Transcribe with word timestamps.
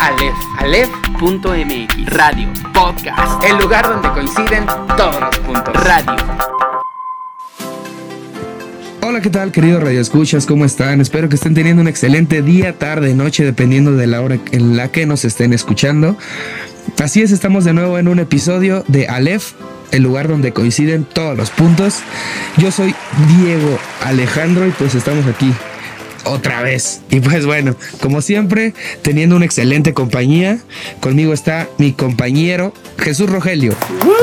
Aleph, 0.00 0.36
Aleph.mx 0.58 2.06
Radio, 2.06 2.48
Podcast 2.72 3.44
el 3.44 3.58
lugar 3.58 3.88
donde 3.88 4.08
coinciden 4.10 4.64
todos 4.96 5.20
los 5.20 5.38
puntos. 5.40 5.74
Radio 5.84 6.16
Hola, 9.02 9.20
¿qué 9.20 9.30
tal, 9.30 9.50
queridos 9.50 9.82
radioescuchas? 9.82 10.46
¿Cómo 10.46 10.64
están? 10.64 11.00
Espero 11.00 11.28
que 11.28 11.34
estén 11.34 11.54
teniendo 11.54 11.82
un 11.82 11.88
excelente 11.88 12.42
día, 12.42 12.78
tarde, 12.78 13.14
noche, 13.14 13.44
dependiendo 13.44 13.92
de 13.92 14.06
la 14.06 14.20
hora 14.20 14.38
en 14.52 14.76
la 14.76 14.92
que 14.92 15.04
nos 15.04 15.24
estén 15.24 15.52
escuchando. 15.52 16.16
Así 17.02 17.22
es, 17.22 17.32
estamos 17.32 17.64
de 17.64 17.72
nuevo 17.72 17.98
en 17.98 18.06
un 18.06 18.20
episodio 18.20 18.84
de 18.86 19.08
Aleph, 19.08 19.54
el 19.90 20.04
lugar 20.04 20.28
donde 20.28 20.52
coinciden 20.52 21.04
todos 21.04 21.36
los 21.36 21.50
puntos. 21.50 22.00
Yo 22.56 22.70
soy 22.70 22.94
Diego 23.40 23.78
Alejandro 24.04 24.66
y 24.66 24.70
pues 24.70 24.94
estamos 24.94 25.26
aquí 25.26 25.52
otra 26.28 26.62
vez. 26.62 27.00
Y 27.10 27.20
pues 27.20 27.46
bueno, 27.46 27.76
como 28.00 28.22
siempre, 28.22 28.74
teniendo 29.02 29.36
una 29.36 29.44
excelente 29.44 29.94
compañía, 29.94 30.58
conmigo 31.00 31.32
está 31.32 31.68
mi 31.78 31.92
compañero 31.92 32.72
Jesús 32.98 33.28
Rogelio. 33.30 33.74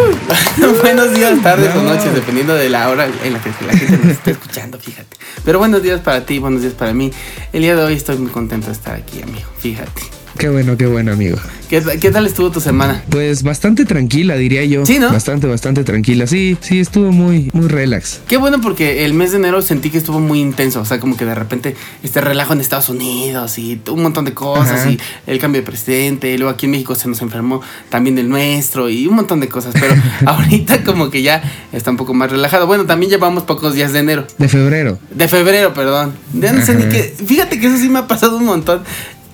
buenos 0.81 1.13
días, 1.13 1.41
tardes 1.41 1.73
o 1.75 1.81
No. 1.81 1.93
noches, 1.93 2.13
dependiendo 2.13 2.53
de 2.55 2.69
la 2.69 2.89
hora 2.89 3.07
en 3.23 3.33
la 3.33 3.41
que 3.41 3.49
la 3.65 3.77
gente 3.77 3.97
nos 3.97 4.11
esté 4.11 4.31
escuchando, 4.31 4.79
fíjate. 4.79 5.17
Pero 5.43 5.59
buenos 5.59 5.83
días 5.83 6.01
para 6.01 6.25
ti, 6.25 6.39
buenos 6.39 6.61
días 6.61 6.73
para 6.73 6.93
mí. 6.93 7.11
El 7.53 7.61
día 7.61 7.75
de 7.75 7.83
hoy 7.83 7.93
estoy 7.93 8.17
muy 8.17 8.31
contento 8.31 8.67
de 8.67 8.73
estar 8.73 8.95
aquí, 8.95 9.21
amigo, 9.21 9.47
fíjate. 9.57 10.01
Qué 10.37 10.49
bueno, 10.49 10.75
qué 10.75 10.85
bueno, 10.85 11.13
amigo. 11.13 11.37
¿Qué, 11.69 11.81
qué 11.99 12.11
tal 12.11 12.25
estuvo 12.25 12.51
tu 12.51 12.59
semana? 12.59 13.03
Pues 13.09 13.41
bastante 13.41 13.85
tranquila, 13.85 14.35
diría 14.35 14.65
yo. 14.65 14.85
Sí, 14.85 14.99
¿no? 14.99 15.11
Bastante, 15.11 15.47
bastante 15.47 15.83
tranquila. 15.83 16.27
Sí, 16.27 16.57
sí, 16.59 16.79
estuvo 16.79 17.11
muy, 17.11 17.49
muy 17.53 17.67
relax. 17.67 18.19
Qué 18.27 18.37
bueno 18.37 18.59
porque 18.61 19.05
el 19.05 19.13
mes 19.13 19.31
de 19.31 19.37
enero 19.37 19.61
sentí 19.61 19.89
que 19.89 19.97
estuvo 19.97 20.19
muy 20.19 20.41
intenso, 20.41 20.81
o 20.81 20.85
sea, 20.85 20.99
como 20.99 21.15
que 21.17 21.25
de 21.25 21.33
repente 21.35 21.75
este 22.03 22.21
relajo 22.21 22.53
en 22.53 22.59
Estados 22.61 22.89
Unidos 22.89 23.57
y 23.57 23.81
un 23.89 24.03
montón 24.03 24.25
de 24.25 24.33
cosas 24.33 24.81
Ajá. 24.81 24.91
y 24.91 24.99
el 25.25 25.39
cambio 25.39 25.61
de 25.61 25.65
presidente, 25.65 26.31
y 26.31 26.37
luego 26.37 26.53
aquí 26.53 26.65
en 26.65 26.73
México 26.73 26.95
se 26.95 27.07
nos 27.07 27.21
enfermó 27.21 27.61
también 27.89 28.17
el 28.19 28.29
nuestro 28.29 28.89
y 28.89 29.07
un 29.07 29.15
montón 29.15 29.39
de 29.39 29.47
cosas, 29.47 29.73
pero 29.79 29.95
ahorita 30.25 30.83
como 30.83 31.09
que 31.09 31.21
ya 31.21 31.41
está 31.71 31.91
un 31.91 31.97
poco 31.97 32.13
más 32.13 32.29
relajado. 32.29 32.67
Bueno, 32.67 32.85
también 32.85 33.09
llevamos 33.09 33.43
pocos 33.43 33.73
días 33.73 33.93
de 33.93 33.99
enero. 33.99 34.27
De 34.37 34.49
febrero. 34.49 34.99
De 35.11 35.27
febrero, 35.27 35.73
perdón. 35.73 36.13
Ya 36.33 36.51
no 36.51 36.63
sé 36.63 36.75
ni 36.75 36.83
qué. 36.89 37.15
Fíjate 37.25 37.59
que 37.59 37.67
eso 37.67 37.77
sí 37.77 37.89
me 37.89 37.99
ha 37.99 38.07
pasado 38.07 38.37
un 38.37 38.45
montón. 38.45 38.83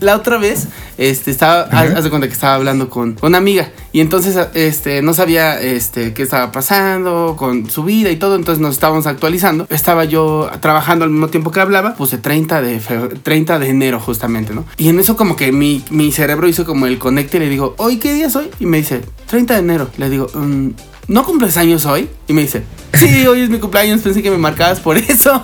La 0.02 0.16
otra 0.16 0.38
vez, 0.40 0.68
este, 0.98 1.30
estaba, 1.30 1.62
haz 1.72 1.92
haz 1.96 2.04
de 2.04 2.10
cuenta 2.10 2.28
que 2.28 2.34
estaba 2.34 2.56
hablando 2.56 2.90
con 2.90 3.14
con 3.14 3.30
una 3.30 3.38
amiga 3.38 3.70
y 3.94 4.00
entonces, 4.00 4.36
este, 4.56 5.02
no 5.04 5.14
sabía, 5.14 5.62
este, 5.62 6.14
qué 6.14 6.24
estaba 6.24 6.52
pasando 6.52 7.36
con 7.38 7.70
su 7.70 7.84
vida 7.84 8.10
y 8.10 8.16
todo, 8.16 8.36
entonces 8.36 8.60
nos 8.62 8.74
estábamos 8.74 9.06
actualizando. 9.06 9.68
Estaba 9.70 10.04
yo 10.06 10.50
trabajando 10.60 11.06
al 11.06 11.12
mismo 11.12 11.28
tiempo 11.28 11.52
que 11.52 11.60
hablaba, 11.60 11.94
puse 11.96 12.18
30 12.18 12.62
de, 12.64 12.82
febr- 12.82 13.20
30 13.22 13.60
de 13.60 13.70
enero 13.70 14.00
justamente, 14.00 14.54
¿no? 14.56 14.66
Y 14.76 14.90
en 14.90 15.00
eso 15.00 15.16
como 15.16 15.36
que 15.36 15.52
mi, 15.52 15.84
mi 15.92 16.12
cerebro 16.12 16.48
hizo 16.48 16.66
como 16.66 16.88
el 16.88 16.98
conecte 16.98 17.38
y 17.38 17.42
le 17.42 17.50
digo, 17.50 17.76
¿hoy 17.78 17.98
qué 17.98 18.12
día 18.14 18.26
es 18.26 18.36
hoy? 18.36 18.50
Y 18.60 18.66
me 18.66 18.78
dice, 18.78 19.02
30 19.28 19.54
de 19.54 19.60
enero. 19.60 19.88
Le 19.98 20.10
digo, 20.10 20.28
"Mm, 20.34 20.70
¿no 21.10 21.24
cumples 21.26 21.58
años 21.58 21.86
hoy? 21.86 22.10
Y 22.28 22.34
me 22.34 22.42
dice, 22.42 22.64
sí, 22.96 23.28
hoy 23.28 23.42
es 23.42 23.50
mi 23.52 23.60
cumpleaños, 23.60 24.02
pensé 24.02 24.24
que 24.24 24.32
me 24.32 24.38
marcabas 24.40 24.80
por 24.80 24.98
eso. 24.98 25.44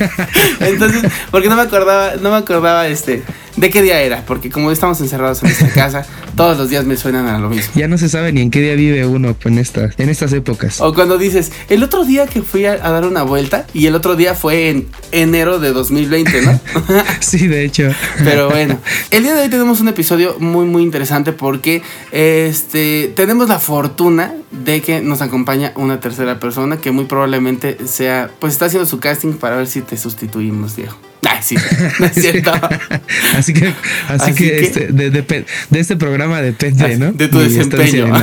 Entonces, 0.60 1.02
porque 1.30 1.48
no 1.48 1.56
me 1.56 1.62
acordaba, 1.62 2.14
no 2.20 2.30
me 2.30 2.36
acordaba 2.36 2.86
este 2.88 3.22
de 3.56 3.70
qué 3.70 3.82
día 3.82 4.00
era, 4.00 4.24
porque 4.26 4.50
como 4.50 4.70
estamos 4.70 5.00
encerrados 5.00 5.42
en 5.42 5.50
esta 5.50 5.68
casa, 5.68 6.06
todos 6.36 6.58
los 6.58 6.70
días 6.70 6.84
me 6.84 6.96
suenan 6.96 7.26
a 7.26 7.38
lo 7.38 7.48
mismo. 7.48 7.72
Ya 7.74 7.88
no 7.88 7.98
se 7.98 8.08
sabe 8.08 8.32
ni 8.32 8.42
en 8.42 8.50
qué 8.50 8.60
día 8.60 8.74
vive 8.74 9.06
uno 9.06 9.36
en 9.44 9.58
estas, 9.58 9.98
en 9.98 10.08
estas 10.08 10.32
épocas. 10.32 10.80
O 10.80 10.94
cuando 10.94 11.18
dices, 11.18 11.52
el 11.68 11.82
otro 11.82 12.04
día 12.04 12.26
que 12.26 12.42
fui 12.42 12.66
a, 12.66 12.72
a 12.72 12.90
dar 12.90 13.06
una 13.06 13.22
vuelta 13.22 13.66
y 13.72 13.86
el 13.86 13.94
otro 13.94 14.16
día 14.16 14.34
fue 14.34 14.70
en 14.70 14.88
enero 15.12 15.58
de 15.58 15.72
2020, 15.72 16.42
¿no? 16.42 16.60
Sí, 17.20 17.46
de 17.48 17.64
hecho. 17.64 17.90
Pero 18.24 18.50
bueno, 18.50 18.78
el 19.10 19.22
día 19.22 19.34
de 19.34 19.42
hoy 19.42 19.48
tenemos 19.48 19.80
un 19.80 19.88
episodio 19.88 20.36
muy 20.38 20.66
muy 20.66 20.82
interesante 20.82 21.32
porque 21.32 21.82
este 22.12 23.12
tenemos 23.14 23.48
la 23.48 23.58
fortuna 23.58 24.34
de 24.50 24.80
que 24.80 25.00
nos 25.00 25.22
acompaña 25.22 25.72
una 25.76 26.00
tercera 26.00 26.38
persona 26.38 26.78
que 26.78 26.90
muy 26.90 27.04
probablemente 27.04 27.78
sea, 27.86 28.30
pues 28.38 28.52
está 28.52 28.66
haciendo 28.66 28.86
su 28.86 29.00
casting 29.00 29.34
para 29.34 29.56
ver 29.56 29.66
si 29.66 29.80
te 29.80 29.96
sustituimos, 29.96 30.76
Diego. 30.76 30.96
Ay, 31.28 31.38
sí, 31.42 31.56
no 31.98 32.06
es 32.06 32.14
cierto. 32.14 32.52
Así 33.36 33.52
que, 33.52 33.66
así, 33.66 33.74
Así 34.08 34.34
que, 34.34 34.44
que- 34.50 34.60
este, 34.64 34.86
de, 34.88 35.10
de- 35.10 35.44
de 35.70 35.80
este 35.80 35.96
programa 35.96 36.40
depende, 36.40 36.96
¿no? 36.98 37.12
De 37.12 37.28
tu 37.28 37.38
Mi 37.38 37.44
desempeño. 37.44 38.06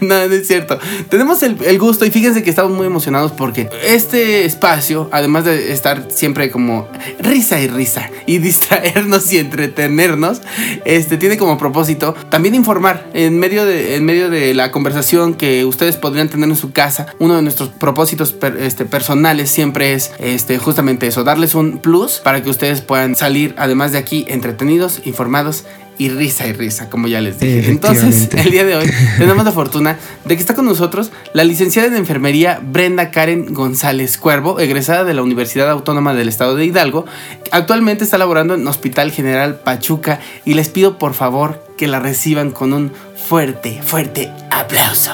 no, 0.00 0.28
no 0.28 0.34
es 0.34 0.46
cierto. 0.46 0.78
Tenemos 1.08 1.42
el, 1.42 1.56
el 1.64 1.78
gusto 1.78 2.04
y 2.04 2.10
fíjense 2.10 2.42
que 2.42 2.50
estamos 2.50 2.72
muy 2.72 2.86
emocionados 2.86 3.32
porque 3.32 3.68
este 3.86 4.44
espacio, 4.44 5.08
además 5.12 5.44
de 5.44 5.72
estar 5.72 6.06
siempre 6.10 6.50
como 6.50 6.88
risa 7.20 7.60
y 7.60 7.68
risa 7.68 8.10
y 8.26 8.38
distraernos 8.38 9.32
y 9.32 9.38
entretenernos, 9.38 10.40
este 10.84 11.16
tiene 11.16 11.36
como 11.36 11.58
propósito 11.58 12.14
también 12.30 12.54
informar 12.54 13.08
en 13.14 13.38
medio 13.38 13.64
de, 13.64 13.96
en 13.96 14.04
medio 14.04 14.30
de 14.30 14.54
la 14.54 14.70
conversación 14.70 15.34
que 15.34 15.64
ustedes 15.64 15.96
podrían 15.96 16.28
tener 16.28 16.48
en 16.48 16.56
su 16.56 16.72
casa. 16.72 17.06
Uno 17.18 17.36
de 17.36 17.42
nuestros 17.42 17.70
propósitos 17.70 18.32
per- 18.32 18.56
este, 18.60 18.84
personales 18.84 19.50
siempre 19.50 19.94
es 19.94 20.12
este, 20.18 20.55
justamente 20.58 21.06
eso, 21.06 21.24
darles 21.24 21.54
un 21.54 21.78
plus 21.78 22.18
para 22.18 22.42
que 22.42 22.50
ustedes 22.50 22.80
puedan 22.80 23.16
salir, 23.16 23.54
además 23.58 23.92
de 23.92 23.98
aquí, 23.98 24.24
entretenidos, 24.28 25.00
informados 25.04 25.64
y 25.98 26.10
risa 26.10 26.46
y 26.46 26.52
risa, 26.52 26.90
como 26.90 27.08
ya 27.08 27.20
les 27.20 27.38
dije. 27.38 27.70
Entonces, 27.70 28.28
el 28.34 28.50
día 28.50 28.64
de 28.64 28.76
hoy 28.76 28.90
tenemos 29.18 29.44
la 29.44 29.52
fortuna 29.52 29.98
de 30.24 30.34
que 30.34 30.40
está 30.40 30.54
con 30.54 30.66
nosotros 30.66 31.10
la 31.32 31.44
licenciada 31.44 31.88
en 31.88 31.96
enfermería 31.96 32.60
Brenda 32.62 33.10
Karen 33.10 33.54
González 33.54 34.18
Cuervo, 34.18 34.60
egresada 34.60 35.04
de 35.04 35.14
la 35.14 35.22
Universidad 35.22 35.70
Autónoma 35.70 36.14
del 36.14 36.28
Estado 36.28 36.54
de 36.54 36.66
Hidalgo. 36.66 37.06
Actualmente 37.50 38.04
está 38.04 38.18
laborando 38.18 38.54
en 38.54 38.66
Hospital 38.66 39.10
General 39.10 39.56
Pachuca 39.56 40.20
y 40.44 40.54
les 40.54 40.68
pido 40.68 40.98
por 40.98 41.14
favor 41.14 41.64
que 41.76 41.88
la 41.88 42.00
reciban 42.00 42.50
con 42.50 42.72
un 42.72 42.92
fuerte, 43.16 43.80
fuerte 43.82 44.30
aplauso. 44.50 45.12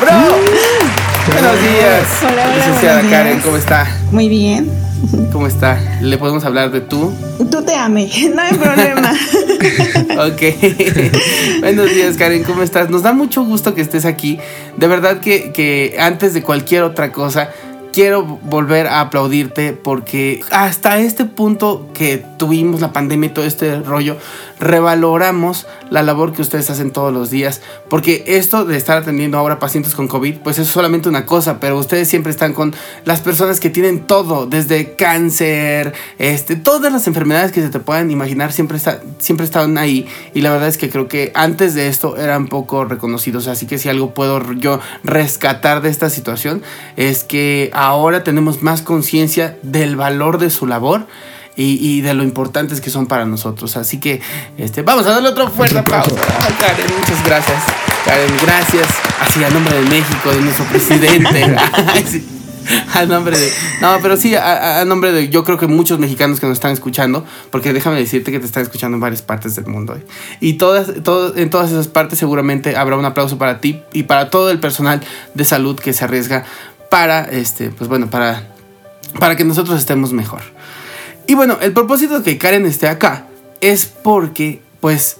¡Bro! 0.00 0.99
Buenos 1.26 1.60
días, 1.62 2.06
Hola, 2.22 2.30
hola, 2.32 2.56
licenciada 2.56 2.94
buenos 2.94 3.10
días. 3.10 3.22
Karen, 3.22 3.40
¿cómo 3.40 3.56
está? 3.56 3.86
Muy 4.10 4.28
bien. 4.28 4.70
¿Cómo 5.32 5.46
está? 5.46 5.78
¿Le 6.00 6.18
podemos 6.18 6.44
hablar 6.44 6.70
de 6.70 6.80
tú? 6.80 7.12
Tú 7.50 7.62
te 7.62 7.74
ame, 7.74 8.10
no 8.34 8.42
hay 8.42 8.54
problema. 8.54 9.12
Ok. 10.20 10.42
Buenos 11.60 11.94
días, 11.94 12.16
Karen, 12.16 12.42
¿cómo 12.44 12.62
estás? 12.62 12.90
Nos 12.90 13.02
da 13.02 13.12
mucho 13.12 13.42
gusto 13.44 13.74
que 13.74 13.80
estés 13.80 14.04
aquí. 14.04 14.38
De 14.76 14.86
verdad 14.86 15.20
que, 15.20 15.52
que 15.52 15.96
antes 15.98 16.34
de 16.34 16.42
cualquier 16.42 16.82
otra 16.82 17.12
cosa, 17.12 17.50
quiero 17.92 18.24
volver 18.24 18.86
a 18.86 19.00
aplaudirte 19.00 19.72
porque 19.72 20.40
hasta 20.50 20.98
este 20.98 21.24
punto 21.24 21.88
que 21.94 22.24
tuvimos 22.38 22.80
la 22.80 22.92
pandemia 22.92 23.28
y 23.28 23.32
todo 23.32 23.44
este 23.44 23.80
rollo, 23.80 24.16
revaloramos 24.60 25.66
la 25.90 26.02
labor 26.02 26.32
que 26.32 26.42
ustedes 26.42 26.70
hacen 26.70 26.92
todos 26.92 27.12
los 27.12 27.30
días. 27.30 27.62
Porque 27.88 28.22
esto 28.26 28.64
de 28.64 28.76
estar 28.76 28.98
atendiendo 28.98 29.38
ahora 29.38 29.58
pacientes 29.58 29.94
con 29.94 30.06
COVID, 30.06 30.38
pues 30.38 30.58
es 30.58 30.68
solamente 30.68 31.08
una 31.08 31.26
cosa, 31.26 31.58
pero 31.58 31.78
ustedes 31.78 32.08
siempre 32.08 32.30
están 32.30 32.52
con 32.52 32.74
las 33.04 33.20
personas 33.20 33.58
que 33.58 33.70
tienen 33.70 34.06
todo, 34.06 34.46
desde 34.46 34.94
cáncer, 34.94 35.94
este, 36.18 36.56
todas 36.56 36.92
las 36.92 37.06
enfermedades 37.06 37.52
que 37.52 37.62
se 37.62 37.70
te 37.70 37.80
puedan 37.80 38.10
imaginar, 38.10 38.52
siempre, 38.52 38.76
está, 38.76 39.00
siempre 39.18 39.44
están 39.44 39.78
ahí. 39.78 40.06
Y 40.34 40.42
la 40.42 40.52
verdad 40.52 40.68
es 40.68 40.78
que 40.78 40.90
creo 40.90 41.08
que 41.08 41.32
antes 41.34 41.74
de 41.74 41.88
esto 41.88 42.16
eran 42.16 42.46
poco 42.46 42.84
reconocidos. 42.84 43.48
Así 43.48 43.66
que 43.66 43.78
si 43.78 43.88
algo 43.88 44.14
puedo 44.14 44.52
yo 44.52 44.80
rescatar 45.02 45.80
de 45.80 45.88
esta 45.88 46.10
situación, 46.10 46.62
es 46.96 47.24
que 47.24 47.70
ahora 47.86 48.24
tenemos 48.24 48.62
más 48.62 48.82
conciencia 48.82 49.58
del 49.62 49.96
valor 49.96 50.38
de 50.38 50.50
su 50.50 50.66
labor. 50.66 51.06
Y, 51.56 51.76
y 51.86 52.00
de 52.00 52.14
lo 52.14 52.22
importantes 52.22 52.80
que 52.80 52.88
son 52.88 53.06
para 53.06 53.26
nosotros. 53.26 53.76
Así 53.76 53.98
que 54.00 54.22
este, 54.56 54.80
vamos 54.82 55.04
a 55.06 55.10
darle 55.10 55.28
otro 55.28 55.50
fuerte 55.50 55.78
aplauso. 55.78 56.14
Karen, 56.14 56.86
muchas 56.98 57.22
gracias. 57.26 57.62
Karen, 58.04 58.30
gracias. 58.40 58.86
Así 59.20 59.44
a 59.44 59.50
nombre 59.50 59.74
de 59.74 59.82
México, 59.90 60.30
de 60.30 60.40
nuestro 60.40 60.64
presidente. 60.66 61.56
Ay, 61.92 62.04
sí. 62.08 62.26
A 62.94 63.04
nombre 63.04 63.36
de. 63.38 63.52
No, 63.82 63.98
pero 64.00 64.16
sí, 64.16 64.34
a, 64.36 64.42
a- 64.78 64.80
a 64.80 64.84
nombre 64.86 65.12
de. 65.12 65.28
Yo 65.28 65.44
creo 65.44 65.58
que 65.58 65.66
muchos 65.66 65.98
mexicanos 65.98 66.40
que 66.40 66.46
nos 66.46 66.54
están 66.56 66.70
escuchando, 66.72 67.26
porque 67.50 67.74
déjame 67.74 67.96
decirte 67.98 68.30
que 68.32 68.38
te 68.38 68.46
están 68.46 68.62
escuchando 68.62 68.94
en 68.96 69.00
varias 69.00 69.20
partes 69.20 69.54
del 69.56 69.66
mundo. 69.66 69.96
¿eh? 69.96 70.04
Y 70.40 70.54
todas, 70.54 71.02
todo- 71.02 71.36
en 71.36 71.50
todas 71.50 71.70
esas 71.72 71.88
partes, 71.88 72.18
seguramente 72.20 72.76
habrá 72.76 72.96
un 72.96 73.04
aplauso 73.04 73.36
para 73.36 73.60
ti 73.60 73.82
y 73.92 74.04
para 74.04 74.30
todo 74.30 74.50
el 74.50 74.60
personal 74.60 75.02
de 75.34 75.44
salud 75.44 75.78
que 75.78 75.92
se 75.92 76.04
arriesga 76.04 76.44
para, 76.90 77.20
este, 77.24 77.70
pues 77.70 77.88
bueno, 77.88 78.10
para, 78.10 78.48
para 79.18 79.36
que 79.36 79.44
nosotros 79.44 79.78
estemos 79.78 80.12
mejor. 80.12 80.42
Y 81.26 81.34
bueno, 81.34 81.58
el 81.60 81.72
propósito 81.72 82.18
de 82.20 82.24
que 82.24 82.38
Karen 82.38 82.66
esté 82.66 82.88
acá 82.88 83.26
es 83.60 83.86
porque, 83.86 84.60
pues, 84.80 85.18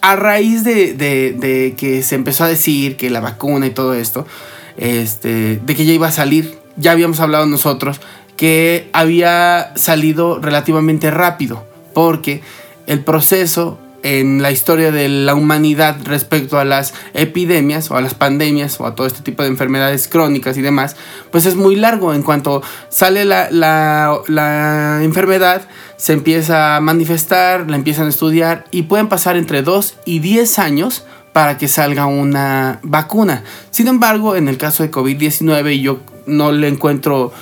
a 0.00 0.16
raíz 0.16 0.64
de, 0.64 0.94
de- 0.94 1.32
de 1.38 1.74
que 1.76 2.02
se 2.02 2.14
empezó 2.14 2.44
a 2.44 2.48
decir 2.48 2.96
que 2.96 3.10
la 3.10 3.20
vacuna 3.20 3.66
y 3.66 3.70
todo 3.70 3.92
esto, 3.94 4.26
este, 4.78 5.60
de 5.64 5.74
que 5.76 5.84
ya 5.84 5.92
iba 5.92 6.08
a 6.08 6.12
salir, 6.12 6.58
ya 6.76 6.92
habíamos 6.92 7.20
hablado 7.20 7.44
nosotros 7.46 8.00
que 8.36 8.88
había 8.94 9.72
salido 9.76 10.38
relativamente 10.38 11.10
rápido, 11.10 11.66
porque 11.92 12.40
el 12.86 13.04
proceso 13.04 13.78
en 14.02 14.42
la 14.42 14.50
historia 14.50 14.92
de 14.92 15.08
la 15.08 15.34
humanidad 15.34 15.96
respecto 16.04 16.58
a 16.58 16.64
las 16.64 16.94
epidemias 17.14 17.90
o 17.90 17.96
a 17.96 18.00
las 18.00 18.14
pandemias 18.14 18.80
o 18.80 18.86
a 18.86 18.94
todo 18.94 19.06
este 19.06 19.22
tipo 19.22 19.42
de 19.42 19.48
enfermedades 19.48 20.08
crónicas 20.08 20.56
y 20.56 20.62
demás, 20.62 20.96
pues 21.30 21.46
es 21.46 21.56
muy 21.56 21.76
largo. 21.76 22.14
En 22.14 22.22
cuanto 22.22 22.62
sale 22.88 23.24
la, 23.24 23.50
la, 23.50 24.18
la 24.28 25.00
enfermedad, 25.02 25.62
se 25.96 26.12
empieza 26.12 26.76
a 26.76 26.80
manifestar, 26.80 27.68
la 27.68 27.76
empiezan 27.76 28.06
a 28.06 28.10
estudiar 28.10 28.64
y 28.70 28.82
pueden 28.82 29.08
pasar 29.08 29.36
entre 29.36 29.62
2 29.62 29.96
y 30.04 30.20
10 30.20 30.58
años 30.58 31.04
para 31.32 31.58
que 31.58 31.68
salga 31.68 32.06
una 32.06 32.80
vacuna. 32.82 33.44
Sin 33.70 33.88
embargo, 33.88 34.36
en 34.36 34.48
el 34.48 34.58
caso 34.58 34.82
de 34.82 34.90
COVID-19 34.90 35.80
yo 35.80 36.00
no 36.26 36.52
le 36.52 36.68
encuentro 36.68 37.32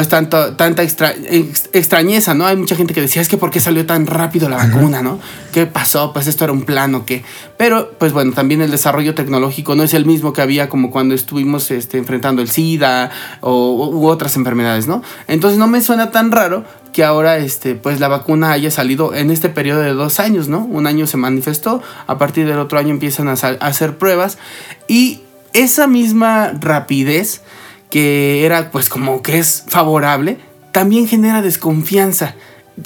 pues 0.00 0.08
tanto, 0.08 0.54
tanta 0.54 0.82
extra, 0.82 1.12
ex- 1.28 1.68
extrañeza, 1.74 2.32
¿no? 2.32 2.46
Hay 2.46 2.56
mucha 2.56 2.74
gente 2.74 2.94
que 2.94 3.02
decía, 3.02 3.20
es 3.20 3.28
que 3.28 3.36
¿por 3.36 3.50
qué 3.50 3.60
salió 3.60 3.84
tan 3.84 4.06
rápido 4.06 4.48
la 4.48 4.56
vacuna, 4.56 5.02
¿no? 5.02 5.18
¿Qué 5.52 5.66
pasó? 5.66 6.14
Pues 6.14 6.26
esto 6.26 6.44
era 6.44 6.54
un 6.54 6.62
plano 6.62 7.04
que... 7.04 7.22
Pero, 7.58 7.90
pues 7.98 8.14
bueno, 8.14 8.32
también 8.32 8.62
el 8.62 8.70
desarrollo 8.70 9.14
tecnológico 9.14 9.74
no 9.74 9.82
es 9.82 9.92
el 9.92 10.06
mismo 10.06 10.32
que 10.32 10.40
había 10.40 10.70
como 10.70 10.90
cuando 10.90 11.14
estuvimos 11.14 11.70
este, 11.70 11.98
enfrentando 11.98 12.40
el 12.40 12.48
SIDA 12.48 13.10
o, 13.42 13.90
u 13.92 14.06
otras 14.06 14.36
enfermedades, 14.36 14.86
¿no? 14.86 15.02
Entonces 15.28 15.58
no 15.58 15.66
me 15.66 15.82
suena 15.82 16.10
tan 16.10 16.32
raro 16.32 16.64
que 16.94 17.04
ahora 17.04 17.36
este, 17.36 17.74
pues 17.74 18.00
la 18.00 18.08
vacuna 18.08 18.52
haya 18.52 18.70
salido 18.70 19.12
en 19.12 19.30
este 19.30 19.50
periodo 19.50 19.82
de 19.82 19.92
dos 19.92 20.18
años, 20.18 20.48
¿no? 20.48 20.60
Un 20.60 20.86
año 20.86 21.06
se 21.06 21.18
manifestó, 21.18 21.82
a 22.06 22.16
partir 22.16 22.46
del 22.46 22.58
otro 22.58 22.78
año 22.78 22.88
empiezan 22.88 23.28
a 23.28 23.32
hacer 23.32 23.98
pruebas 23.98 24.38
y 24.88 25.20
esa 25.52 25.86
misma 25.86 26.52
rapidez 26.58 27.42
que 27.90 28.44
era 28.44 28.70
pues 28.70 28.88
como 28.88 29.22
que 29.22 29.38
es 29.38 29.64
favorable, 29.68 30.38
también 30.72 31.06
genera 31.08 31.42
desconfianza. 31.42 32.34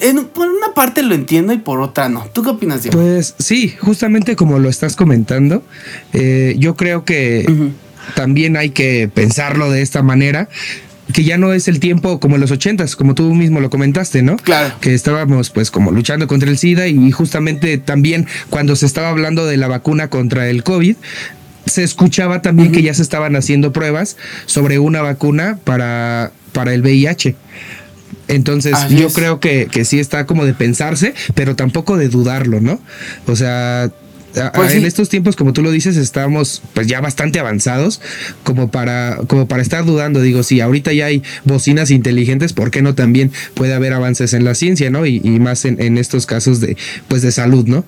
En- 0.00 0.24
por 0.24 0.48
una 0.48 0.74
parte 0.74 1.02
lo 1.02 1.14
entiendo 1.14 1.52
y 1.52 1.58
por 1.58 1.80
otra 1.80 2.08
no. 2.08 2.26
¿Tú 2.32 2.42
qué 2.42 2.50
opinas, 2.50 2.82
Diego? 2.82 2.98
Pues 3.00 3.34
sí, 3.38 3.74
justamente 3.80 4.34
como 4.34 4.58
lo 4.58 4.68
estás 4.68 4.96
comentando, 4.96 5.62
eh, 6.12 6.56
yo 6.58 6.74
creo 6.74 7.04
que 7.04 7.46
también 8.16 8.56
hay 8.56 8.70
que 8.70 9.08
pensarlo 9.12 9.70
de 9.70 9.82
esta 9.82 10.02
manera 10.02 10.48
que 11.12 11.22
ya 11.22 11.36
no 11.36 11.52
es 11.52 11.68
el 11.68 11.80
tiempo 11.80 12.18
como 12.18 12.36
en 12.36 12.40
los 12.40 12.50
ochentas, 12.50 12.96
como 12.96 13.14
tú 13.14 13.34
mismo 13.34 13.60
lo 13.60 13.68
comentaste, 13.68 14.22
¿no? 14.22 14.36
Claro. 14.36 14.74
Que 14.80 14.94
estábamos 14.94 15.50
pues 15.50 15.70
como 15.70 15.90
luchando 15.90 16.26
contra 16.26 16.48
el 16.50 16.56
SIDA 16.56 16.88
y 16.88 17.10
justamente 17.12 17.76
también 17.76 18.26
cuando 18.48 18.74
se 18.74 18.86
estaba 18.86 19.10
hablando 19.10 19.44
de 19.44 19.58
la 19.58 19.68
vacuna 19.68 20.08
contra 20.08 20.48
el 20.48 20.64
COVID, 20.64 20.96
se 21.66 21.82
escuchaba 21.82 22.42
también 22.42 22.72
que 22.72 22.82
ya 22.82 22.94
se 22.94 23.02
estaban 23.02 23.36
haciendo 23.36 23.72
pruebas 23.72 24.16
sobre 24.46 24.78
una 24.78 25.02
vacuna 25.02 25.58
para, 25.64 26.32
para 26.52 26.74
el 26.74 26.82
VIH. 26.82 27.36
Entonces, 28.28 28.74
Así 28.74 28.96
yo 28.96 29.08
es. 29.08 29.14
creo 29.14 29.38
que, 29.40 29.68
que 29.70 29.84
sí 29.84 29.98
está 30.00 30.24
como 30.26 30.46
de 30.46 30.54
pensarse, 30.54 31.14
pero 31.34 31.56
tampoco 31.56 31.96
de 31.96 32.08
dudarlo, 32.08 32.60
¿no? 32.60 32.80
O 33.26 33.36
sea, 33.36 33.84
a- 34.36 34.52
Pues 34.52 34.72
en 34.72 34.84
estos 34.86 35.08
tiempos, 35.10 35.36
como 35.36 35.52
tú 35.52 35.62
lo 35.62 35.70
dices, 35.70 35.96
estamos 35.96 36.62
pues 36.72 36.86
ya 36.86 37.00
bastante 37.00 37.38
avanzados 37.38 38.00
como 38.42 38.70
para, 38.70 39.18
como 39.28 39.46
para 39.46 39.62
estar 39.62 39.84
dudando. 39.84 40.22
Digo, 40.22 40.42
si 40.42 40.60
ahorita 40.60 40.92
ya 40.92 41.06
hay 41.06 41.22
bocinas 41.44 41.90
inteligentes, 41.90 42.52
¿por 42.54 42.70
qué 42.70 42.80
no 42.82 42.94
también 42.94 43.30
puede 43.54 43.74
haber 43.74 43.92
avances 43.92 44.32
en 44.32 44.44
la 44.44 44.54
ciencia, 44.54 44.90
no? 44.90 45.04
Y, 45.06 45.20
y 45.22 45.38
más 45.38 45.64
en, 45.66 45.80
en 45.80 45.98
estos 45.98 46.24
casos 46.26 46.60
de, 46.60 46.76
pues 47.08 47.20
de 47.22 47.30
salud, 47.30 47.66
¿no? 47.66 47.84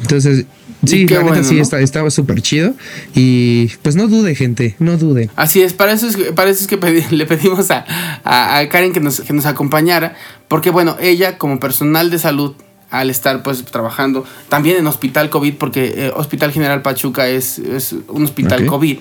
Entonces, 0.00 0.46
sí, 0.86 1.06
la 1.08 1.18
neta 1.18 1.28
bueno, 1.28 1.44
sí 1.44 1.54
¿no? 1.56 1.62
está, 1.62 1.80
estaba 1.80 2.10
súper 2.10 2.40
chido. 2.42 2.74
Y 3.14 3.68
pues 3.82 3.96
no 3.96 4.08
dude, 4.08 4.34
gente, 4.34 4.74
no 4.78 4.96
dude. 4.98 5.30
Así 5.36 5.62
es, 5.62 5.72
para 5.72 5.92
eso 5.92 6.08
es, 6.08 6.16
para 6.34 6.50
eso 6.50 6.60
es 6.62 6.66
que 6.66 6.78
pedi- 6.80 7.08
le 7.10 7.26
pedimos 7.26 7.70
a, 7.70 7.84
a- 8.24 8.58
a 8.58 8.68
Karen 8.68 8.92
que 8.92 9.00
nos, 9.00 9.20
que 9.20 9.32
nos 9.32 9.46
acompañara, 9.46 10.14
porque 10.48 10.70
bueno, 10.70 10.96
ella 11.00 11.38
como 11.38 11.60
personal 11.60 12.10
de 12.10 12.18
salud, 12.18 12.54
al 12.90 13.08
estar 13.08 13.42
pues 13.42 13.64
trabajando 13.64 14.26
también 14.50 14.76
en 14.76 14.86
Hospital 14.86 15.30
COVID, 15.30 15.54
porque 15.54 15.94
eh, 15.96 16.12
Hospital 16.14 16.52
General 16.52 16.82
Pachuca 16.82 17.26
es, 17.26 17.58
es 17.58 17.94
un 18.08 18.24
hospital. 18.24 18.66
COVID, 18.66 18.98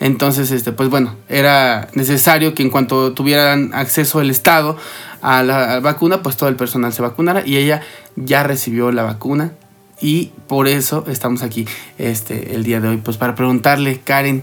entonces 0.00 0.50
este 0.50 0.72
pues 0.72 0.90
bueno, 0.90 1.14
era 1.28 1.88
necesario 1.94 2.54
que 2.54 2.62
en 2.62 2.68
cuanto 2.68 3.12
tuvieran 3.14 3.70
acceso 3.72 4.20
el 4.20 4.28
Estado 4.30 4.76
a 5.22 5.42
la, 5.42 5.64
a 5.64 5.74
la 5.76 5.80
vacuna, 5.80 6.22
pues 6.22 6.36
todo 6.36 6.50
el 6.50 6.56
personal 6.56 6.92
se 6.92 7.00
vacunara 7.00 7.42
y 7.46 7.56
ella 7.56 7.80
ya 8.16 8.42
recibió 8.42 8.92
la 8.92 9.04
vacuna. 9.04 9.52
Y 10.00 10.30
por 10.46 10.66
eso 10.66 11.04
estamos 11.08 11.42
aquí 11.42 11.66
este, 11.98 12.54
el 12.54 12.64
día 12.64 12.80
de 12.80 12.88
hoy, 12.88 12.96
pues 12.98 13.16
para 13.16 13.34
preguntarle, 13.34 14.00
Karen, 14.02 14.42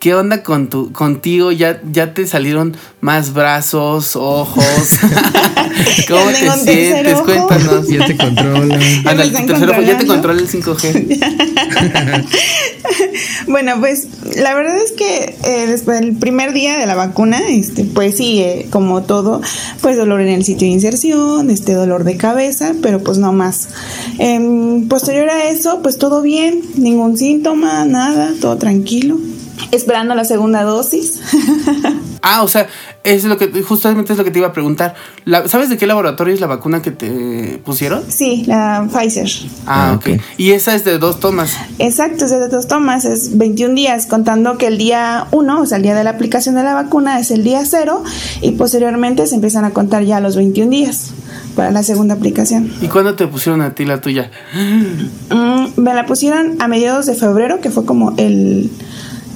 ¿qué 0.00 0.14
onda 0.14 0.42
con 0.42 0.68
tu, 0.68 0.92
contigo? 0.92 1.52
¿Ya, 1.52 1.80
¿Ya 1.90 2.14
te 2.14 2.26
salieron 2.26 2.76
más 3.00 3.32
brazos, 3.34 4.16
ojos? 4.16 4.64
¿Cómo 6.08 6.26
te 6.30 6.50
sientes? 6.50 7.20
Cuéntanos. 7.20 7.88
Ya 7.88 8.06
te 8.06 8.16
controlan. 8.16 8.80
Ya 8.80 9.10
Ándale, 9.10 9.30
te 9.30 10.06
controla 10.06 10.40
el 10.40 10.48
5G. 10.48 11.50
Bueno, 13.46 13.72
pues 13.78 14.08
la 14.36 14.54
verdad 14.54 14.76
es 14.78 14.92
que 14.92 15.36
eh, 15.44 15.66
después 15.66 16.00
del 16.00 16.16
primer 16.16 16.52
día 16.52 16.78
de 16.78 16.86
la 16.86 16.94
vacuna, 16.94 17.40
este, 17.48 17.84
pues 17.84 18.16
sí, 18.16 18.40
eh, 18.40 18.66
como 18.70 19.02
todo, 19.02 19.40
pues 19.80 19.96
dolor 19.96 20.20
en 20.20 20.28
el 20.28 20.44
sitio 20.44 20.66
de 20.66 20.72
inserción, 20.72 21.50
este 21.50 21.74
dolor 21.74 22.04
de 22.04 22.16
cabeza, 22.16 22.74
pero 22.82 23.02
pues 23.02 23.18
no 23.18 23.32
más. 23.32 23.68
Em, 24.18 24.88
posterior 24.88 25.28
a 25.28 25.48
eso, 25.48 25.80
pues 25.82 25.98
todo 25.98 26.22
bien, 26.22 26.62
ningún 26.76 27.16
síntoma, 27.16 27.84
nada, 27.84 28.32
todo 28.40 28.56
tranquilo. 28.56 29.18
Esperando 29.72 30.14
la 30.14 30.24
segunda 30.24 30.62
dosis. 30.62 31.20
Ah, 32.26 32.42
o 32.42 32.48
sea, 32.48 32.68
es 33.02 33.22
lo 33.24 33.36
que 33.36 33.48
justamente 33.62 34.12
es 34.14 34.18
lo 34.18 34.24
que 34.24 34.30
te 34.30 34.38
iba 34.38 34.48
a 34.48 34.52
preguntar. 34.54 34.94
La- 35.26 35.46
¿Sabes 35.46 35.68
de 35.68 35.76
qué 35.76 35.86
laboratorio 35.86 36.32
es 36.32 36.40
la 36.40 36.46
vacuna 36.46 36.80
que 36.80 36.90
te 36.90 37.60
pusieron? 37.66 38.02
sí, 38.08 38.44
la 38.46 38.88
Pfizer. 38.90 39.28
Ah, 39.66 39.90
Ah, 39.90 39.92
ok. 39.96 40.06
ok. 40.14 40.20
Y 40.38 40.52
esa 40.52 40.74
es 40.74 40.86
de 40.86 40.96
dos 40.98 41.20
tomas. 41.20 41.54
Exacto, 41.78 42.24
es 42.24 42.30
de 42.30 42.48
dos 42.48 42.66
tomas, 42.66 43.04
es 43.04 43.36
21 43.36 43.74
días, 43.74 44.06
contando 44.06 44.56
que 44.56 44.68
el 44.68 44.78
día 44.78 45.26
1, 45.32 45.60
o 45.60 45.66
sea, 45.66 45.76
el 45.76 45.82
día 45.82 45.94
de 45.94 46.02
la 46.02 46.10
aplicación 46.10 46.54
de 46.54 46.62
la 46.62 46.72
vacuna, 46.72 47.20
es 47.20 47.30
el 47.30 47.44
día 47.44 47.60
0 47.62 48.02
y 48.40 48.52
posteriormente 48.52 49.26
se 49.26 49.34
empiezan 49.34 49.66
a 49.66 49.72
contar 49.72 50.02
ya 50.04 50.18
los 50.20 50.34
21 50.34 50.70
días 50.70 51.10
para 51.54 51.72
la 51.72 51.82
segunda 51.82 52.14
aplicación. 52.14 52.72
¿Y 52.80 52.86
cuándo 52.86 53.16
te 53.16 53.26
pusieron 53.26 53.60
a 53.60 53.74
ti 53.74 53.84
la 53.84 54.00
tuya? 54.00 54.30
Mm, 54.54 55.78
me 55.78 55.92
la 55.92 56.06
pusieron 56.06 56.56
a 56.62 56.68
mediados 56.68 57.04
de 57.04 57.14
febrero, 57.14 57.60
que 57.60 57.68
fue 57.68 57.84
como 57.84 58.14
el... 58.16 58.70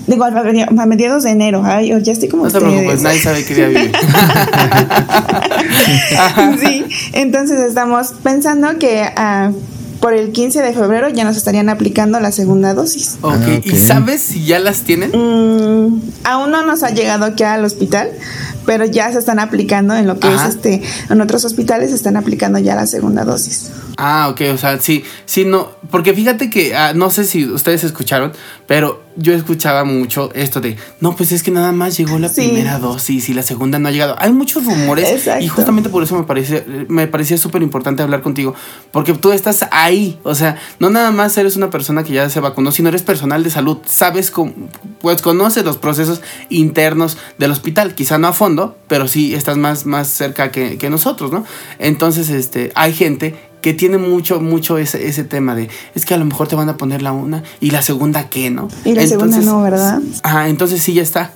Digo, 0.09 0.25
a 0.25 0.29
a 0.29 0.87
mediados 0.87 1.23
de 1.23 1.31
enero. 1.31 1.63
Ay, 1.65 1.93
ya 2.03 2.13
estoy 2.13 2.29
como 2.29 2.45
No 2.45 2.51
te 2.51 2.59
preocupes, 2.59 3.03
nadie 3.03 3.21
sabe 3.21 3.45
qué 3.45 3.55
día 3.55 3.69
vive. 3.69 3.93
sí, 6.61 6.85
entonces 7.13 7.61
estamos 7.61 8.13
pensando 8.23 8.79
que 8.79 9.03
ah, 9.17 9.51
por 10.01 10.15
el 10.15 10.33
15 10.33 10.63
de 10.63 10.73
febrero 10.73 11.09
ya 11.09 11.25
nos 11.25 11.37
estarían 11.37 11.69
aplicando 11.69 12.19
la 12.21 12.33
segunda 12.33 12.75
dosis. 12.75 13.17
Ok, 13.21 13.35
Ah, 13.35 13.61
¿y 13.63 13.71
ok. 13.73 13.77
sabes 13.79 14.23
si 14.23 14.45
ya 14.45 14.59
las 14.59 14.83
tienen? 14.83 15.11
Mm, 15.11 16.01
aún 16.25 16.51
no 16.51 16.65
nos 16.65 16.83
ha 16.83 16.91
llegado 16.91 17.25
aquí 17.27 17.43
al 17.43 17.65
hospital, 17.65 18.11
pero 18.65 18.85
ya 18.87 19.13
se 19.13 19.19
están 19.19 19.39
aplicando 19.39 19.95
en 19.95 20.07
lo 20.07 20.19
que 20.19 20.29
Ajá. 20.29 20.49
es 20.49 20.55
este, 20.55 20.83
en 21.11 21.21
otros 21.21 21.45
hospitales 21.45 21.91
se 21.91 21.97
están 21.97 22.17
aplicando 22.17 22.59
ya 22.59 22.75
la 22.75 22.87
segunda 22.87 23.25
dosis. 23.25 23.71
Ah, 24.01 24.29
ok, 24.31 24.43
o 24.55 24.57
sea, 24.59 24.79
sí, 24.81 25.03
sí, 25.27 25.45
no, 25.45 25.73
porque 25.91 26.15
fíjate 26.15 26.51
que, 26.51 26.77
ah, 26.77 26.93
no 26.95 27.11
sé 27.11 27.25
si 27.25 27.45
ustedes 27.45 27.83
escucharon, 27.83 28.31
pero 28.69 29.03
yo 29.17 29.33
escuchaba 29.35 29.83
mucho 29.83 30.31
esto 30.35 30.61
de, 30.61 30.77
no, 31.01 31.17
pues 31.17 31.33
es 31.33 31.43
que 31.43 31.51
nada 31.51 31.73
más 31.73 31.97
llegó 31.99 32.17
la 32.21 32.29
Sí. 32.29 32.43
primera 32.43 32.79
dosis 32.79 33.29
y 33.29 33.35
la 33.35 33.43
segunda 33.43 33.81
no 33.81 33.89
ha 33.89 33.91
llegado. 33.91 34.15
Hay 34.21 34.33
muchos 34.33 34.65
rumores 34.65 35.09
Exacto. 35.11 35.45
y 35.45 35.49
justamente 35.49 35.89
por 35.89 36.05
eso 36.05 36.15
me 36.17 36.23
parece, 36.23 36.65
me 36.89 37.09
parecía 37.09 37.37
súper 37.39 37.61
importante 37.63 38.01
hablar 38.05 38.23
contigo, 38.23 38.55
porque 38.93 39.15
tú 39.15 39.33
estás 39.33 39.67
ahí, 39.73 40.21
o 40.23 40.37
sea, 40.37 40.57
no 40.79 40.91
nada 40.91 41.11
más 41.11 41.37
eres 41.37 41.57
una 41.57 41.69
persona 41.71 42.05
que 42.05 42.13
ya 42.13 42.31
se 42.31 42.39
vacunó, 42.39 42.71
sino 42.71 42.91
eres 42.91 43.03
personal 43.03 43.43
de 43.43 43.51
salud, 43.51 43.79
sabes, 43.85 44.31
cómo- 44.31 44.55
pues 45.01 45.23
conoces 45.23 45.65
los 45.65 45.77
procesos 45.77 46.21
internos 46.51 47.17
del 47.39 47.51
hospital, 47.51 47.97
quizá 47.97 48.19
no 48.19 48.29
a 48.29 48.33
fondo, 48.33 48.79
pero 48.87 49.09
sí 49.09 49.35
estás 49.35 49.57
más, 49.57 49.87
más 49.87 50.07
cerca 50.07 50.53
que, 50.53 50.79
que 50.79 50.89
nosotros, 50.89 51.33
¿no? 51.33 51.45
Entonces, 51.81 52.31
este, 52.31 52.71
hay 52.77 52.93
gente 52.95 53.35
que 53.61 53.75
tiene 53.75 53.99
mucho, 53.99 54.41
mucho 54.41 54.79
ese, 54.79 55.09
ese 55.09 55.25
tema 55.25 55.55
de, 55.55 55.69
es 55.95 56.05
que 56.05 56.15
a 56.15 56.17
lo 56.19 56.25
mejor 56.25 56.49
te 56.49 56.57
van 56.57 56.69
a 56.69 56.77
poner 56.77 57.03
la 57.03 57.13
una 57.13 57.43
y 57.61 57.71
la 57.71 57.83
segunda 57.83 58.29
qué, 58.29 58.51
¿no? 58.51 58.69
Y 58.85 58.95
la 58.95 59.07
segunda 59.07 59.39
no, 59.39 59.63
¿verdad? 59.63 60.01
Ajá, 60.23 60.49
entonces 60.49 60.83
sí 60.83 60.95
ya 60.95 61.03
está. 61.03 61.33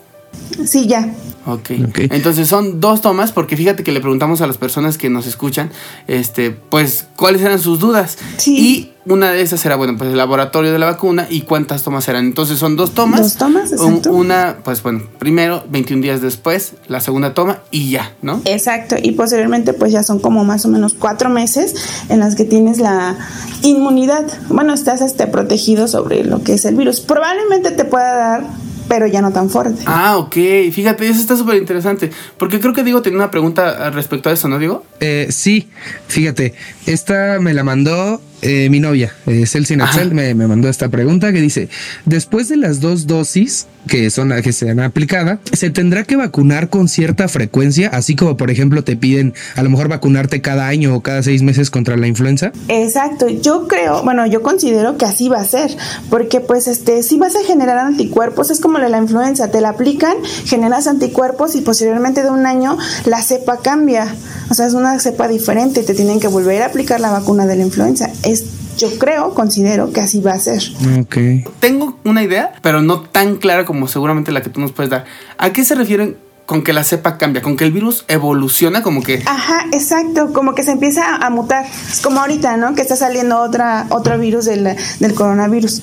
Sí, 0.67 0.87
ya. 0.87 1.13
Ok. 1.47 1.71
Ok. 1.89 1.99
Entonces 2.11 2.49
son 2.49 2.81
dos 2.81 3.01
tomas, 3.01 3.33
porque 3.33 3.57
fíjate 3.57 3.83
que 3.83 3.93
le 3.93 4.01
preguntamos 4.01 4.41
a 4.41 4.47
las 4.47 4.59
personas 4.59 4.99
que 4.99 5.11
nos 5.11 5.27
escuchan, 5.27 5.71
este, 6.07 6.51
pues, 6.51 7.07
cuáles 7.17 7.43
eran 7.43 7.59
sus 7.59 7.79
dudas. 7.79 8.19
Sí. 8.37 8.57
Y 8.59 8.93
una 9.05 9.33
de 9.33 9.43
esas 9.43 9.65
era, 9.67 9.75
bueno, 9.75 9.97
pues 9.99 10.11
el 10.11 10.17
laboratorio 10.17 10.73
de 10.73 10.79
la 10.79 10.87
vacuna 10.87 11.27
y 11.29 11.43
cuántas 11.43 11.83
tomas 11.83 12.07
eran. 12.09 12.25
Entonces 12.25 12.59
son 12.59 12.77
dos 12.77 12.93
tomas. 12.93 13.21
Dos 13.21 13.37
tomas, 13.37 13.73
exacto. 13.73 14.13
Una, 14.13 14.59
pues 14.63 14.83
bueno, 14.83 15.03
primero, 15.19 15.65
21 15.71 16.03
días 16.03 16.21
después, 16.21 16.75
la 16.87 17.01
segunda 17.01 17.35
toma 17.35 17.59
y 17.71 17.91
ya, 17.91 18.15
¿no? 18.23 18.41
Exacto, 18.45 18.95
y 19.03 19.13
posteriormente 19.13 19.73
pues 19.73 19.93
ya 19.93 20.05
son 20.05 20.21
como 20.21 20.45
más 20.45 20.65
o 20.65 20.69
menos 20.69 20.95
cuatro 20.95 21.31
meses 21.31 21.75
en 22.09 22.21
las 22.21 22.37
que 22.37 22.45
tienes 22.45 22.79
la 22.79 23.17
inmunidad. 23.63 24.27
Bueno, 24.49 24.73
estás 24.73 25.01
este, 25.01 25.27
protegido 25.27 25.89
sobre 25.89 26.25
lo 26.25 26.43
que 26.45 26.55
es 26.55 26.65
el 26.65 26.77
virus. 26.77 27.01
Probablemente 27.01 27.73
te 27.73 27.85
pueda 27.85 28.15
dar, 28.15 28.45
pero 28.93 29.07
ya 29.07 29.23
no 29.23 29.31
tan 29.31 29.49
fuerte. 29.49 29.85
Ah, 29.87 30.19
ok. 30.19 30.35
Fíjate, 30.71 31.09
eso 31.09 31.19
está 31.19 31.35
súper 31.35 31.57
interesante. 31.57 32.11
Porque 32.37 32.61
creo 32.61 32.75
que 32.75 32.85
Diego 32.85 33.01
tenía 33.01 33.21
una 33.21 33.31
pregunta 33.31 33.87
al 33.87 33.95
respecto 33.95 34.29
a 34.29 34.33
eso, 34.33 34.49
¿no, 34.49 34.59
Diego? 34.59 34.85
Eh, 35.05 35.27
sí, 35.31 35.69
fíjate, 36.07 36.55
esta 36.87 37.41
me 37.41 37.55
la 37.55 37.65
mandó 37.65 38.21
eh, 38.41 38.69
mi 38.71 38.79
novia, 38.79 39.13
eh, 39.27 39.47
Celsin 39.47 39.81
Axel, 39.81 40.15
me, 40.15 40.33
me, 40.35 40.47
mandó 40.47 40.69
esta 40.69 40.89
pregunta 40.89 41.33
que 41.33 41.41
dice: 41.41 41.69
Después 42.05 42.49
de 42.49 42.57
las 42.57 42.81
dos 42.81 43.09
dosis 43.09 43.67
que 43.87 44.11
son 44.11 44.29
las 44.29 44.43
que 44.43 44.53
se 44.53 44.71
han 44.71 44.81
aplicado, 44.81 45.39
¿se 45.53 45.71
tendrá 45.71 46.05
que 46.05 46.17
vacunar 46.17 46.69
con 46.69 46.89
cierta 46.89 47.29
frecuencia? 47.29 47.89
Así 47.89 48.15
como, 48.15 48.37
por 48.37 48.51
ejemplo, 48.51 48.85
te 48.85 48.97
piden 48.97 49.35
a 49.57 49.63
lo 49.63 49.71
mejor 49.71 49.89
vacunarte 49.89 50.41
cada 50.41 50.69
año 50.69 50.95
o 50.95 51.01
cada 51.03 51.23
seis 51.23 51.43
meses 51.43 51.71
contra 51.71 51.97
la 51.97 52.07
influenza. 52.07 52.53
Exacto, 52.69 53.29
yo 53.29 53.67
creo, 53.67 54.03
bueno, 54.05 54.27
yo 54.27 54.43
considero 54.43 54.97
que 54.97 55.05
así 55.05 55.29
va 55.29 55.41
a 55.41 55.45
ser, 55.45 55.77
porque 56.11 56.41
pues 56.41 56.69
este, 56.69 57.03
si 57.03 57.19
vas 57.19 57.35
a 57.37 57.45
generar 57.45 57.79
anticuerpos, 57.79 58.51
es 58.51 58.61
como 58.61 58.79
la 58.79 58.99
influenza, 58.99 59.51
te 59.51 59.61
la 59.61 59.71
aplican, 59.71 60.17
generas 60.45 60.87
anticuerpos 60.87 61.55
y 61.57 61.61
posteriormente 61.61 62.23
de 62.23 62.31
un 62.31 62.47
año 62.47 62.79
la 63.05 63.23
cepa 63.23 63.59
cambia, 63.63 64.15
o 64.51 64.55
sea, 64.55 64.67
es 64.67 64.75
una 64.75 64.99
cepa 65.01 65.29
diferente, 65.29 65.83
te 65.83 65.95
tienen 65.95 66.21
que 66.21 66.29
volver 66.29 66.63
a 66.63 66.67
aplicar 66.67 67.01
la 67.01 67.11
vacuna 67.11 67.47
de 67.47 67.57
la 67.57 67.63
influenza. 67.63 68.11
Es 68.23 68.45
yo 68.77 68.99
creo, 68.99 69.35
considero 69.35 69.93
que 69.93 70.01
así 70.01 70.21
va 70.21 70.33
a 70.33 70.39
ser. 70.39 70.63
Ok. 71.01 71.17
Tengo 71.61 71.99
una 72.05 72.23
idea, 72.23 72.53
pero 72.63 72.83
no 72.83 73.03
tan 73.03 73.37
clara 73.37 73.65
como 73.65 73.89
seguramente 73.89 74.33
la 74.33 74.43
que 74.43 74.51
tú 74.51 74.61
nos 74.61 74.73
puedes 74.73 74.91
dar. 74.91 75.05
¿A 75.39 75.53
qué 75.53 75.65
se 75.65 75.75
refieren 75.75 76.17
con 76.47 76.63
que 76.65 76.73
la 76.73 76.85
cepa 76.85 77.19
cambia? 77.19 77.43
¿Con 77.43 77.57
que 77.57 77.65
el 77.65 77.73
virus 77.73 78.05
evoluciona 78.09 78.83
como 78.83 79.03
que...? 79.03 79.23
Ajá, 79.27 79.67
exacto, 79.73 80.33
como 80.33 80.55
que 80.55 80.65
se 80.65 80.73
empieza 80.73 81.17
a 81.17 81.31
mutar. 81.31 81.67
Es 81.91 82.01
como 82.01 82.21
ahorita, 82.21 82.57
¿no? 82.57 82.75
Que 82.75 82.83
está 82.83 82.97
saliendo 82.97 83.41
otra, 83.41 83.87
otro 83.91 84.19
virus 84.19 84.47
del, 84.47 84.77
del 84.99 85.15
coronavirus. 85.15 85.83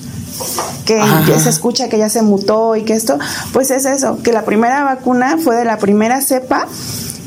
Que, 0.86 1.02
que 1.26 1.38
se 1.38 1.50
escucha 1.50 1.88
que 1.88 1.98
ya 1.98 2.08
se 2.08 2.22
mutó 2.22 2.74
y 2.74 2.82
que 2.82 2.94
esto, 2.94 3.18
pues 3.52 3.70
es 3.70 3.84
eso, 3.84 4.22
que 4.22 4.32
la 4.32 4.44
primera 4.44 4.84
vacuna 4.84 5.36
fue 5.36 5.54
de 5.54 5.66
la 5.66 5.76
primera 5.76 6.22
cepa 6.22 6.66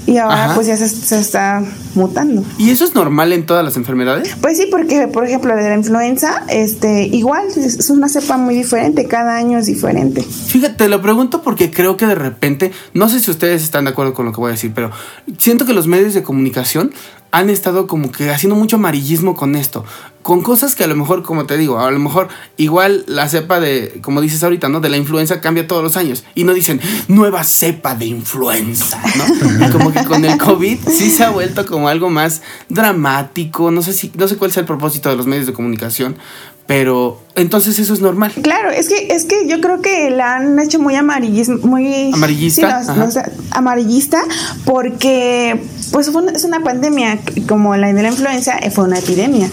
y 0.06 0.18
ahora 0.18 0.46
Ajá. 0.46 0.56
pues 0.56 0.68
ya 0.68 0.78
se, 0.78 0.88
se 0.88 1.20
está 1.20 1.64
mutando. 1.96 2.44
¿Y 2.58 2.72
eso 2.72 2.86
es 2.86 2.96
normal 2.96 3.34
en 3.34 3.46
todas 3.46 3.64
las 3.64 3.78
enfermedades? 3.78 4.36
Pues 4.42 4.58
sí, 4.58 4.68
porque 4.70 5.08
por 5.08 5.26
ejemplo 5.26 5.56
de 5.56 5.70
la 5.70 5.76
influenza, 5.76 6.44
este, 6.50 7.04
igual 7.08 7.48
es 7.48 7.84
es 7.84 7.90
una 7.90 8.10
cepa 8.10 8.38
muy 8.38 8.56
diferente, 8.56 9.08
cada 9.08 9.36
año 9.36 9.58
es 9.58 9.66
diferente. 9.66 10.22
Fíjate, 10.22 10.76
te 10.76 10.90
lo 10.90 11.02
pregunto 11.02 11.42
porque 11.42 11.72
creo 11.72 11.98
que 11.98 12.06
de 12.06 12.16
repente, 12.16 12.72
no 12.94 13.10
sé 13.10 13.20
si 13.20 13.32
ustedes 13.32 13.64
están 13.64 13.86
de 13.86 13.92
acuerdo 13.92 14.14
con 14.14 14.26
lo 14.26 14.32
que 14.32 14.40
voy 14.40 14.50
a 14.50 14.52
decir, 14.52 14.72
pero 14.74 14.92
siento 15.38 15.66
que 15.66 15.74
los 15.74 15.88
medios 15.88 16.14
de 16.14 16.24
comunicación 16.24 16.92
han 17.34 17.50
estado 17.50 17.88
como 17.88 18.12
que 18.12 18.30
haciendo 18.30 18.56
mucho 18.56 18.76
amarillismo 18.76 19.36
con 19.36 19.56
esto, 19.56 19.84
con 20.22 20.44
cosas 20.44 20.76
que 20.76 20.84
a 20.84 20.88
lo 20.88 20.96
mejor, 20.96 21.24
como 21.24 21.48
te 21.48 21.58
digo, 21.58 21.80
a 21.80 21.90
lo 21.90 21.98
mejor 21.98 22.28
igual 22.58 23.04
la 23.08 23.28
cepa 23.28 23.60
de, 23.60 24.00
como 24.04 24.22
dices 24.22 24.44
ahorita, 24.44 24.70
¿no? 24.70 24.82
De 24.82 24.90
la 24.90 24.98
influenza 24.98 25.42
cambia 25.42 25.68
todos 25.68 25.82
los 25.82 25.98
años 25.98 26.24
y 26.36 26.44
no 26.44 26.54
dicen 26.54 26.80
nueva 27.08 27.44
cepa 27.44 27.96
de 27.96 28.06
influenza, 28.06 29.02
¿no? 29.18 29.72
Como 29.72 29.92
que 29.92 30.04
con 30.06 30.24
el 30.24 30.38
COVID 30.38 30.78
sí 30.88 31.10
se 31.10 31.24
ha 31.24 31.32
vuelto 31.32 31.66
como 31.66 31.90
algo 31.90 32.12
más 32.12 32.44
dramático, 32.70 33.72
no 33.72 33.82
sé 33.82 33.94
si, 33.94 34.12
no 34.14 34.28
sé 34.28 34.38
cuál 34.38 34.52
sea 34.52 34.62
el 34.62 34.68
propósito 34.68 35.10
de 35.10 35.16
los 35.16 35.26
medios 35.26 35.48
de 35.48 35.54
comunicación, 35.54 36.16
pero 36.66 37.22
entonces 37.36 37.78
eso 37.80 37.94
es 37.94 38.00
normal. 38.00 38.32
Claro, 38.42 38.70
es 38.72 38.88
que 38.88 39.08
es 39.14 39.26
que 39.26 39.48
yo 39.48 39.60
creo 39.60 39.82
que 39.82 40.10
la 40.10 40.36
han 40.38 40.58
hecho 40.60 40.80
muy 40.80 40.96
amarillismo, 40.96 41.58
muy 41.68 42.12
Amarillista, 42.14 42.84
sí, 42.84 42.92
no, 42.96 43.10
amarillista 43.52 44.24
porque 44.66 45.62
pues 45.92 46.10
fue 46.10 46.22
una- 46.22 46.32
es 46.32 46.44
una 46.44 46.62
pandemia 46.62 47.20
como 47.48 47.76
la 47.76 47.92
de 47.94 48.02
la 48.02 48.10
influenza 48.10 48.58
eh, 48.58 48.72
fue 48.72 48.86
una 48.86 48.98
epidemia. 49.00 49.50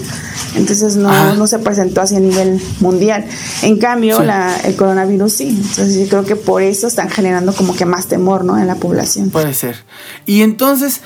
Entonces 0.57 0.97
no, 0.97 1.11
Ajá. 1.11 1.35
no 1.35 1.47
se 1.47 1.59
presentó 1.61 2.01
así 2.01 2.17
a 2.17 2.21
nivel 2.21 2.61
mundial. 2.81 3.25
En 3.63 3.79
cambio, 3.79 4.19
Sí. 4.19 4.25
la, 4.25 4.57
el 4.65 4.75
coronavirus 4.77 5.33
sí. 5.33 5.49
Entonces 5.49 5.97
yo 6.01 6.09
creo 6.09 6.25
que 6.25 6.37
por 6.37 6.63
eso 6.63 6.87
están 6.87 7.09
generando 7.11 7.53
como 7.55 7.75
que 7.77 7.85
más 7.85 8.07
temor, 8.07 8.45
¿no? 8.45 8.59
En 8.59 8.67
la 8.67 8.75
población. 8.77 9.31
Puede 9.31 9.55
ser. 9.55 9.77
Y 10.27 10.43
entonces 10.43 11.01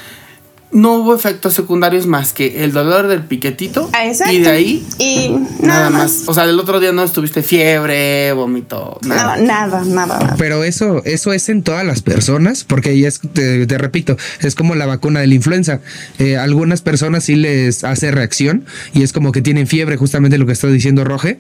no 0.75 0.97
hubo 0.97 1.14
efectos 1.14 1.54
secundarios 1.54 2.07
más 2.07 2.33
que 2.33 2.64
el 2.64 2.73
dolor 2.73 3.07
del 3.07 3.23
piquetito. 3.23 3.88
Ah, 3.93 4.07
exacto. 4.07 4.35
Y 4.35 4.40
de 4.40 4.50
ahí 4.50 4.87
Y 4.99 5.31
nada, 5.61 5.88
más. 5.88 6.25
O 6.26 6.35
sea, 6.35 6.45
el 6.45 6.59
otro 6.59 6.81
día 6.81 6.93
no 6.93 7.04
estuviste 7.04 7.43
fiebre, 7.43 8.33
vómito, 8.33 8.99
nada. 9.07 9.37
No, 9.37 9.45
nada, 9.45 9.85
nada, 9.85 10.19
nada. 10.19 10.35
Pero 10.37 10.64
eso, 10.64 11.00
eso 11.04 11.33
es 11.33 11.49
en 11.49 11.62
todas 11.62 11.87
las 11.87 12.02
personas, 12.02 12.64
porque 12.64 12.99
ya 12.99 13.09
es, 13.09 13.21
te, 13.21 13.66
te 13.66 13.78
repito, 13.78 14.16
es 14.40 14.57
como 14.57 14.75
la 14.75 14.87
vacuna 14.87 15.21
de 15.21 15.28
la 15.28 15.35
influenza. 15.35 15.81
Eh, 16.19 16.37
algunas 16.37 16.83
personas 16.83 17.25
sí 17.25 17.37
les 17.37 17.85
hace 17.85 18.11
reacción 18.11 18.66
y 18.93 19.04
es 19.04 19.12
como 19.12 19.31
que 19.31 19.43
tienen 19.43 19.69
fiebre, 19.69 19.97
justamente 19.97 20.38
lo 20.38 20.47
que 20.47 20.52
está 20.52 20.66
diciendo 20.66 21.04
Roge. 21.04 21.38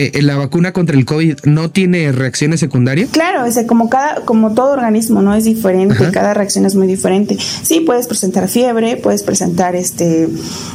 Eh, 0.00 0.22
la 0.22 0.36
vacuna 0.36 0.72
contra 0.72 0.96
el 0.96 1.04
COVID 1.04 1.40
no 1.44 1.70
tiene 1.70 2.12
reacciones 2.12 2.60
secundarias. 2.60 3.10
Claro, 3.10 3.44
es 3.44 3.58
como 3.66 3.90
cada, 3.90 4.24
como 4.24 4.54
todo 4.54 4.72
organismo, 4.72 5.22
¿no? 5.22 5.34
Es 5.34 5.42
diferente, 5.44 5.94
Ajá. 5.94 6.12
cada 6.12 6.34
reacción 6.34 6.66
es 6.66 6.76
muy 6.76 6.86
diferente. 6.86 7.36
Sí, 7.62 7.80
puedes 7.80 8.06
presentar 8.06 8.46
fiebre, 8.48 8.96
puedes 8.96 9.24
presentar 9.24 9.74
este 9.74 10.28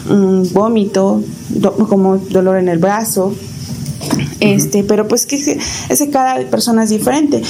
mm, 0.09 0.51
vómito, 0.51 1.23
do- 1.49 1.73
como 1.87 2.17
dolor 2.17 2.57
en 2.57 2.67
el 2.67 2.79
brazo. 2.79 3.33
Este, 4.39 4.83
pero 4.83 5.07
pues 5.07 5.25
que 5.25 5.35
ese- 5.37 5.57
ese 5.89 6.09
cada 6.09 6.39
persona 6.49 6.83
es 6.83 6.89
diferente. 6.89 7.41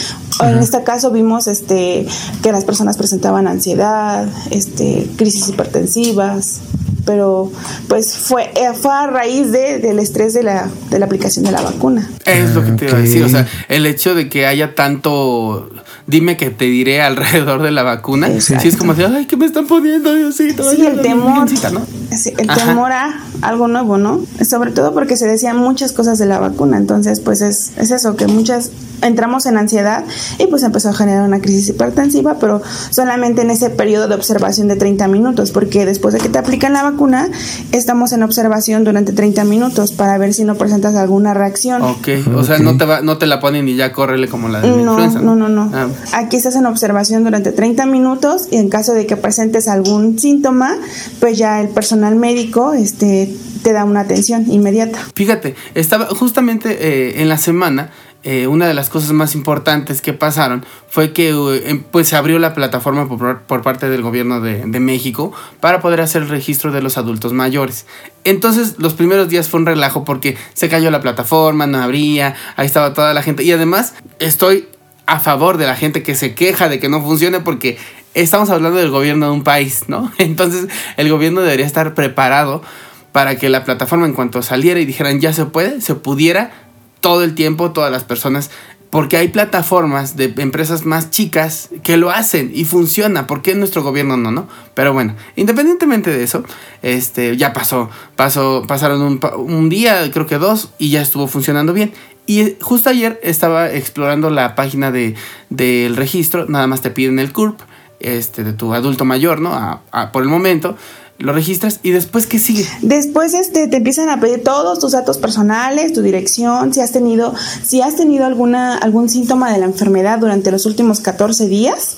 En 0.41 0.59
este 0.59 0.83
caso 0.83 1.11
vimos 1.11 1.47
este 1.47 2.05
que 2.41 2.51
las 2.51 2.65
personas 2.65 2.97
presentaban 2.97 3.47
ansiedad, 3.47 4.27
este, 4.51 5.07
crisis 5.15 5.47
hipertensivas, 5.49 6.61
pero 7.05 7.51
pues 7.87 8.15
fue, 8.15 8.43
eh, 8.55 8.73
fue 8.79 8.93
a 8.93 9.07
raíz 9.07 9.51
de, 9.51 9.79
del 9.79 9.99
estrés 9.99 10.33
de 10.33 10.43
la, 10.43 10.69
de 10.89 10.99
la 10.99 11.05
aplicación 11.05 11.45
de 11.45 11.51
la 11.51 11.61
vacuna. 11.61 12.09
Es 12.25 12.51
lo 12.55 12.63
que 12.63 12.71
te 12.71 12.85
iba 12.85 12.97
a 12.97 13.01
decir. 13.01 13.23
O 13.23 13.29
sea, 13.29 13.47
el 13.69 13.85
hecho 13.85 14.15
de 14.15 14.29
que 14.29 14.45
haya 14.45 14.73
tanto. 14.75 15.69
Dime 16.05 16.35
que 16.37 16.49
te 16.49 16.65
diré 16.65 17.01
alrededor 17.01 17.61
de 17.61 17.71
la 17.71 17.83
vacuna. 17.83 18.27
Exacto. 18.27 18.61
Sí, 18.63 18.67
es 18.69 18.77
como 18.77 18.93
de, 18.93 19.05
ay, 19.05 19.25
¿qué 19.25 19.37
me 19.37 19.45
están 19.45 19.67
poniendo, 19.67 20.13
Diosito? 20.13 20.63
Sí, 20.69 20.85
el 20.85 20.97
la 20.97 21.01
temor. 21.01 21.33
virgencita", 21.39 21.69
¿no? 21.71 21.81
Sí, 22.15 22.33
el 22.37 22.49
Ajá. 22.49 22.65
temor 22.65 22.91
a 22.91 23.23
algo 23.41 23.67
nuevo, 23.67 23.97
¿no? 23.97 24.21
Sobre 24.47 24.71
todo 24.71 24.93
porque 24.93 25.15
se 25.17 25.27
decían 25.27 25.57
muchas 25.57 25.93
cosas 25.93 26.19
de 26.19 26.25
la 26.25 26.39
vacuna. 26.39 26.77
Entonces, 26.77 27.19
pues 27.21 27.41
es, 27.41 27.71
es 27.77 27.91
eso, 27.91 28.15
que 28.15 28.27
muchas 28.27 28.71
entramos 29.01 29.45
en 29.47 29.57
ansiedad 29.57 30.05
y 30.39 30.47
pues 30.47 30.63
empezó 30.63 30.89
a 30.89 30.93
generar 30.93 31.27
una 31.27 31.39
crisis 31.41 31.67
hipertensiva, 31.69 32.37
pero 32.39 32.61
solamente 32.89 33.41
en 33.41 33.51
ese 33.51 33.69
periodo 33.69 34.07
de 34.07 34.15
observación 34.15 34.69
de 34.69 34.75
30 34.77 35.07
minutos, 35.09 35.51
porque 35.51 35.85
después 35.85 36.13
de 36.13 36.19
que 36.21 36.29
te 36.29 36.37
aplican 36.37 36.71
la 36.73 36.83
vacuna, 36.83 37.27
estamos 37.73 38.13
en 38.13 38.23
observación 38.23 38.83
durante 38.85 39.11
30 39.11 39.43
minutos 39.43 39.91
para 39.91 40.17
ver 40.17 40.33
si 40.33 40.45
no 40.45 40.55
presentas 40.55 40.95
alguna 40.95 41.33
reacción. 41.33 41.81
Ok, 41.81 42.07
o 42.35 42.43
sea, 42.43 42.59
no 42.59 42.77
te, 42.77 42.85
va, 42.85 43.01
no 43.01 43.17
te 43.17 43.25
la 43.25 43.39
ponen 43.41 43.67
y 43.67 43.75
ya 43.75 43.91
córrele 43.91 44.29
como 44.29 44.47
la 44.47 44.61
de 44.61 44.69
la 44.69 44.75
No, 44.77 44.91
influenza. 44.91 45.19
no, 45.19 45.35
no, 45.35 45.49
no. 45.49 45.69
Ah, 45.73 45.87
Aquí 46.13 46.37
estás 46.37 46.55
en 46.55 46.65
observación 46.65 47.23
durante 47.23 47.51
30 47.51 47.85
minutos 47.85 48.47
y 48.51 48.57
en 48.57 48.69
caso 48.69 48.93
de 48.93 49.05
que 49.05 49.17
presentes 49.17 49.67
algún 49.67 50.19
síntoma, 50.19 50.75
pues 51.19 51.37
ya 51.37 51.61
el 51.61 51.69
personal 51.69 52.15
médico 52.15 52.73
este, 52.73 53.33
te 53.63 53.73
da 53.73 53.83
una 53.85 54.01
atención 54.01 54.49
inmediata. 54.51 54.99
Fíjate, 55.15 55.55
estaba 55.75 56.05
justamente 56.07 56.77
eh, 56.79 57.21
en 57.21 57.29
la 57.29 57.37
semana. 57.37 57.91
eh, 58.25 58.47
una 58.47 58.67
de 58.67 58.73
las 58.73 58.89
cosas 58.89 59.11
más 59.11 59.35
importantes 59.35 60.01
que 60.01 60.13
pasaron 60.13 60.65
fue 60.87 61.11
que 61.11 61.31
eh, 61.31 61.63
em- 61.65 61.83
pues 61.83 62.07
se 62.07 62.15
abrió 62.15 62.39
la 62.39 62.53
plataforma 62.53 63.05
por, 63.09 63.61
parte 63.61 63.89
del 63.89 64.01
gobierno 64.01 64.39
de, 64.39 64.63
de 64.65 64.79
México 64.79 65.33
para 65.59 65.81
poder 65.81 65.99
hacer 65.99 66.21
el 66.21 66.29
registro 66.29 66.71
de 66.71 66.81
los 66.81 66.97
adultos 66.97 67.33
mayores. 67.33 67.85
Entonces 68.23 68.75
los 68.77 68.93
primeros 68.93 69.27
días 69.27 69.49
fue 69.49 69.59
un 69.59 69.65
relajo 69.65 70.05
porque 70.05 70.37
se 70.53 70.69
cayó 70.69 70.89
la 70.89 71.01
plataforma, 71.01 71.67
no 71.67 71.79
abría, 71.79 72.35
ahí 72.55 72.65
estaba 72.65 72.93
toda 72.93 73.13
la 73.13 73.23
gente. 73.23 73.43
Y 73.43 73.51
además 73.51 73.93
estoy 74.19 74.69
a 75.13 75.19
favor 75.19 75.57
de 75.57 75.67
la 75.67 75.75
gente 75.75 76.01
que 76.01 76.15
se 76.15 76.33
queja 76.33 76.69
de 76.69 76.79
que 76.79 76.89
no 76.89 76.99
funcione 77.01 77.39
porque 77.39 77.77
estamos 78.15 78.49
hablando 78.49 78.79
del 78.79 78.89
gobierno 78.89 79.27
de 79.27 79.31
un 79.31 79.43
país, 79.43 79.83
¿no? 79.87 80.11
Entonces 80.17 80.67
el 80.97 81.09
gobierno 81.09 81.41
debería 81.41 81.67
estar 81.67 81.93
preparado 81.93 82.63
para 83.11 83.35
que 83.35 83.47
la 83.49 83.63
plataforma 83.63 84.07
en 84.07 84.13
cuanto 84.13 84.41
saliera 84.41 84.79
y 84.79 84.85
dijeran 84.85 85.21
ya 85.21 85.31
se 85.31 85.45
puede, 85.45 85.81
se 85.81 85.93
pudiera 85.93 86.51
todo 86.99 87.23
el 87.23 87.35
tiempo, 87.35 87.71
todas 87.71 87.91
las 87.91 88.03
personas, 88.03 88.49
porque 88.93 89.17
hay 89.17 89.29
plataformas 89.29 90.15
de 90.17 90.35
empresas 90.37 90.85
más 90.85 91.09
chicas 91.09 91.69
que 91.81 91.97
lo 91.97 92.11
hacen 92.11 92.51
y 92.53 92.63
funciona, 92.65 93.25
¿por 93.25 93.41
qué 93.41 93.55
nuestro 93.55 93.81
gobierno 93.81 94.17
no, 94.17 94.29
no? 94.29 94.47
Pero 94.75 94.93
bueno, 94.93 95.15
independientemente 95.35 96.11
de 96.11 96.23
eso, 96.23 96.43
este, 96.83 97.35
ya 97.35 97.53
pasó, 97.53 97.89
pasó, 98.15 98.63
pasaron 98.67 99.01
un, 99.01 99.19
un 99.47 99.67
día, 99.69 100.11
creo 100.11 100.27
que 100.27 100.37
dos, 100.37 100.69
y 100.77 100.91
ya 100.91 101.01
estuvo 101.01 101.25
funcionando 101.25 101.73
bien. 101.73 101.91
Y 102.27 102.41
eh, 102.41 102.57
justo 102.61 102.91
ayer 102.91 103.19
estaba 103.23 103.71
explorando 103.71 104.29
la 104.29 104.53
página 104.53 104.91
de, 104.91 105.15
del 105.49 105.95
registro, 105.95 106.45
nada 106.47 106.67
más 106.67 106.81
te 106.81 106.91
piden 106.91 107.17
el 107.17 107.33
CURP, 107.33 107.59
este, 107.99 108.43
de 108.43 108.53
tu 108.53 108.75
adulto 108.75 109.05
mayor, 109.05 109.41
¿no? 109.41 109.53
A- 109.55 109.81
a- 109.91 110.11
por 110.11 110.21
el 110.21 110.29
momento, 110.29 110.77
lo 111.19 111.31
registras 111.31 111.79
y 111.83 111.91
después, 111.91 112.27
¿qué 112.27 112.39
sigue? 112.39 112.67
Después 112.81 113.33
este, 113.33 113.67
te 113.67 113.77
empiezan 113.77 114.09
a 114.09 114.19
pedir 114.19 114.43
todos 114.43 114.79
tus 114.79 114.91
datos 114.91 115.17
personales, 115.17 115.93
tu 115.93 116.01
dirección, 116.01 116.73
si 116.73 116.81
has 116.81 116.91
tenido, 116.91 117.33
si 117.63 117.81
has 117.81 117.95
tenido 117.95 118.25
alguna, 118.25 118.77
algún 118.77 119.09
síntoma 119.09 119.51
de 119.51 119.59
la 119.59 119.65
enfermedad 119.65 120.19
durante 120.19 120.51
los 120.51 120.65
últimos 120.65 120.99
14 120.99 121.47
días. 121.47 121.97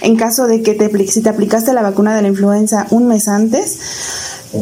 En 0.00 0.16
caso 0.16 0.46
de 0.46 0.62
que 0.62 0.74
te, 0.74 1.06
si 1.08 1.22
te 1.22 1.28
aplicaste 1.28 1.72
la 1.72 1.82
vacuna 1.82 2.14
de 2.14 2.22
la 2.22 2.28
influenza 2.28 2.86
un 2.90 3.08
mes 3.08 3.28
antes, 3.28 3.78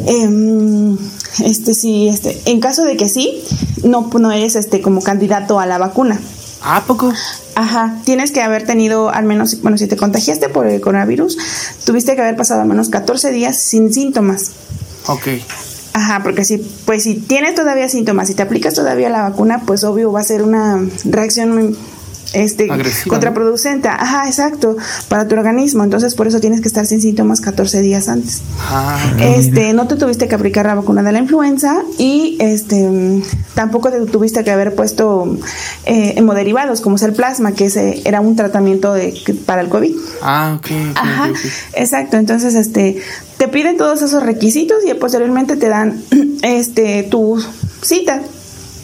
em, 0.06 0.96
este 1.44 1.74
sí, 1.74 2.08
este, 2.08 2.40
en 2.46 2.60
caso 2.60 2.84
de 2.84 2.96
que 2.96 3.08
sí, 3.08 3.42
no, 3.84 4.10
no 4.18 4.32
eres 4.32 4.56
este 4.56 4.80
como 4.80 5.02
candidato 5.02 5.60
a 5.60 5.66
la 5.66 5.78
vacuna. 5.78 6.20
¿A 6.62 6.82
poco? 6.84 7.12
Ajá, 7.54 8.00
tienes 8.04 8.32
que 8.32 8.42
haber 8.42 8.66
tenido 8.66 9.10
al 9.10 9.24
menos, 9.24 9.62
bueno, 9.62 9.78
si 9.78 9.86
te 9.86 9.96
contagiaste 9.96 10.48
por 10.48 10.66
el 10.66 10.80
coronavirus, 10.80 11.38
tuviste 11.84 12.14
que 12.14 12.22
haber 12.22 12.36
pasado 12.36 12.62
al 12.62 12.68
menos 12.68 12.88
14 12.88 13.30
días 13.30 13.58
sin 13.58 13.92
síntomas. 13.92 14.52
Ok. 15.06 15.28
Ajá, 15.92 16.22
porque 16.24 16.44
si, 16.44 16.58
pues 16.58 17.04
si 17.04 17.14
tienes 17.14 17.54
todavía 17.54 17.88
síntomas, 17.88 18.26
si 18.26 18.34
te 18.34 18.42
aplicas 18.42 18.74
todavía 18.74 19.08
la 19.08 19.22
vacuna, 19.22 19.62
pues 19.64 19.84
obvio 19.84 20.10
va 20.10 20.20
a 20.20 20.24
ser 20.24 20.42
una 20.42 20.84
reacción 21.04 21.54
muy 21.54 21.76
este 22.34 22.68
contraproducente. 23.08 23.88
Ajá, 23.88 24.26
exacto, 24.26 24.76
para 25.08 25.26
tu 25.26 25.34
organismo. 25.34 25.84
Entonces, 25.84 26.14
por 26.14 26.26
eso 26.26 26.40
tienes 26.40 26.60
que 26.60 26.68
estar 26.68 26.86
sin 26.86 27.00
síntomas 27.00 27.40
14 27.40 27.80
días 27.80 28.08
antes. 28.08 28.42
Ah, 28.68 28.98
Este, 29.20 29.72
no 29.72 29.86
te 29.86 29.96
tuviste 29.96 30.28
que 30.28 30.34
aplicar 30.34 30.66
la 30.66 30.74
vacuna 30.74 31.02
de 31.02 31.12
la 31.12 31.18
influenza 31.18 31.82
y 31.98 32.36
este 32.40 33.22
tampoco 33.54 33.90
te 33.90 34.00
tuviste 34.06 34.44
que 34.44 34.50
haber 34.50 34.74
puesto 34.74 35.38
eh, 35.86 36.14
hemoderivados, 36.16 36.80
como 36.80 36.96
es 36.96 37.02
el 37.02 37.12
plasma, 37.12 37.52
que 37.52 37.66
ese 37.66 38.02
era 38.04 38.20
un 38.20 38.36
tratamiento 38.36 38.92
de, 38.92 39.14
para 39.46 39.60
el 39.60 39.68
COVID. 39.68 39.94
ah, 40.22 40.56
ok. 40.58 40.66
ok, 40.90 40.96
Ajá, 40.96 41.30
exacto. 41.74 42.16
Entonces, 42.16 42.54
este, 42.54 43.00
te 43.38 43.48
piden 43.48 43.76
todos 43.76 44.02
esos 44.02 44.22
requisitos 44.22 44.78
y 44.86 44.92
posteriormente 44.94 45.56
te 45.56 45.68
dan 45.68 46.02
este 46.42 47.02
tu 47.04 47.42
cita 47.82 48.20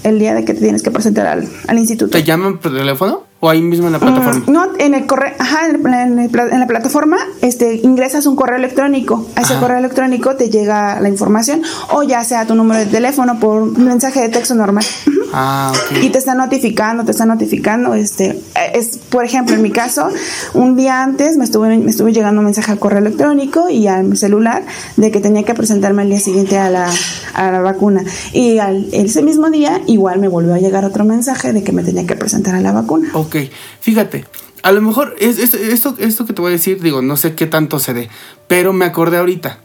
el 0.02 0.18
día 0.18 0.34
de 0.34 0.44
que 0.44 0.54
te 0.54 0.60
tienes 0.60 0.82
que 0.82 0.90
presentar 0.90 1.26
al, 1.26 1.48
al 1.66 1.78
instituto. 1.78 2.10
¿Te 2.12 2.24
llaman 2.24 2.58
por 2.58 2.74
teléfono 2.74 3.24
o 3.40 3.48
ahí 3.48 3.62
mismo 3.62 3.86
en 3.86 3.92
la 3.94 3.98
plataforma? 3.98 4.42
Mm, 4.46 4.52
No, 4.52 4.66
en 4.78 4.94
el 4.94 5.06
correo, 5.06 5.32
ajá, 5.38 5.66
en, 5.66 5.76
el- 5.86 5.94
en 6.12 6.18
el 6.18 6.30
pla- 6.30 6.48
en 6.50 6.60
la 6.60 6.66
plataforma, 6.66 7.16
este, 7.42 7.76
ingresas 7.82 8.26
un 8.26 8.36
correo 8.36 8.56
electrónico. 8.56 9.26
A 9.36 9.40
ese 9.42 9.54
Ajá. 9.54 9.62
correo 9.62 9.78
electrónico 9.78 10.36
te 10.36 10.50
llega 10.50 11.00
la 11.00 11.08
información, 11.08 11.62
o 11.92 12.02
ya 12.02 12.22
sea 12.24 12.46
tu 12.46 12.54
número 12.54 12.80
de 12.80 12.86
teléfono 12.86 13.38
por 13.40 13.62
un 13.62 13.84
mensaje 13.84 14.20
de 14.20 14.28
texto 14.28 14.54
normal. 14.54 14.84
Ah, 15.32 15.72
ok. 15.72 16.02
Y 16.02 16.10
te 16.10 16.18
está 16.18 16.34
notificando, 16.34 17.04
te 17.04 17.12
está 17.12 17.24
notificando, 17.24 17.94
este, 17.94 18.26
eh, 18.30 18.72
es, 18.74 18.98
por 18.98 19.24
ejemplo, 19.24 19.54
en 19.54 19.62
mi 19.62 19.70
caso, 19.70 20.08
un 20.54 20.76
día 20.76 21.02
antes 21.02 21.36
me 21.36 21.44
estuve, 21.44 21.78
me 21.78 21.90
estuve 21.90 22.12
llegando 22.12 22.40
un 22.40 22.46
mensaje 22.46 22.72
al 22.72 22.78
correo 22.80 22.98
electrónico 22.98 23.70
y 23.70 23.86
a 23.86 24.02
mi 24.02 24.16
celular 24.16 24.64
de 24.96 25.10
que 25.12 25.20
tenía 25.20 25.44
que 25.44 25.54
presentarme 25.54 26.02
al 26.02 26.08
día 26.08 26.18
siguiente 26.20 26.58
a 26.58 26.68
la, 26.68 26.90
a 27.34 27.50
la 27.52 27.60
vacuna. 27.60 28.02
Y 28.32 28.58
al, 28.58 28.88
ese 28.92 29.22
mismo 29.22 29.50
día, 29.50 29.80
igual 29.86 30.18
me 30.18 30.26
volvió 30.28 30.52
a 30.54 30.58
llegar 30.58 30.84
otro 30.84 31.04
mensaje 31.04 31.52
de 31.52 31.62
que 31.62 31.70
me 31.72 31.84
tenía 31.84 32.06
que 32.06 32.16
presentar 32.16 32.56
a 32.56 32.60
la 32.60 32.72
vacuna. 32.72 33.08
Ok, 33.30 33.50
fíjate, 33.80 34.24
a 34.62 34.72
lo 34.72 34.82
mejor 34.82 35.14
es, 35.20 35.38
es- 35.38 35.54
esto, 35.54 35.94
esto 35.98 36.26
que 36.26 36.32
te 36.32 36.40
voy 36.42 36.50
a 36.50 36.52
decir, 36.52 36.82
digo, 36.82 37.00
no 37.00 37.16
sé 37.16 37.34
qué 37.34 37.46
tanto 37.46 37.78
se 37.78 37.94
dé, 37.94 38.10
pero 38.48 38.72
me 38.72 38.84
acordé 38.84 39.18
ahorita. 39.18 39.60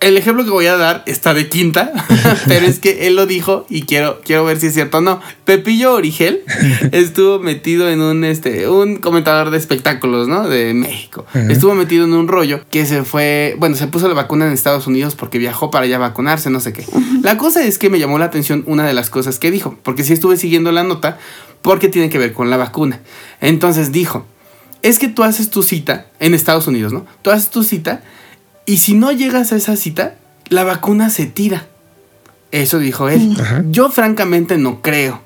El 0.00 0.16
ejemplo 0.16 0.44
que 0.44 0.50
voy 0.50 0.66
a 0.66 0.76
dar 0.76 1.02
está 1.06 1.34
de 1.34 1.48
quinta, 1.48 1.92
pero 2.46 2.66
es 2.66 2.78
que 2.78 3.08
él 3.08 3.16
lo 3.16 3.26
dijo 3.26 3.66
y 3.68 3.82
quiero, 3.82 4.20
quiero 4.24 4.44
ver 4.44 4.60
si 4.60 4.68
es 4.68 4.74
cierto 4.74 4.98
o 4.98 5.00
no. 5.00 5.20
Pepillo 5.44 5.94
Origel 5.94 6.42
estuvo 6.92 7.40
metido 7.40 7.88
en 7.88 8.00
un, 8.00 8.24
este, 8.24 8.68
un 8.68 8.96
comentador 8.96 9.50
de 9.50 9.58
espectáculos, 9.58 10.28
¿no? 10.28 10.48
De 10.48 10.72
México. 10.72 11.26
Estuvo 11.48 11.74
metido 11.74 12.04
en 12.04 12.12
un 12.12 12.28
rollo 12.28 12.60
que 12.70 12.86
se 12.86 13.02
fue, 13.02 13.56
bueno, 13.58 13.74
se 13.74 13.88
puso 13.88 14.06
la 14.06 14.14
vacuna 14.14 14.46
en 14.46 14.52
Estados 14.52 14.86
Unidos 14.86 15.16
porque 15.16 15.38
viajó 15.38 15.70
para 15.70 15.84
allá 15.84 15.96
a 15.96 16.00
vacunarse, 16.00 16.48
no 16.50 16.60
sé 16.60 16.72
qué. 16.72 16.84
La 17.22 17.36
cosa 17.36 17.64
es 17.64 17.78
que 17.78 17.90
me 17.90 17.98
llamó 17.98 18.18
la 18.18 18.26
atención 18.26 18.62
una 18.66 18.86
de 18.86 18.94
las 18.94 19.10
cosas 19.10 19.38
que 19.38 19.50
dijo, 19.50 19.76
porque 19.82 20.04
sí 20.04 20.12
estuve 20.12 20.36
siguiendo 20.36 20.70
la 20.70 20.84
nota, 20.84 21.18
porque 21.60 21.88
tiene 21.88 22.08
que 22.08 22.18
ver 22.18 22.32
con 22.32 22.50
la 22.50 22.56
vacuna. 22.56 23.00
Entonces 23.40 23.90
dijo, 23.90 24.24
es 24.82 24.98
que 24.98 25.08
tú 25.08 25.24
haces 25.24 25.50
tu 25.50 25.62
cita 25.62 26.06
en 26.20 26.34
Estados 26.34 26.68
Unidos, 26.68 26.92
¿no? 26.92 27.04
Tú 27.22 27.30
haces 27.30 27.50
tu 27.50 27.64
cita 27.64 28.02
y 28.68 28.76
si 28.78 28.94
no 28.94 29.10
llegas 29.10 29.52
a 29.52 29.56
esa 29.56 29.74
cita, 29.76 30.14
la 30.48 30.62
vacuna 30.62 31.10
se 31.10 31.26
tira. 31.26 31.66
Eso 32.52 32.78
dijo 32.78 33.08
él. 33.08 33.36
Ajá. 33.40 33.64
Yo 33.70 33.90
francamente 33.90 34.56
no 34.58 34.80
creo. 34.82 35.20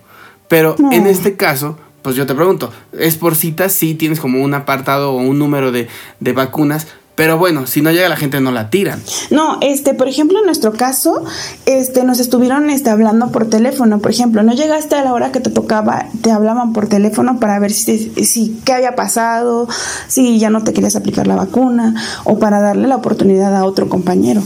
Pero 0.49 0.75
No. 0.78 0.92
en 0.92 1.06
este 1.06 1.37
caso, 1.37 1.78
pues 2.02 2.16
yo 2.16 2.26
te 2.26 2.34
pregunto, 2.34 2.72
¿es 2.99 3.16
por 3.16 3.34
cita? 3.37 3.68
Sí, 3.68 3.94
tienes 3.94 4.18
como 4.20 4.42
un 4.42 4.54
apartado 4.54 5.12
o 5.12 5.16
un 5.18 5.38
número 5.38 5.70
de, 5.72 5.88
de 6.20 6.32
vacunas. 6.32 6.87
Pero 7.14 7.37
bueno, 7.37 7.66
si 7.66 7.83
no 7.83 7.90
llega 7.90 8.09
la 8.09 8.16
gente 8.16 8.40
no 8.40 8.52
la 8.52 8.71
tiran. 8.71 9.02
No, 9.31 9.59
este, 9.61 9.92
por 9.92 10.09
ejemplo, 10.09 10.38
en 10.38 10.47
nuestro 10.47 10.73
caso, 10.73 11.25
este, 11.66 12.04
nos 12.04 12.21
estuvieron 12.21 12.71
este, 12.71 12.88
hablando 12.90 13.31
por 13.31 13.50
teléfono. 13.50 13.99
Por 13.99 14.11
ejemplo, 14.11 14.42
no 14.42 14.54
llegaste 14.54 14.95
a 14.95 15.04
la 15.04 15.12
hora 15.12 15.31
que 15.31 15.40
te 15.40 15.50
tocaba, 15.50 16.07
te 16.23 16.31
hablaban 16.31 16.73
por 16.73 16.88
teléfono 16.88 17.38
para 17.38 17.59
ver 17.59 17.73
si, 17.73 18.11
si 18.25 18.61
qué 18.64 18.73
había 18.73 18.95
pasado, 18.95 19.69
si 20.09 20.38
ya 20.38 20.49
no 20.49 20.64
te 20.64 20.73
querías 20.73 20.97
aplicar 20.97 21.26
la 21.26 21.37
vacuna, 21.37 21.95
o 22.25 22.38
para 22.38 22.61
darle 22.61 22.88
la 22.88 22.97
oportunidad 22.97 23.54
a 23.54 23.64
otro 23.64 23.88
compañero. 23.88 24.42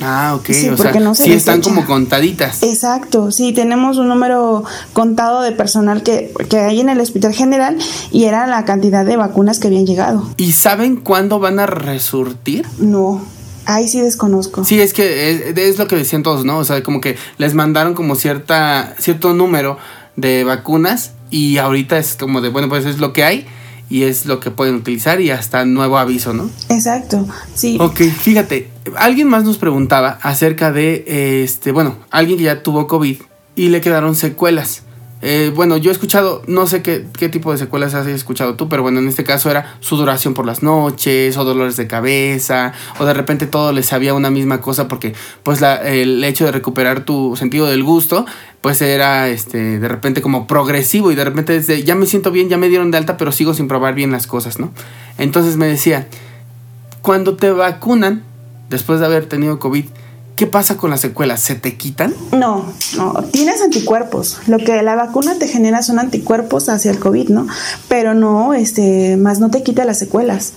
Ah, 0.00 0.34
ok. 0.36 0.46
Sí, 0.52 0.68
o 0.68 0.76
sea, 0.76 0.84
porque 0.86 1.00
no 1.00 1.14
se 1.14 1.24
sí 1.24 1.32
están 1.32 1.60
como 1.60 1.86
contaditas. 1.86 2.62
Exacto, 2.62 3.30
sí, 3.30 3.52
tenemos 3.52 3.96
un 3.98 4.08
número 4.08 4.64
contado 4.92 5.42
de 5.42 5.52
personal 5.52 6.02
que, 6.02 6.32
que 6.48 6.58
hay 6.58 6.80
en 6.80 6.88
el 6.88 7.00
Hospital 7.00 7.32
General 7.32 7.76
y 8.12 8.24
era 8.24 8.46
la 8.46 8.64
cantidad 8.64 9.04
de 9.04 9.16
vacunas 9.16 9.58
que 9.58 9.68
habían 9.68 9.86
llegado. 9.86 10.28
¿Y 10.36 10.52
saben 10.52 10.96
cuándo 10.96 11.38
van 11.38 11.58
a 11.58 11.66
resurtir? 11.66 12.66
No, 12.78 13.22
ahí 13.64 13.88
sí 13.88 14.00
desconozco. 14.00 14.64
Sí, 14.64 14.80
es 14.80 14.92
que 14.92 15.30
es, 15.30 15.56
es 15.56 15.78
lo 15.78 15.86
que 15.86 15.96
decían 15.96 16.22
todos, 16.22 16.44
¿no? 16.44 16.58
O 16.58 16.64
sea, 16.64 16.82
como 16.82 17.00
que 17.00 17.16
les 17.38 17.54
mandaron 17.54 17.94
como 17.94 18.14
cierta 18.14 18.94
cierto 18.98 19.32
número 19.34 19.78
de 20.16 20.44
vacunas 20.44 21.12
y 21.30 21.58
ahorita 21.58 21.98
es 21.98 22.16
como 22.16 22.40
de, 22.40 22.48
bueno, 22.48 22.68
pues 22.68 22.84
es 22.84 22.98
lo 22.98 23.12
que 23.12 23.24
hay 23.24 23.46
y 23.88 24.02
es 24.02 24.26
lo 24.26 24.40
que 24.40 24.50
pueden 24.50 24.74
utilizar 24.74 25.20
y 25.20 25.30
hasta 25.30 25.64
nuevo 25.64 25.98
aviso, 25.98 26.32
¿no? 26.32 26.50
Exacto, 26.68 27.26
sí. 27.54 27.76
Ok, 27.80 28.00
fíjate, 28.00 28.75
alguien 28.96 29.28
más 29.28 29.44
nos 29.44 29.58
preguntaba 29.58 30.18
acerca 30.22 30.72
de, 30.72 31.42
este, 31.42 31.72
bueno, 31.72 31.96
alguien 32.10 32.38
que 32.38 32.44
ya 32.44 32.62
tuvo 32.62 32.86
COVID 32.86 33.16
y 33.56 33.68
le 33.68 33.80
quedaron 33.80 34.14
secuelas. 34.14 34.82
Eh, 35.22 35.50
bueno, 35.54 35.78
yo 35.78 35.90
he 35.90 35.92
escuchado, 35.92 36.42
no 36.46 36.66
sé 36.66 36.82
qué, 36.82 37.06
qué 37.18 37.30
tipo 37.30 37.50
de 37.50 37.56
secuelas 37.56 37.94
has 37.94 38.06
escuchado 38.06 38.54
tú, 38.54 38.68
pero 38.68 38.82
bueno, 38.82 39.00
en 39.00 39.08
este 39.08 39.24
caso 39.24 39.50
era 39.50 39.76
sudoración 39.80 40.34
por 40.34 40.44
las 40.44 40.62
noches, 40.62 41.36
o 41.38 41.44
dolores 41.44 41.76
de 41.76 41.86
cabeza, 41.86 42.74
o 42.98 43.06
de 43.06 43.14
repente 43.14 43.46
todo 43.46 43.72
les 43.72 43.86
sabía 43.86 44.12
una 44.12 44.30
misma 44.30 44.60
cosa 44.60 44.88
porque 44.88 45.14
pues 45.42 45.62
el 45.62 46.22
hecho 46.22 46.44
de 46.44 46.52
recuperar 46.52 47.04
tu 47.06 47.34
sentido 47.34 47.66
del 47.66 47.82
gusto, 47.82 48.26
pues 48.60 48.82
era 48.82 49.28
este, 49.28 49.78
de 49.78 49.88
repente 49.88 50.20
como 50.20 50.46
progresivo 50.46 51.10
y 51.10 51.14
de 51.14 51.24
repente 51.24 51.54
desde, 51.54 51.82
ya 51.82 51.94
me 51.94 52.04
siento 52.04 52.30
bien, 52.30 52.50
ya 52.50 52.58
me 52.58 52.68
dieron 52.68 52.90
de 52.90 52.98
alta, 52.98 53.16
pero 53.16 53.32
sigo 53.32 53.54
sin 53.54 53.68
probar 53.68 53.94
bien 53.94 54.12
las 54.12 54.26
cosas, 54.26 54.58
¿no? 54.58 54.70
Entonces 55.16 55.56
me 55.56 55.66
decía, 55.66 56.08
cuando 57.00 57.36
te 57.36 57.50
vacunan, 57.50 58.22
después 58.68 59.00
de 59.00 59.06
haber 59.06 59.26
tenido 59.28 59.58
COVID, 59.58 59.86
¿qué 60.36 60.46
pasa 60.46 60.76
con 60.76 60.90
las 60.90 61.00
secuelas? 61.00 61.40
¿Se 61.40 61.54
te 61.54 61.76
quitan? 61.76 62.14
No, 62.32 62.64
no, 62.96 63.14
tienes 63.32 63.60
anticuerpos. 63.62 64.38
Lo 64.46 64.58
que 64.58 64.82
la 64.82 64.94
vacuna 64.94 65.34
te 65.38 65.48
genera 65.48 65.82
son 65.82 65.98
anticuerpos 65.98 66.68
hacia 66.68 66.90
el 66.90 66.98
COVID, 66.98 67.30
¿no? 67.30 67.46
Pero 67.88 68.14
no, 68.14 68.54
este, 68.54 69.16
más 69.16 69.40
no 69.40 69.50
te 69.50 69.62
quita 69.62 69.84
las 69.84 69.98
secuelas. 69.98 70.52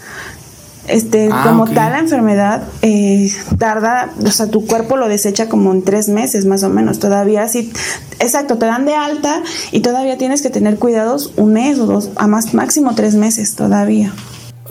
Este, 0.87 1.29
Ah, 1.31 1.43
como 1.45 1.65
tal 1.65 1.91
la 1.91 1.99
enfermedad 1.99 2.63
eh, 2.81 3.31
tarda, 3.59 4.11
o 4.25 4.31
sea, 4.31 4.47
tu 4.47 4.65
cuerpo 4.65 4.97
lo 4.97 5.07
desecha 5.07 5.47
como 5.47 5.71
en 5.71 5.83
tres 5.83 6.09
meses 6.09 6.45
más 6.45 6.63
o 6.63 6.69
menos. 6.69 6.97
Todavía 6.97 7.47
sí, 7.47 7.71
exacto, 8.19 8.57
te 8.57 8.65
dan 8.65 8.85
de 8.85 8.95
alta 8.95 9.43
y 9.71 9.81
todavía 9.81 10.17
tienes 10.17 10.41
que 10.41 10.49
tener 10.49 10.77
cuidados 10.77 11.31
un 11.37 11.53
mes 11.53 11.77
o 11.77 11.85
dos, 11.85 12.09
a 12.15 12.27
más 12.27 12.55
máximo 12.55 12.95
tres 12.95 13.13
meses 13.13 13.55
todavía. 13.55 14.11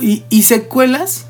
¿Y, 0.01 0.25
y 0.29 0.43
secuelas? 0.43 1.27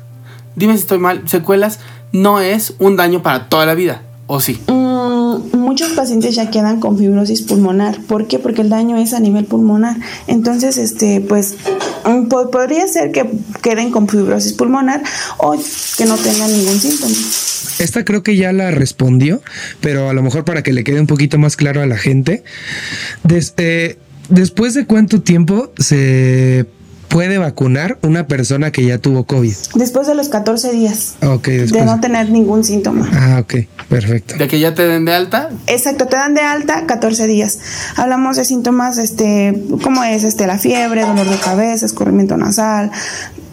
Dime 0.55 0.73
si 0.73 0.79
estoy 0.79 0.97
mal. 0.97 1.21
Secuelas 1.29 1.79
no 2.11 2.41
es 2.41 2.73
un 2.79 2.95
daño 2.95 3.21
para 3.23 3.49
toda 3.49 3.65
la 3.65 3.75
vida, 3.75 4.01
¿o 4.27 4.39
sí? 4.39 4.59
Mm, 4.67 5.57
muchos 5.57 5.91
pacientes 5.93 6.35
ya 6.35 6.49
quedan 6.49 6.79
con 6.79 6.97
fibrosis 6.97 7.41
pulmonar. 7.43 7.99
¿Por 8.07 8.27
qué? 8.27 8.39
Porque 8.39 8.61
el 8.61 8.69
daño 8.69 8.97
es 8.97 9.13
a 9.13 9.19
nivel 9.19 9.45
pulmonar. 9.45 9.97
Entonces, 10.27 10.77
este, 10.77 11.21
pues, 11.21 11.55
mm, 12.05 12.27
po- 12.27 12.49
podría 12.49 12.87
ser 12.87 13.11
que 13.11 13.29
queden 13.61 13.91
con 13.91 14.07
fibrosis 14.07 14.53
pulmonar 14.53 15.03
o 15.37 15.55
que 15.97 16.05
no 16.05 16.15
tengan 16.17 16.51
ningún 16.51 16.79
síntoma. 16.79 17.13
Esta 17.79 18.03
creo 18.03 18.23
que 18.23 18.35
ya 18.35 18.51
la 18.51 18.71
respondió, 18.71 19.41
pero 19.79 20.09
a 20.09 20.13
lo 20.13 20.21
mejor 20.21 20.43
para 20.43 20.63
que 20.63 20.73
le 20.73 20.83
quede 20.83 20.99
un 20.99 21.07
poquito 21.07 21.37
más 21.37 21.55
claro 21.55 21.81
a 21.81 21.85
la 21.85 21.97
gente. 21.97 22.43
Des- 23.23 23.53
eh, 23.57 23.97
¿Después 24.29 24.73
de 24.75 24.85
cuánto 24.85 25.21
tiempo 25.21 25.71
se 25.79 26.65
puede 27.09 27.37
vacunar 27.37 27.97
una 28.03 28.27
persona 28.27 28.71
que 28.71 28.85
ya 28.85 28.97
tuvo 28.99 29.25
COVID? 29.25 29.53
Después 29.75 30.07
de 30.07 30.15
los 30.15 30.29
14 30.29 30.71
días 30.71 31.15
Ok, 31.25 31.47
de 31.47 31.57
después. 31.61 31.85
no 31.85 31.99
tener 31.99 32.29
ningún 32.29 32.63
síntoma. 32.63 33.09
Ah, 33.13 33.39
ok, 33.41 33.55
perfecto. 33.89 34.35
De 34.37 34.47
que 34.47 34.59
ya 34.59 34.73
te 34.73 34.87
den 34.87 35.05
de 35.05 35.13
alta. 35.13 35.49
Exacto, 35.67 36.05
te 36.07 36.15
dan 36.15 36.33
de 36.35 36.41
alta 36.41 36.85
14 36.85 37.27
días. 37.27 37.59
Hablamos 37.95 38.37
de 38.37 38.45
síntomas, 38.45 38.97
este, 38.97 39.61
como 39.83 40.03
es 40.03 40.23
este, 40.23 40.47
la 40.47 40.57
fiebre, 40.59 41.01
dolor 41.01 41.27
de 41.29 41.37
cabeza, 41.37 41.85
escurrimiento 41.85 42.37
nasal, 42.37 42.91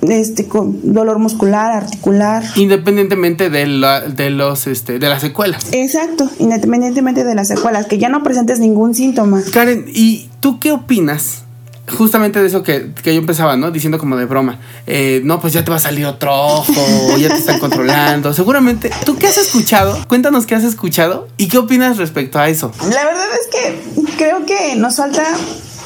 este, 0.02 0.46
con 0.46 0.92
dolor 0.92 1.18
muscular, 1.18 1.72
articular. 1.72 2.44
Independientemente 2.56 3.50
de, 3.50 3.66
la- 3.66 4.02
de 4.02 4.30
los 4.30 4.66
este, 4.66 4.98
de 4.98 5.08
las 5.08 5.22
secuelas. 5.22 5.66
Exacto, 5.72 6.30
independientemente 6.38 7.24
de 7.24 7.34
las 7.34 7.48
secuelas, 7.48 7.86
que 7.86 7.98
ya 7.98 8.08
no 8.10 8.22
presentes 8.22 8.60
ningún 8.60 8.94
síntoma. 8.94 9.42
Karen, 9.52 9.86
¿y 9.88 10.28
tú 10.40 10.60
qué 10.60 10.72
opinas? 10.72 11.42
Justamente 11.88 12.40
de 12.40 12.48
eso 12.48 12.62
que, 12.62 12.90
que 13.02 13.14
yo 13.14 13.20
empezaba, 13.20 13.56
¿no? 13.56 13.70
Diciendo 13.70 13.98
como 13.98 14.16
de 14.16 14.24
broma. 14.24 14.58
Eh, 14.86 15.20
no, 15.24 15.40
pues 15.40 15.52
ya 15.52 15.64
te 15.64 15.70
va 15.70 15.76
a 15.76 15.80
salir 15.80 16.04
otro 16.06 16.34
ojo, 16.34 16.74
ya 17.18 17.28
te 17.28 17.36
están 17.38 17.58
controlando. 17.58 18.32
Seguramente. 18.34 18.90
¿Tú 19.04 19.16
qué 19.16 19.28
has 19.28 19.38
escuchado? 19.38 19.96
Cuéntanos 20.08 20.46
qué 20.46 20.54
has 20.54 20.64
escuchado 20.64 21.28
y 21.36 21.48
qué 21.48 21.58
opinas 21.58 21.96
respecto 21.96 22.38
a 22.38 22.48
eso. 22.48 22.72
La 22.80 23.04
verdad 23.04 23.26
es 23.40 23.48
que 23.48 24.16
creo 24.16 24.44
que 24.44 24.74
nos 24.76 24.96
falta 24.96 25.22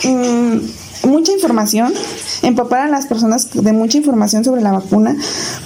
mm, 0.04 0.58
mucha 1.04 1.32
información, 1.32 1.92
empapar 2.42 2.80
a 2.80 2.88
las 2.88 3.06
personas 3.06 3.48
de 3.52 3.72
mucha 3.72 3.98
información 3.98 4.44
sobre 4.44 4.62
la 4.62 4.72
vacuna, 4.72 5.16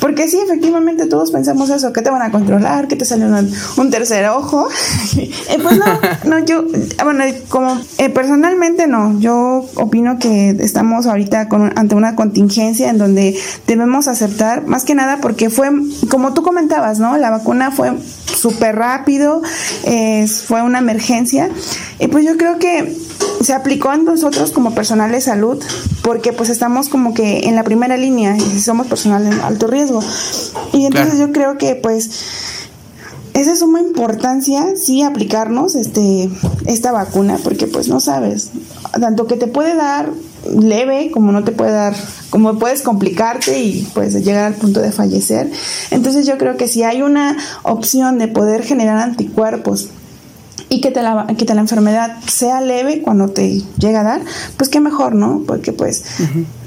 porque 0.01 0.29
sí, 0.29 0.39
efectivamente 0.39 1.07
todos 1.07 1.31
pensamos 1.31 1.71
eso, 1.71 1.93
que 1.93 2.03
te 2.03 2.11
van 2.11 2.23
a 2.23 2.31
controlar, 2.31 2.89
que 2.89 2.97
te 2.97 3.05
sale 3.05 3.27
un, 3.77 3.91
tercer 3.91 4.29
ojo. 4.29 4.69
Eh, 5.15 5.59
pues 5.63 5.77
no, 5.77 5.85
no, 6.25 6.45
yo, 6.45 6.65
bueno, 7.03 7.25
como 7.49 7.79
eh, 7.99 8.09
personalmente 8.09 8.87
no, 8.87 9.19
yo 9.21 9.65
opino 9.77 10.19
que 10.19 10.51
estamos 10.51 11.07
ahorita 11.07 11.49
con, 11.49 11.77
ante 11.79 11.95
una 11.95 12.17
contingencia 12.17 12.89
en 12.89 12.99
donde 12.99 13.39
debemos 13.67 14.09
aceptar, 14.09 14.67
más 14.67 14.85
que 14.85 14.95
nada 14.95 15.19
porque 15.21 15.51
fue, 15.51 15.71
como 16.09 16.33
tú 16.33 16.43
comentabas, 16.43 16.99
¿no? 16.99 17.17
La 17.19 17.31
vacuna 17.31 17.71
fue 17.71 17.93
súper 18.27 18.77
rápido, 18.77 19.43
fue 20.47 20.63
una 20.63 20.79
emergencia, 20.79 21.51
y 21.99 22.09
pues 22.09 22.25
yo 22.25 22.37
creo 22.37 22.59
que 22.59 22.97
se 23.41 23.53
aplicó 23.53 23.93
en 23.93 24.05
nosotros 24.05 24.51
como 24.51 24.75
personal 24.75 25.13
de 25.13 25.21
salud 25.21 25.63
porque 26.03 26.33
pues 26.33 26.51
estamos 26.51 26.89
como 26.89 27.15
que 27.15 27.41
en 27.49 27.57
la 27.57 27.65
primera 27.65 27.97
línea 27.97 28.37
y 28.37 28.61
somos 28.61 28.87
personal 28.87 29.29
de 29.29 29.43
alto 29.43 29.67
riesgo. 29.67 30.01
Y 30.73 30.87
entonces 30.87 31.19
yo 31.19 31.33
creo 31.33 31.59
que 31.59 31.75
pues 31.75 32.11
es 33.35 33.49
de 33.49 33.57
suma 33.57 33.81
importancia 33.81 34.77
sí 34.77 35.03
aplicarnos 35.03 35.75
este 35.75 36.31
esta 36.67 36.93
vacuna 36.93 37.39
porque 37.43 37.67
pues 37.67 37.89
no 37.89 37.99
sabes 38.01 38.51
tanto 38.99 39.27
que 39.27 39.37
te 39.37 39.49
puede 39.49 39.75
dar 39.75 40.09
leve 40.57 41.11
como 41.13 41.33
no 41.33 41.43
te 41.43 41.51
puede 41.51 41.73
dar 41.73 41.95
como 42.31 42.59
puedes 42.59 42.83
complicarte 42.83 43.59
y 43.59 43.89
pues 43.93 44.15
llegar 44.25 44.45
al 44.45 44.55
punto 44.55 44.81
de 44.81 44.93
fallecer 44.93 45.51
entonces 45.91 46.27
yo 46.27 46.39
creo 46.39 46.57
que 46.57 46.69
si 46.69 46.85
hay 46.85 47.03
una 47.03 47.37
opción 47.65 48.19
de 48.19 48.29
poder 48.29 48.63
generar 48.63 48.99
anticuerpos 48.99 49.89
y 50.69 50.81
que 50.81 50.91
te, 50.91 51.03
la, 51.03 51.27
que 51.27 51.45
te 51.45 51.55
la 51.55 51.61
enfermedad 51.61 52.19
sea 52.27 52.61
leve 52.61 53.03
cuando 53.03 53.29
te 53.29 53.63
llega 53.79 54.01
a 54.01 54.05
dar, 54.05 54.23
pues 54.57 54.69
qué 54.69 54.81
mejor, 54.81 55.15
¿no? 55.15 55.43
Porque 55.47 55.73
pues, 55.73 56.05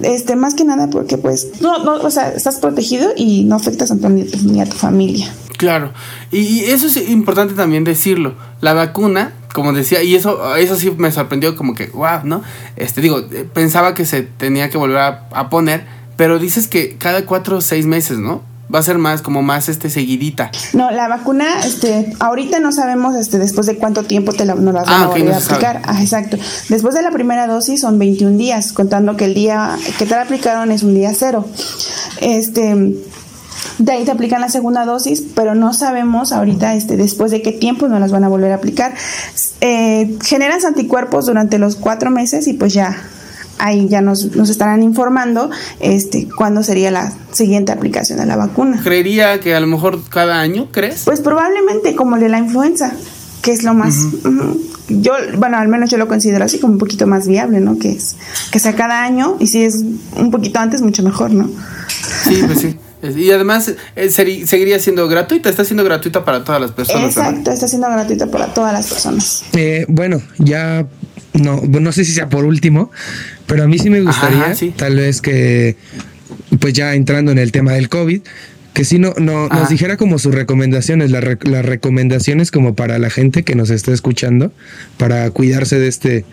este, 0.02 0.36
más 0.36 0.54
que 0.54 0.64
nada 0.64 0.90
porque 0.90 1.18
pues, 1.18 1.62
no, 1.62 1.84
no, 1.84 1.96
o 1.96 2.12
sea, 2.12 2.30
estás 2.32 2.58
protegido 2.58 3.12
y 3.16 3.44
no 3.46 3.56
afectas 3.56 3.92
a 3.92 3.96
ni, 3.96 4.62
a 4.62 4.66
tu 4.66 4.78
familia. 4.78 5.32
Claro, 5.58 5.92
y, 6.32 6.66
eso 6.66 6.88
es 6.88 7.10
importante 7.10 7.56
también 7.56 7.84
decirlo. 7.84 8.36
La 8.62 8.74
vacuna, 8.74 9.34
como 9.54 9.74
decía, 9.74 10.04
y 10.04 10.16
eso, 10.16 10.56
eso 10.56 10.76
sí 10.76 10.92
me 10.92 11.12
sorprendió 11.12 11.56
como 11.56 11.74
que, 11.74 11.88
wow, 11.88 12.22
¿no? 12.24 12.44
Este, 12.76 13.02
digo, 13.02 13.20
eh, 13.20 13.48
pensaba 13.52 13.94
que 13.94 14.06
se 14.06 14.22
tenía 14.22 14.70
que 14.70 14.78
volver 14.78 14.98
a, 14.98 15.28
a 15.32 15.50
poner, 15.50 15.86
pero 16.16 16.38
dices 16.38 16.68
que 16.68 16.96
cada 16.98 17.26
cuatro 17.26 17.58
o 17.58 17.62
seis 17.62 17.86
meses, 17.86 18.20
¿no? 18.20 18.44
Va 18.74 18.80
a 18.80 18.84
ser 18.84 18.98
más 18.98 19.22
como 19.22 19.42
más 19.42 19.70
este 19.70 19.90
seguidita. 19.90 20.52
No, 20.74 20.92
la 20.92 21.08
vacuna, 21.08 21.46
este, 21.64 22.14
ahorita 22.20 22.60
no 22.60 22.72
sabemos 22.72 23.16
este 23.16 23.40
después 23.40 23.68
de 23.68 23.78
cuánto 23.78 24.04
tiempo 24.04 24.34
te 24.34 24.46
la, 24.46 24.56
nos 24.56 24.74
las 24.74 24.86
van 24.86 25.02
ah, 25.02 25.04
a 25.06 25.08
volver 25.08 25.34
a 25.34 25.38
aplicar. 25.38 25.82
Ah, 25.86 26.02
exacto. 26.02 26.38
Después 26.70 26.94
de 26.94 27.02
la 27.02 27.12
primera 27.12 27.48
dosis 27.48 27.82
son 27.82 28.00
21 28.00 28.38
días, 28.38 28.74
contando 28.74 29.16
que 29.16 29.26
el 29.26 29.34
día 29.34 29.78
que 29.98 30.06
te 30.06 30.16
la 30.16 30.24
aplicaron 30.24 30.72
es 30.72 30.84
un 30.84 30.94
día 30.94 31.12
cero. 31.14 31.46
Este 32.22 32.96
de 33.80 33.92
ahí 33.92 34.06
te 34.06 34.12
aplican 34.12 34.42
la 34.42 34.50
segunda 34.50 34.86
dosis, 34.86 35.24
pero 35.36 35.54
no 35.54 35.74
sabemos 35.74 36.32
ahorita 36.32 36.74
este, 36.74 36.98
después 36.98 37.32
de 37.32 37.42
qué 37.42 37.52
tiempo 37.52 37.88
nos 37.88 38.00
las 38.00 38.12
van 38.12 38.24
a 38.24 38.28
volver 38.28 38.52
a 38.52 38.56
aplicar. 38.56 38.94
Eh, 39.62 40.18
generas 40.24 40.66
anticuerpos 40.66 41.28
durante 41.28 41.60
los 41.60 41.76
cuatro 41.76 42.10
meses 42.10 42.48
y 42.48 42.54
pues 42.54 42.74
ya 42.74 42.98
ahí 43.60 43.88
ya 43.88 44.02
nos, 44.02 44.36
nos 44.36 44.50
estarán 44.50 44.84
informando 44.84 45.50
este 45.80 46.28
cuándo 46.36 46.63
sería 46.63 46.91
la 46.91 47.13
siguiente 47.32 47.72
aplicación 47.72 48.20
de 48.20 48.26
la 48.26 48.36
vacuna. 48.36 48.82
Creería 48.84 49.39
que 49.39 49.56
a 49.56 49.60
lo 49.60 49.67
mejor 49.67 50.02
cada 50.10 50.39
año, 50.39 50.70
¿crees? 50.72 51.04
Pues 51.06 51.22
probablemente 51.22 51.96
como 51.96 52.15
el 52.15 52.22
de 52.22 52.30
la 52.30 52.39
influenza, 52.39 52.93
que 53.41 53.52
es 53.52 53.63
lo 53.63 53.74
más 53.74 53.96
yo 54.89 55.13
bueno, 55.38 55.58
al 55.58 55.67
menos 55.67 55.89
yo 55.89 55.98
lo 55.98 56.08
considero 56.08 56.46
así 56.46 56.60
como 56.60 56.74
un 56.74 56.80
poquito 56.80 57.08
más 57.08 57.28
viable, 57.28 57.60
¿no? 57.60 57.78
Que 57.78 57.91
es 57.91 58.15
que 58.52 58.60
sea 58.60 58.76
cada 58.76 59.04
año 59.04 59.38
y 59.39 59.48
si 59.48 59.63
es 59.63 59.84
un 60.15 60.32
poquito 60.32 60.60
antes 60.60 60.82
mucho 60.82 61.04
mejor, 61.04 61.32
¿no? 61.32 61.50
Sí, 62.24 62.41
pues 62.46 62.60
sí. 62.60 62.78
Y 63.04 63.30
además 63.30 63.74
eh, 63.96 64.10
seguiría 64.10 64.80
siendo 64.80 65.08
gratuita, 65.08 65.50
está 65.50 65.63
siendo 65.63 65.84
gratuita 65.84 66.26
para 66.26 66.43
todas 66.43 66.60
las 66.60 66.72
personas. 66.72 67.15
Exacto, 67.15 67.52
está 67.52 67.67
siendo 67.67 67.88
gratuita 67.89 68.28
para 68.28 68.54
todas 68.54 68.74
las 68.74 68.88
personas. 68.88 69.43
Eh, 69.54 69.86
bueno, 69.88 70.20
ya 70.39 70.88
no, 71.34 71.62
no 71.62 71.91
sé 71.91 72.06
si 72.06 72.13
sea 72.13 72.28
por 72.28 72.43
último, 72.43 72.89
pero 73.48 73.64
a 73.64 73.68
mí 73.68 73.80
sí 73.80 73.90
me 73.90 74.02
gustaría, 74.02 74.54
tal 74.76 74.96
vez 74.98 75.22
que, 75.22 75.76
pues 76.60 76.74
ya 76.74 76.94
entrando 76.94 77.32
en 77.32 77.40
el 77.40 77.52
tema 77.52 77.72
del 77.72 77.90
COVID, 77.90 78.22
que 78.78 78.86
si 78.86 79.00
no, 79.00 79.16
no 79.18 79.48
nos 79.48 79.70
dijera 79.70 79.98
como 79.98 80.20
sus 80.20 80.36
recomendaciones, 80.36 81.10
las 81.10 81.66
recomendaciones 81.66 82.52
como 82.52 82.76
para 82.76 83.00
la 83.00 83.10
gente 83.10 83.44
que 83.44 83.56
nos 83.56 83.72
está 83.72 83.92
escuchando, 83.92 84.52
para 84.98 85.32
cuidarse 85.32 85.80
de 85.80 85.88
este, 85.88 86.26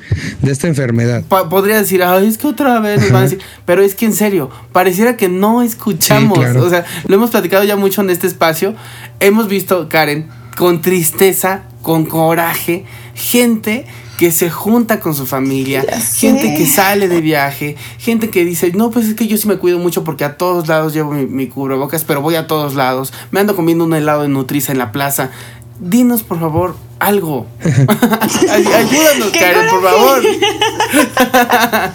de 0.42 0.53
esta 0.53 0.68
enfermedad. 0.68 1.22
podría 1.22 1.79
decir, 1.79 2.03
ay, 2.03 2.27
es 2.27 2.37
que 2.37 2.48
otra 2.48 2.81
vez 2.81 3.00
nos 3.00 3.12
van 3.12 3.20
a 3.22 3.24
decir, 3.24 3.38
pero 3.64 3.83
es 3.83 3.94
que 3.94 4.05
en 4.05 4.12
serio, 4.12 4.50
pareciera 4.72 5.16
que 5.16 5.31
no 5.31 5.62
escuchamos. 5.62 6.38
O 6.57 6.68
sea, 6.68 6.85
lo 7.09 7.14
hemos 7.14 7.31
platicado 7.31 7.64
ya 7.64 7.77
mucho 7.77 8.03
en 8.03 8.11
este 8.11 8.27
espacio. 8.27 8.74
Hemos 9.20 9.48
visto, 9.48 9.88
Karen, 9.88 10.27
con 10.55 10.83
tristeza, 10.83 11.62
con 11.81 12.05
coraje, 12.05 12.85
gente 13.14 13.87
que 14.18 14.31
se 14.31 14.50
junta 14.50 15.00
con 15.00 15.14
su 15.14 15.27
familia, 15.27 15.85
gente 16.16 16.55
que 16.55 16.66
sale 16.66 17.09
de 17.09 17.20
viaje, 17.20 17.77
gente 17.98 18.31
que 18.31 18.44
dice, 18.44 18.72
no, 18.72 18.90
pues 18.90 19.07
es 19.07 19.14
que 19.14 19.27
yo 19.27 19.37
sí 19.37 19.48
me 19.48 19.57
cuido 19.57 19.79
mucho 19.79 20.05
porque 20.05 20.24
a 20.24 20.37
todos 20.37 20.68
lados 20.68 20.94
llevo 20.94 21.12
mi, 21.12 21.27
mi 21.27 21.48
cubrebocas, 21.48 22.05
pero 22.05 22.20
voy 22.20 22.37
a 22.37 22.46
todos 22.46 22.74
lados, 22.74 23.12
me 23.31 23.40
ando 23.40 23.57
comiendo 23.57 23.85
un 23.85 23.94
helado 23.94 24.22
de 24.22 24.29
Nutriza 24.29 24.72
en 24.72 24.79
la 24.79 24.92
plaza. 24.92 25.31
Dinos, 25.80 26.22
por 26.22 26.38
favor, 26.38 26.76
algo. 27.00 27.46
Ayúdanos, 27.60 29.30
Karen, 29.32 29.68
por 29.70 29.82
favor. 29.82 30.22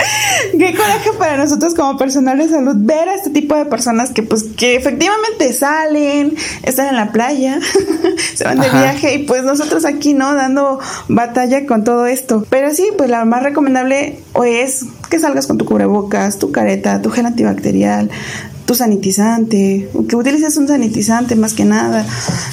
Qué 0.58 0.76
coraje 0.76 1.12
para 1.18 1.38
nosotros 1.38 1.74
como 1.74 1.98
personal 1.98 2.38
de 2.38 2.50
salud 2.50 2.76
ver 2.78 3.08
a 3.08 3.16
este 3.16 3.30
tipo 3.30 3.56
de 3.56 3.66
personas 3.66 4.12
que 4.12 4.22
pues 4.22 4.44
que 4.58 4.76
efectivamente 4.76 5.54
salen, 5.54 6.36
están 6.64 6.90
en 6.90 6.96
la 6.96 7.12
playa, 7.12 7.60
se 8.36 8.44
van 8.44 8.60
de 8.60 8.70
viaje 8.70 9.16
y 9.16 9.20
pues 9.20 9.44
nosotros 9.44 9.86
aquí, 9.86 10.14
¿no? 10.14 10.36
Dando 10.36 10.80
batalla 11.08 11.66
con 11.66 11.84
todo 11.84 12.06
esto. 12.06 12.46
Pero 12.50 12.74
sí, 12.74 12.90
pues 12.98 13.10
la 13.10 13.24
más 13.26 13.44
recomendable 13.44 14.20
es 14.44 14.86
que 15.10 15.20
salgas 15.20 15.48
con 15.48 15.58
tu 15.58 15.66
cubrebocas, 15.66 16.38
tu 16.38 16.52
careta, 16.52 17.02
tu 17.02 17.10
gel 17.10 17.26
antibacterial, 17.26 18.10
tu 18.66 18.76
sanitizante, 18.76 19.90
que 20.08 20.16
utilices 20.16 20.56
un 20.58 20.68
sanitizante 20.68 21.36
más 21.36 21.54
que 21.54 21.66
nada. 21.66 22.06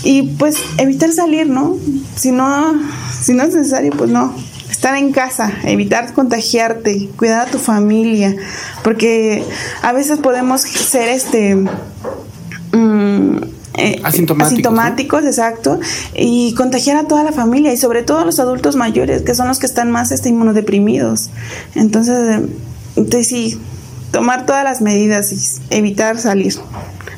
Y 0.02 0.22
pues 0.22 0.56
evitar 0.78 1.12
salir, 1.12 1.48
¿no? 1.48 1.76
Si 2.16 2.32
no, 2.32 2.80
si 3.20 3.34
no 3.34 3.42
es 3.44 3.54
necesario, 3.54 3.92
pues 3.92 4.10
no. 4.10 4.34
Estar 4.70 4.96
en 4.96 5.12
casa, 5.12 5.52
evitar 5.64 6.12
contagiarte, 6.12 7.10
cuidar 7.16 7.48
a 7.48 7.50
tu 7.50 7.58
familia, 7.58 8.34
porque 8.82 9.44
a 9.82 9.92
veces 9.92 10.18
podemos 10.18 10.62
ser 10.62 11.08
este 11.08 11.56
mm, 12.72 13.36
eh, 13.78 14.00
asintomáticos, 14.02 15.24
exacto, 15.24 15.80
y 16.14 16.54
contagiar 16.54 16.96
a 16.96 17.08
toda 17.08 17.24
la 17.24 17.32
familia 17.32 17.72
y 17.72 17.76
sobre 17.76 18.02
todo 18.02 18.18
a 18.18 18.24
los 18.24 18.38
adultos 18.40 18.76
mayores, 18.76 19.22
que 19.22 19.34
son 19.34 19.48
los 19.48 19.58
que 19.58 19.66
están 19.66 19.90
más 19.90 20.12
este, 20.12 20.28
inmunodeprimidos. 20.28 21.30
Entonces, 21.74 22.40
entonces 22.96 23.28
sí, 23.28 23.60
tomar 24.10 24.46
todas 24.46 24.64
las 24.64 24.80
medidas 24.80 25.32
y 25.32 25.76
evitar 25.76 26.18
salir 26.18 26.54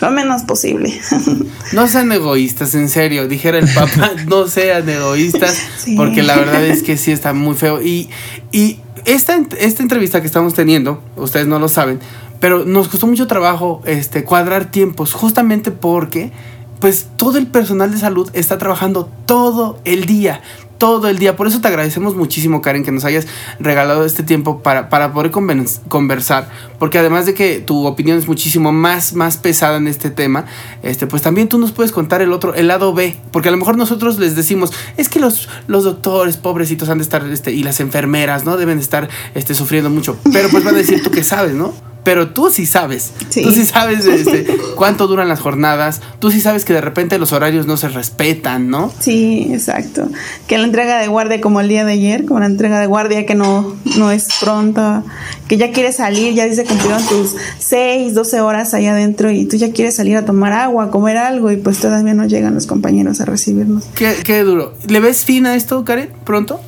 lo 0.00 0.10
menos 0.10 0.42
posible. 0.42 0.98
No 1.72 1.86
sean 1.86 2.10
egoístas, 2.10 2.74
en 2.74 2.88
serio, 2.88 3.28
dijera 3.28 3.58
el 3.58 3.68
Papa, 3.68 4.12
no 4.26 4.48
sean 4.48 4.88
egoístas, 4.88 5.60
porque 5.98 6.22
la 6.22 6.36
verdad 6.36 6.64
es 6.64 6.82
que 6.82 6.96
sí 6.96 7.12
está 7.12 7.34
muy 7.34 7.56
feo. 7.56 7.82
Y, 7.82 8.08
y 8.52 8.78
esta, 9.04 9.38
esta 9.58 9.82
entrevista 9.82 10.22
que 10.22 10.26
estamos 10.26 10.54
teniendo, 10.54 11.02
ustedes 11.16 11.46
no 11.46 11.58
lo 11.58 11.68
saben, 11.68 12.00
pero 12.40 12.64
nos 12.64 12.88
costó 12.88 13.06
mucho 13.06 13.26
trabajo 13.26 13.82
este, 13.84 14.24
cuadrar 14.24 14.70
tiempos, 14.70 15.12
justamente 15.12 15.70
porque 15.70 16.32
pues 16.80 17.08
todo 17.16 17.38
el 17.38 17.46
personal 17.46 17.90
de 17.90 17.98
salud 17.98 18.30
está 18.34 18.58
trabajando 18.58 19.10
todo 19.26 19.80
el 19.84 20.06
día, 20.06 20.40
todo 20.78 21.08
el 21.08 21.18
día. 21.18 21.36
Por 21.36 21.48
eso 21.48 21.60
te 21.60 21.68
agradecemos 21.68 22.14
muchísimo, 22.14 22.62
Karen, 22.62 22.84
que 22.84 22.92
nos 22.92 23.04
hayas 23.04 23.26
regalado 23.58 24.04
este 24.04 24.22
tiempo 24.22 24.62
para, 24.62 24.88
para 24.88 25.12
poder 25.12 25.32
conversar. 25.32 26.48
Porque 26.78 26.98
además 26.98 27.26
de 27.26 27.34
que 27.34 27.58
tu 27.58 27.84
opinión 27.84 28.16
es 28.16 28.28
muchísimo 28.28 28.72
más, 28.72 29.12
más 29.14 29.36
pesada 29.36 29.76
en 29.76 29.88
este 29.88 30.10
tema, 30.10 30.44
este, 30.82 31.06
pues 31.06 31.22
también 31.22 31.48
tú 31.48 31.58
nos 31.58 31.72
puedes 31.72 31.90
contar 31.90 32.22
el 32.22 32.32
otro, 32.32 32.54
el 32.54 32.68
lado 32.68 32.94
B. 32.94 33.16
Porque 33.32 33.48
a 33.48 33.52
lo 33.52 33.58
mejor 33.58 33.76
nosotros 33.76 34.18
les 34.18 34.36
decimos, 34.36 34.72
es 34.96 35.08
que 35.08 35.18
los, 35.18 35.48
los 35.66 35.84
doctores, 35.84 36.36
pobrecitos, 36.36 36.88
han 36.88 36.98
de 36.98 37.04
estar, 37.04 37.26
este, 37.26 37.52
y 37.52 37.64
las 37.64 37.80
enfermeras, 37.80 38.44
¿no? 38.44 38.56
Deben 38.56 38.78
estar 38.78 39.08
este, 39.34 39.54
sufriendo 39.54 39.90
mucho. 39.90 40.16
Pero 40.32 40.48
pues 40.48 40.62
van 40.62 40.76
a 40.76 40.78
decir 40.78 41.02
tú 41.02 41.10
que 41.10 41.24
sabes, 41.24 41.54
¿no? 41.54 41.74
Pero 42.04 42.30
tú 42.30 42.50
sí 42.50 42.66
sabes. 42.66 43.12
Tú 43.32 43.52
sí 43.52 43.66
sabes 43.66 44.06
este, 44.06 44.46
cuánto 44.76 45.06
duran 45.06 45.28
las 45.28 45.40
jornadas. 45.40 46.00
Tú 46.18 46.30
sí 46.30 46.40
sabes 46.40 46.64
que 46.64 46.72
de 46.72 46.80
repente 46.80 47.18
los 47.18 47.32
horarios 47.32 47.66
no 47.66 47.76
se 47.76 47.88
respetan, 47.88 48.70
¿no? 48.70 48.92
Sí, 48.98 49.48
exacto. 49.52 50.08
Que 50.46 50.58
la 50.58 50.64
entrega 50.64 50.98
de 50.98 51.08
guardia 51.08 51.40
como 51.40 51.60
el 51.60 51.68
día 51.68 51.84
de 51.84 51.92
ayer, 51.92 52.24
como 52.24 52.40
la 52.40 52.46
entrega 52.46 52.80
de 52.80 52.86
guardia 52.86 53.26
que 53.26 53.34
no, 53.34 53.76
no 53.96 54.10
es 54.10 54.28
pronta, 54.40 55.02
que 55.48 55.56
ya 55.56 55.70
quieres 55.70 55.96
salir, 55.96 56.34
ya 56.34 56.46
dice 56.46 56.64
cumplieron 56.64 57.04
tus 57.06 57.34
6, 57.58 58.14
12 58.14 58.40
horas 58.40 58.74
allá 58.74 58.92
adentro 58.92 59.30
y 59.30 59.44
tú 59.44 59.56
ya 59.56 59.72
quieres 59.72 59.96
salir 59.96 60.16
a 60.16 60.24
tomar 60.24 60.52
agua, 60.52 60.90
comer 60.90 61.16
algo 61.16 61.50
y 61.50 61.56
pues 61.56 61.78
todavía 61.78 62.14
no 62.14 62.26
llegan 62.26 62.54
los 62.54 62.66
compañeros 62.66 63.20
a 63.20 63.24
recibirnos. 63.24 63.84
Qué, 63.94 64.16
qué 64.24 64.42
duro. 64.44 64.74
¿Le 64.86 65.00
ves 65.00 65.24
fin 65.24 65.46
a 65.46 65.54
esto, 65.56 65.84
Karen, 65.84 66.10
pronto? 66.24 66.60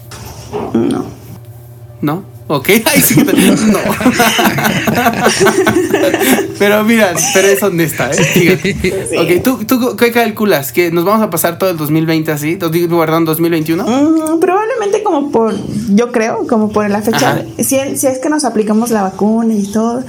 No. 0.75 1.05
¿No? 2.03 2.40
¿Ok? 2.51 2.69
Ay, 2.85 3.01
sí, 3.01 3.23
no. 3.23 3.33
pero 6.59 6.85
mira, 6.85 7.15
pero 7.33 7.49
es 7.49 7.63
honesta, 7.63 8.11
¿eh? 8.11 8.25
Fíjate. 8.25 9.17
Ok, 9.19 9.43
¿tú, 9.43 9.65
¿tú 9.65 9.97
qué 9.97 10.11
calculas? 10.11 10.73
¿Que 10.73 10.91
nos 10.91 11.05
vamos 11.05 11.23
a 11.23 11.31
pasar 11.31 11.59
todo 11.59 11.71
el 11.71 11.77
2020 11.77 12.33
así? 12.33 12.57
¿Perdón, 12.57 13.25
2021? 13.25 13.85
Mm, 13.85 14.41
probablemente 14.41 15.03
como 15.03 15.31
por, 15.31 15.55
yo 15.95 16.11
creo, 16.11 16.47
como 16.49 16.71
por 16.71 16.91
la 16.91 17.03
fecha. 17.03 17.45
Si, 17.59 17.79
si 17.97 18.07
es 18.07 18.19
que 18.19 18.29
nos 18.29 18.45
aplicamos 18.45 18.91
la 18.91 19.03
vacuna 19.03 19.55
y 19.55 19.71
todo, 19.71 20.03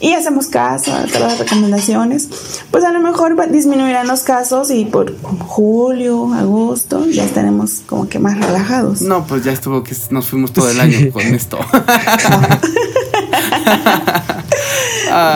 y 0.00 0.12
hacemos 0.12 0.46
caso 0.46 0.94
a 0.94 1.04
todas 1.04 1.32
las 1.32 1.38
recomendaciones, 1.40 2.28
pues 2.70 2.84
a 2.84 2.92
lo 2.92 3.00
mejor 3.00 3.36
disminuirán 3.50 4.06
los 4.06 4.20
casos 4.20 4.70
y 4.70 4.84
por 4.84 5.18
julio, 5.20 6.32
agosto, 6.32 7.06
ya 7.06 7.24
estaremos 7.24 7.82
como 7.86 8.08
que 8.08 8.20
más 8.20 8.38
relajados. 8.38 9.02
No, 9.02 9.26
pues 9.26 9.44
ya 9.44 9.52
estuvo 9.52 9.82
que 9.82 9.96
nos 10.10 10.26
fuimos 10.26 10.52
todo 10.52 10.70
el 10.70 10.78
año 10.78 11.10
con 11.12 11.22
esto. 11.22 11.58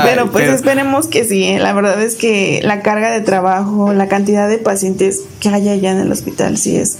pero 0.05 0.31
pues 0.31 0.49
esperemos 0.49 1.07
que 1.07 1.25
sí. 1.25 1.45
¿eh? 1.45 1.59
La 1.59 1.73
verdad 1.73 2.01
es 2.03 2.15
que 2.15 2.61
la 2.63 2.81
carga 2.83 3.11
de 3.11 3.21
trabajo, 3.21 3.93
la 3.93 4.09
cantidad 4.09 4.49
de 4.49 4.59
pacientes 4.59 5.23
que 5.41 5.49
hay 5.49 5.69
allá 5.69 5.93
en 5.93 5.99
el 5.99 6.13
hospital 6.13 6.57
sí 6.59 6.77
es 6.77 6.99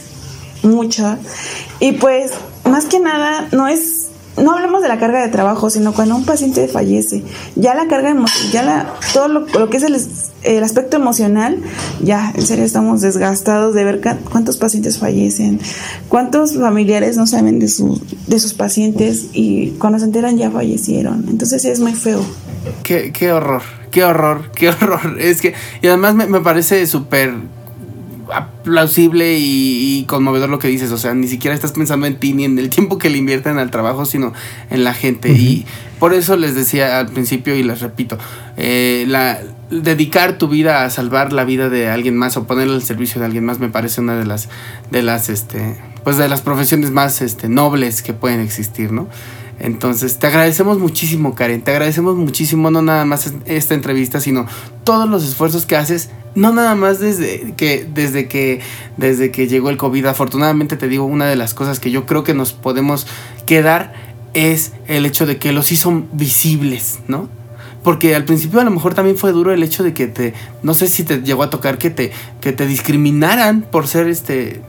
mucha. 0.63 1.19
Y 1.81 1.93
pues 1.93 2.33
más 2.65 2.87
que 2.87 3.01
nada 3.01 3.49
no 3.53 3.69
es 3.69 4.02
no 4.37 4.53
hablamos 4.53 4.83
de 4.83 4.89
la 4.89 4.99
carga 4.99 5.21
de 5.21 5.29
trabajo, 5.29 5.71
sino 5.71 5.93
cuando 5.93 6.17
un 6.17 6.25
paciente 6.25 6.67
fallece, 6.69 7.23
ya 7.55 7.75
la 7.75 7.87
carga 7.87 8.15
ya 8.51 8.63
la, 8.63 8.95
todo 9.13 9.29
lo, 9.29 9.71
que 9.71 9.77
es 9.77 9.83
el, 10.43 10.65
aspecto 10.65 10.97
emocional, 10.97 11.59
ya 12.01 12.33
en 12.35 12.43
serio 12.43 12.65
estamos 12.65 13.01
desgastados 13.01 13.75
de 13.75 13.85
ver 13.85 14.01
cuántos 14.31 14.57
pacientes 14.57 14.99
fallecen, 14.99 15.61
cuántos 16.09 16.55
familiares 16.55 17.17
no 17.17 17.27
saben 17.27 17.59
de, 17.59 17.71
de 18.27 18.41
sus 18.41 18.55
pacientes 18.55 19.27
y 19.33 19.71
cuando 19.79 19.99
se 19.99 20.07
enteran 20.07 20.39
ya 20.39 20.51
fallecieron. 20.51 21.27
Entonces 21.29 21.65
es 21.65 21.81
muy 21.81 21.95
feo. 21.95 22.25
Qué, 22.83 23.13
qué 23.13 23.33
horror, 23.33 23.63
qué 23.91 24.05
horror, 24.05 24.51
qué 24.55 24.71
horror. 24.71 25.21
Es 25.21 25.41
que, 25.41 25.55
y 25.83 25.89
además 25.89 26.15
me, 26.15 26.27
me 26.27 26.41
parece 26.41 26.87
súper 26.87 27.35
plausible 28.65 29.37
y, 29.39 30.05
conmovedor 30.09 30.49
lo 30.49 30.59
que 30.59 30.69
dices. 30.69 30.91
O 30.93 30.99
sea, 30.99 31.15
ni 31.15 31.29
siquiera 31.29 31.55
estás 31.55 31.73
pensando 31.73 32.07
en 32.07 32.17
ti 32.17 32.33
ni 32.33 32.45
en 32.45 32.59
el 32.59 32.71
tiempo 32.71 32.99
que 32.99 33.11
le 33.11 33.19
invierten 33.19 33.59
al 33.59 33.71
trabajo, 33.71 34.05
sino 34.05 34.33
en 34.71 34.85
la 34.85 34.95
gente. 34.95 35.31
Y 35.31 35.67
por 35.99 36.15
eso 36.15 36.37
les 36.37 36.55
decía 36.55 36.99
al 36.99 37.09
principio 37.09 37.55
y 37.55 37.63
les 37.63 37.81
repito, 37.81 38.19
eh, 38.57 39.05
la, 39.09 39.41
dedicar 39.71 40.39
tu 40.39 40.49
vida 40.49 40.85
a 40.85 40.91
salvar 40.91 41.33
la 41.33 41.45
vida 41.45 41.69
de 41.69 41.89
alguien 41.89 42.17
más 42.17 42.37
o 42.37 42.47
ponerle 42.47 42.75
al 42.75 42.83
servicio 42.83 43.21
de 43.21 43.27
alguien 43.27 43.45
más 43.45 43.59
me 43.59 43.69
parece 43.69 44.01
una 44.01 44.17
de 44.17 44.27
las, 44.27 44.49
de 44.91 45.03
las, 45.03 45.29
este, 45.29 45.81
pues 46.05 46.17
de 46.17 46.29
las 46.29 46.43
profesiones 46.43 46.91
más 46.91 47.23
este, 47.23 47.49
nobles 47.49 48.03
que 48.03 48.13
pueden 48.13 48.41
existir, 48.41 48.93
¿no? 48.93 49.09
Entonces, 49.63 50.19
te 50.19 50.27
agradecemos 50.27 50.81
muchísimo, 50.81 51.37
Karen. 51.37 51.63
Te 51.63 51.71
agradecemos 51.71 52.17
muchísimo, 52.17 52.73
no 52.73 52.83
nada 52.83 53.05
más 53.05 53.33
esta 53.47 53.75
entrevista, 53.75 54.21
sino 54.21 54.45
todos 54.83 55.09
los 55.09 55.25
esfuerzos 55.25 55.67
que 55.67 55.77
haces 55.77 56.11
no 56.35 56.53
nada 56.53 56.75
más 56.75 56.99
desde 56.99 57.53
que, 57.57 57.87
desde 57.95 58.27
que, 58.27 58.61
desde 58.97 59.31
que 59.31 59.47
llegó 59.47 59.71
el 59.71 59.77
COVID. 59.77 60.07
Afortunadamente 60.07 60.77
te 60.77 60.89
digo, 60.89 61.05
una 61.05 61.27
de 61.27 61.37
las 61.37 61.55
cosas 61.55 61.79
que 61.79 61.93
yo 61.93 62.07
creo 62.07 62.25
que 62.25 62.35
nos 62.35 62.53
podemos 62.53 63.07
quedar 63.47 63.93
es 64.35 64.73
el 64.89 65.07
hecho 65.07 65.27
de 65.27 65.39
que 65.39 65.53
los 65.53 65.71
hizo 65.71 66.07
visibles, 66.13 66.99
¿no? 67.07 67.29
Porque 67.85 68.17
al 68.17 68.25
principio 68.25 68.61
a 68.61 68.65
lo 68.65 68.71
mejor 68.73 68.95
también 68.95 69.17
fue 69.17 69.31
duro 69.31 69.53
el 69.53 69.63
hecho 69.63 69.85
de 69.85 69.95
que 69.95 70.09
te, 70.09 70.35
no 70.65 70.75
sé 70.75 70.89
si 70.89 71.05
te 71.05 71.21
llegó 71.21 71.45
a 71.45 71.51
tocar 71.51 71.79
que 71.79 71.91
te, 71.91 72.11
que 72.41 72.53
te 72.53 72.67
discriminaran 72.67 73.63
por 73.63 73.87
ser 73.87 74.09
este 74.09 74.61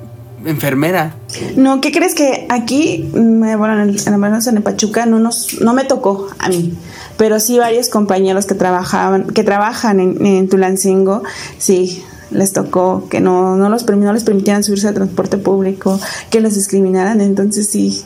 enfermera. 0.45 1.15
No, 1.55 1.81
¿qué 1.81 1.91
crees 1.91 2.15
que 2.15 2.45
aquí, 2.49 3.09
bueno, 3.13 3.81
en 3.81 3.89
el, 3.89 3.99
en 4.07 4.63
Pachuca 4.63 5.05
no 5.05 5.19
nos, 5.19 5.61
no 5.61 5.73
me 5.73 5.83
tocó 5.83 6.29
a 6.39 6.49
mí 6.49 6.73
pero 7.17 7.39
sí 7.39 7.57
varios 7.57 7.89
compañeros 7.89 8.45
que 8.45 8.55
trabajaban, 8.55 9.27
que 9.27 9.43
trabajan 9.43 9.99
en, 9.99 10.49
Tulancingo, 10.49 11.23
sí, 11.57 12.03
les 12.31 12.53
tocó 12.53 13.07
que 13.09 13.19
no, 13.19 13.55
no, 13.55 13.69
los, 13.69 13.87
no 13.87 14.13
les 14.13 14.23
permitieran 14.23 14.63
subirse 14.63 14.87
al 14.87 14.93
transporte 14.93 15.37
público, 15.37 15.99
que 16.29 16.41
los 16.41 16.55
discriminaran, 16.55 17.21
entonces 17.21 17.67
sí. 17.67 18.03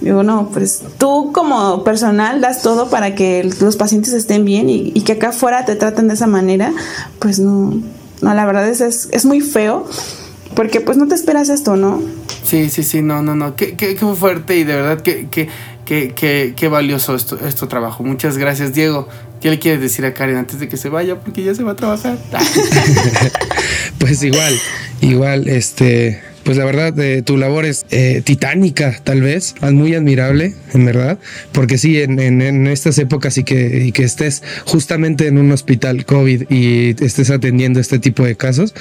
Digo, 0.00 0.22
no, 0.22 0.48
pues 0.48 0.82
tú 0.96 1.30
como 1.32 1.84
personal 1.84 2.40
das 2.40 2.62
todo 2.62 2.88
para 2.88 3.14
que 3.14 3.48
los 3.60 3.76
pacientes 3.76 4.14
estén 4.14 4.46
bien 4.46 4.70
y, 4.70 4.92
que 5.02 5.12
acá 5.12 5.28
afuera 5.28 5.66
te 5.66 5.76
traten 5.76 6.08
de 6.08 6.14
esa 6.14 6.26
manera, 6.26 6.72
pues 7.18 7.38
no, 7.38 7.82
no, 8.22 8.34
la 8.34 8.46
verdad 8.46 8.66
es, 8.66 8.80
es, 8.80 9.08
es 9.12 9.26
muy 9.26 9.42
feo, 9.42 9.86
porque 10.54 10.80
pues 10.80 10.96
no 10.96 11.08
te 11.08 11.14
esperas 11.14 11.48
esto, 11.48 11.76
¿no? 11.76 12.02
Sí, 12.44 12.70
sí, 12.70 12.82
sí, 12.82 13.02
no, 13.02 13.22
no, 13.22 13.34
no, 13.36 13.56
qué, 13.56 13.76
qué, 13.76 13.94
qué 13.94 14.06
fuerte 14.14 14.56
y 14.56 14.64
de 14.64 14.74
verdad 14.74 15.00
que, 15.02 15.28
que 15.28 15.48
Qué, 15.90 16.54
qué, 16.56 16.68
valioso 16.68 17.16
esto, 17.16 17.36
esto 17.44 17.66
trabajo. 17.66 18.04
Muchas 18.04 18.38
gracias, 18.38 18.72
Diego. 18.72 19.08
¿Qué 19.40 19.50
le 19.50 19.58
quieres 19.58 19.80
decir 19.80 20.04
a 20.04 20.14
Karen 20.14 20.36
antes 20.36 20.60
de 20.60 20.68
que 20.68 20.76
se 20.76 20.88
vaya? 20.88 21.18
Porque 21.18 21.42
ya 21.42 21.52
se 21.52 21.64
va 21.64 21.72
a 21.72 21.74
trabajar. 21.74 22.16
pues 23.98 24.22
igual, 24.22 24.56
igual, 25.00 25.48
este 25.48 26.22
pues 26.44 26.56
la 26.56 26.64
verdad, 26.64 26.98
eh, 26.98 27.22
tu 27.22 27.36
labor 27.36 27.64
es 27.64 27.86
eh, 27.90 28.22
titánica, 28.24 28.98
tal 29.04 29.20
vez, 29.20 29.54
muy 29.60 29.94
admirable, 29.94 30.54
en 30.72 30.84
verdad, 30.84 31.18
porque 31.52 31.78
sí, 31.78 32.00
en, 32.00 32.18
en, 32.18 32.66
estas 32.66 32.98
épocas 32.98 33.36
y 33.38 33.44
que, 33.44 33.84
y 33.84 33.92
que 33.92 34.04
estés 34.04 34.42
justamente 34.64 35.26
en 35.26 35.38
un 35.38 35.52
hospital 35.52 36.04
COVID 36.04 36.50
y 36.50 36.96
estés 37.04 37.30
atendiendo 37.30 37.80
este 37.80 37.98
tipo 37.98 38.24
de 38.24 38.36
casos, 38.36 38.74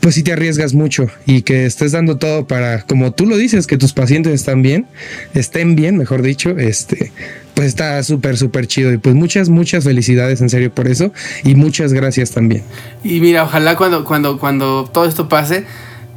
pues 0.00 0.14
sí 0.14 0.22
te 0.22 0.32
arriesgas 0.32 0.74
mucho 0.74 1.08
y 1.26 1.42
que 1.42 1.66
estés 1.66 1.92
dando 1.92 2.18
todo 2.18 2.46
para, 2.46 2.82
como 2.82 3.12
tú 3.12 3.26
lo 3.26 3.36
dices, 3.36 3.66
que 3.66 3.78
tus 3.78 3.92
pacientes 3.92 4.32
están 4.34 4.62
bien, 4.62 4.86
estén 5.34 5.74
bien, 5.76 5.96
mejor 5.96 6.22
dicho, 6.22 6.58
este, 6.58 7.12
pues 7.54 7.68
está 7.68 8.02
súper, 8.02 8.36
súper 8.36 8.66
chido. 8.66 8.92
Y 8.92 8.98
pues 8.98 9.14
muchas, 9.14 9.48
muchas 9.48 9.84
felicidades 9.84 10.40
en 10.40 10.50
serio 10.50 10.72
por 10.72 10.88
eso. 10.88 11.12
Y 11.44 11.54
muchas 11.54 11.92
gracias 11.92 12.30
también. 12.30 12.62
Y 13.04 13.20
mira, 13.20 13.44
ojalá 13.44 13.76
cuando, 13.76 14.04
cuando, 14.04 14.38
cuando 14.38 14.84
todo 14.92 15.04
esto 15.06 15.28
pase, 15.28 15.64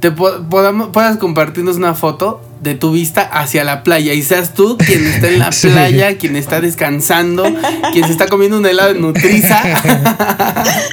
te 0.06 0.12
podamos, 0.12 0.90
puedas 0.90 1.18
compartirnos 1.18 1.78
una 1.78 1.96
foto 1.96 2.40
de 2.62 2.76
tu 2.76 2.92
vista 2.92 3.24
hacia 3.24 3.64
la 3.64 3.82
playa 3.82 4.14
y 4.14 4.22
seas 4.22 4.54
tú 4.54 4.78
quien 4.78 5.04
está 5.04 5.30
en 5.30 5.40
la 5.40 5.50
playa, 5.62 6.20
quien 6.20 6.36
está 6.36 6.62
descansando, 6.62 7.44
quien 7.92 8.06
se 8.06 8.12
está 8.12 8.28
comiendo 8.28 8.60
un 8.60 8.68
helado 8.68 8.94
de 8.94 9.00
nutriza 9.00 9.64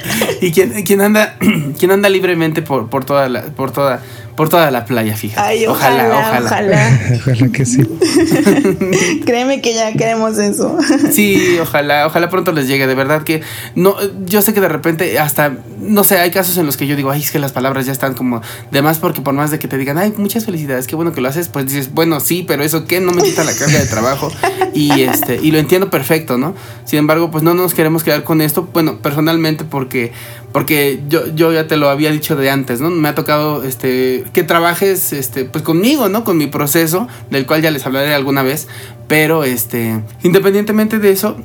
y 0.41 0.51
quien, 0.51 0.83
quien 0.85 1.03
anda 1.03 1.37
quien 1.79 1.91
anda 1.91 2.09
libremente 2.09 2.63
por, 2.63 2.89
por 2.89 3.05
toda 3.05 3.29
la, 3.29 3.43
por 3.43 3.71
toda 3.71 4.01
por 4.37 4.49
toda 4.49 4.71
la 4.71 4.87
playa, 4.87 5.15
fíjate. 5.15 5.69
ojalá, 5.69 6.09
ojalá. 6.09 6.47
Ojalá, 6.47 6.91
ojalá. 7.17 7.49
que 7.53 7.67
sí. 7.67 7.83
Créeme 9.27 9.61
que 9.61 9.75
ya 9.75 9.93
queremos 9.93 10.39
eso. 10.39 10.79
sí, 11.13 11.59
ojalá, 11.61 12.07
ojalá 12.07 12.31
pronto 12.31 12.53
les 12.53 12.67
llegue. 12.67 12.87
De 12.87 12.95
verdad 12.95 13.25
que 13.25 13.43
no, 13.75 13.95
yo 14.25 14.41
sé 14.41 14.55
que 14.55 14.61
de 14.61 14.69
repente 14.69 15.19
hasta, 15.19 15.57
no 15.79 16.03
sé, 16.03 16.19
hay 16.19 16.31
casos 16.31 16.57
en 16.57 16.65
los 16.65 16.77
que 16.77 16.87
yo 16.87 16.97
digo, 16.97 17.11
ay, 17.11 17.21
es 17.21 17.31
que 17.31 17.39
las 17.39 17.53
palabras 17.53 17.85
ya 17.85 17.93
están 17.93 18.15
como 18.15 18.41
de 18.71 18.81
más 18.81 18.99
porque 18.99 19.21
por 19.21 19.35
más 19.35 19.51
de 19.51 19.59
que 19.59 19.69
te 19.69 19.77
digan, 19.77 19.99
ay, 19.99 20.15
muchas 20.17 20.47
felicidades, 20.47 20.87
qué 20.87 20.97
bueno 20.97 21.13
que 21.13 21.21
lo 21.21 21.29
haces, 21.29 21.49
pues 21.49 21.67
dices, 21.67 21.93
bueno, 21.93 22.19
sí, 22.21 22.45
pero 22.47 22.63
eso 22.63 22.87
qué, 22.87 23.01
no 23.01 23.13
me 23.13 23.23
quita 23.23 23.45
la 23.45 23.55
carga 23.55 23.79
de 23.79 23.87
trabajo. 23.87 24.31
Y 24.75 25.03
este, 25.03 25.39
y 25.43 25.51
lo 25.51 25.59
entiendo 25.59 25.91
perfecto, 25.91 26.39
¿no? 26.39 26.55
Sin 26.85 26.99
embargo, 26.99 27.31
pues 27.31 27.45
no 27.45 27.53
nos 27.53 27.75
queremos 27.75 28.03
quedar 28.03 28.25
con 28.25 28.41
esto, 28.41 28.69
bueno, 28.73 28.99
personalmente 28.99 29.65
porque 29.65 30.13
porque 30.53 31.03
yo, 31.09 31.27
yo 31.35 31.53
ya 31.53 31.67
te 31.67 31.77
lo 31.77 31.89
había 31.89 32.11
dicho 32.11 32.37
de 32.37 32.51
antes, 32.51 32.81
¿no? 32.81 32.91
Me 32.91 33.09
ha 33.09 33.15
tocado 33.15 33.65
este, 33.65 34.25
que 34.33 34.43
trabajes 34.43 35.13
este, 35.13 35.45
pues 35.45 35.65
conmigo, 35.65 36.09
¿no? 36.09 36.25
Con 36.25 36.37
mi 36.37 36.47
proceso, 36.47 37.09
del 37.31 37.47
cual 37.47 37.63
ya 37.63 37.71
les 37.71 37.87
hablaré 37.87 38.15
alguna 38.15 38.43
vez. 38.43 38.69
Pero 39.09 39.45
este, 39.45 40.01
independientemente 40.23 40.99
de 40.99 41.11
eso, 41.11 41.37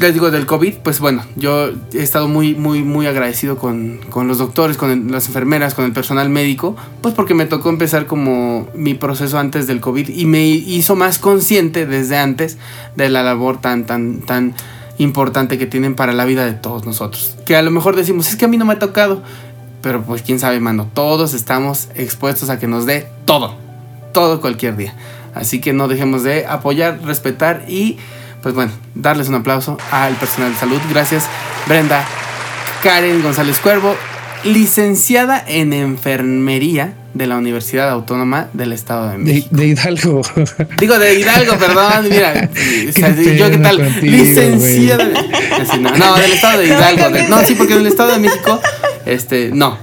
les 0.00 0.14
digo 0.14 0.30
del 0.30 0.46
COVID, 0.46 0.74
pues 0.82 1.00
bueno, 1.00 1.24
yo 1.36 1.70
he 1.92 2.02
estado 2.02 2.28
muy, 2.28 2.54
muy, 2.54 2.82
muy 2.82 3.06
agradecido 3.06 3.58
con, 3.58 3.98
con 4.10 4.28
los 4.28 4.38
doctores, 4.38 4.76
con 4.76 5.10
las 5.10 5.26
enfermeras, 5.26 5.74
con 5.74 5.84
el 5.84 5.92
personal 5.92 6.30
médico, 6.30 6.76
pues 7.02 7.14
porque 7.14 7.34
me 7.34 7.46
tocó 7.46 7.68
empezar 7.68 8.06
como 8.06 8.68
mi 8.74 8.94
proceso 8.94 9.38
antes 9.38 9.66
del 9.66 9.80
COVID 9.80 10.08
y 10.08 10.24
me 10.26 10.46
hizo 10.46 10.94
más 10.94 11.18
consciente 11.18 11.84
desde 11.84 12.16
antes 12.16 12.58
de 12.94 13.08
la 13.08 13.22
labor 13.22 13.60
tan, 13.60 13.86
tan, 13.86 14.20
tan 14.20 14.54
importante 14.98 15.58
que 15.58 15.66
tienen 15.66 15.94
para 15.94 16.12
la 16.12 16.24
vida 16.24 16.44
de 16.44 16.52
todos 16.52 16.84
nosotros. 16.84 17.36
Que 17.46 17.56
a 17.56 17.62
lo 17.62 17.70
mejor 17.70 17.96
decimos, 17.96 18.28
es 18.28 18.36
que 18.36 18.44
a 18.44 18.48
mí 18.48 18.56
no 18.56 18.64
me 18.64 18.74
ha 18.74 18.78
tocado, 18.78 19.22
pero 19.80 20.02
pues 20.02 20.22
quién 20.22 20.38
sabe, 20.38 20.60
mano, 20.60 20.88
todos 20.92 21.34
estamos 21.34 21.88
expuestos 21.94 22.50
a 22.50 22.58
que 22.58 22.66
nos 22.66 22.84
dé 22.84 23.06
todo, 23.24 23.54
todo 24.12 24.40
cualquier 24.40 24.76
día. 24.76 24.94
Así 25.34 25.60
que 25.60 25.72
no 25.72 25.88
dejemos 25.88 26.24
de 26.24 26.46
apoyar, 26.46 27.00
respetar 27.04 27.64
y 27.68 27.96
pues 28.42 28.54
bueno, 28.54 28.72
darles 28.94 29.28
un 29.28 29.36
aplauso 29.36 29.78
al 29.90 30.14
personal 30.14 30.52
de 30.52 30.58
salud. 30.58 30.80
Gracias 30.90 31.28
Brenda, 31.66 32.04
Karen 32.82 33.22
González 33.22 33.58
Cuervo, 33.60 33.94
licenciada 34.44 35.42
en 35.46 35.72
enfermería 35.72 36.94
de 37.14 37.26
la 37.26 37.36
Universidad 37.36 37.90
Autónoma 37.90 38.48
del 38.52 38.72
Estado 38.72 39.10
de 39.10 39.18
México. 39.18 39.48
De, 39.50 39.66
Hidalgo. 39.66 40.22
Digo, 40.78 40.98
de 40.98 41.18
Hidalgo, 41.18 41.58
perdón, 41.58 42.08
mira. 42.08 42.48
yo 43.36 43.50
qué 43.50 43.58
tal, 43.58 44.00
licenciada. 44.02 45.04
no, 45.80 45.96
no, 45.96 46.16
del 46.16 46.32
Estado 46.32 46.60
de 46.60 46.66
Hidalgo. 46.66 47.10
no, 47.28 47.44
sí, 47.44 47.54
porque 47.54 47.74
en 47.74 47.80
el 47.80 47.86
Estado 47.88 48.12
de 48.12 48.18
México, 48.20 48.60
este, 49.06 49.50
no. 49.52 49.78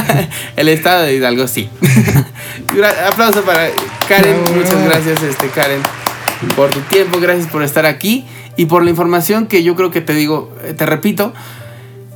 el 0.56 0.68
Estado 0.68 1.04
de 1.04 1.14
Hidalgo, 1.14 1.46
sí. 1.46 1.68
Aplauso 3.06 3.42
para 3.42 3.68
Karen, 4.08 4.36
muchas 4.56 4.84
gracias, 4.84 5.22
este, 5.22 5.48
Karen. 5.48 5.80
por 6.56 6.70
tu 6.70 6.80
tiempo, 6.80 7.20
gracias 7.20 7.46
por 7.46 7.62
estar 7.62 7.86
aquí 7.86 8.24
y 8.56 8.66
por 8.66 8.82
la 8.82 8.90
información 8.90 9.46
que 9.46 9.62
yo 9.62 9.76
creo 9.76 9.90
que 9.90 10.00
te 10.00 10.14
digo, 10.14 10.54
eh, 10.64 10.74
te 10.74 10.86
repito, 10.86 11.32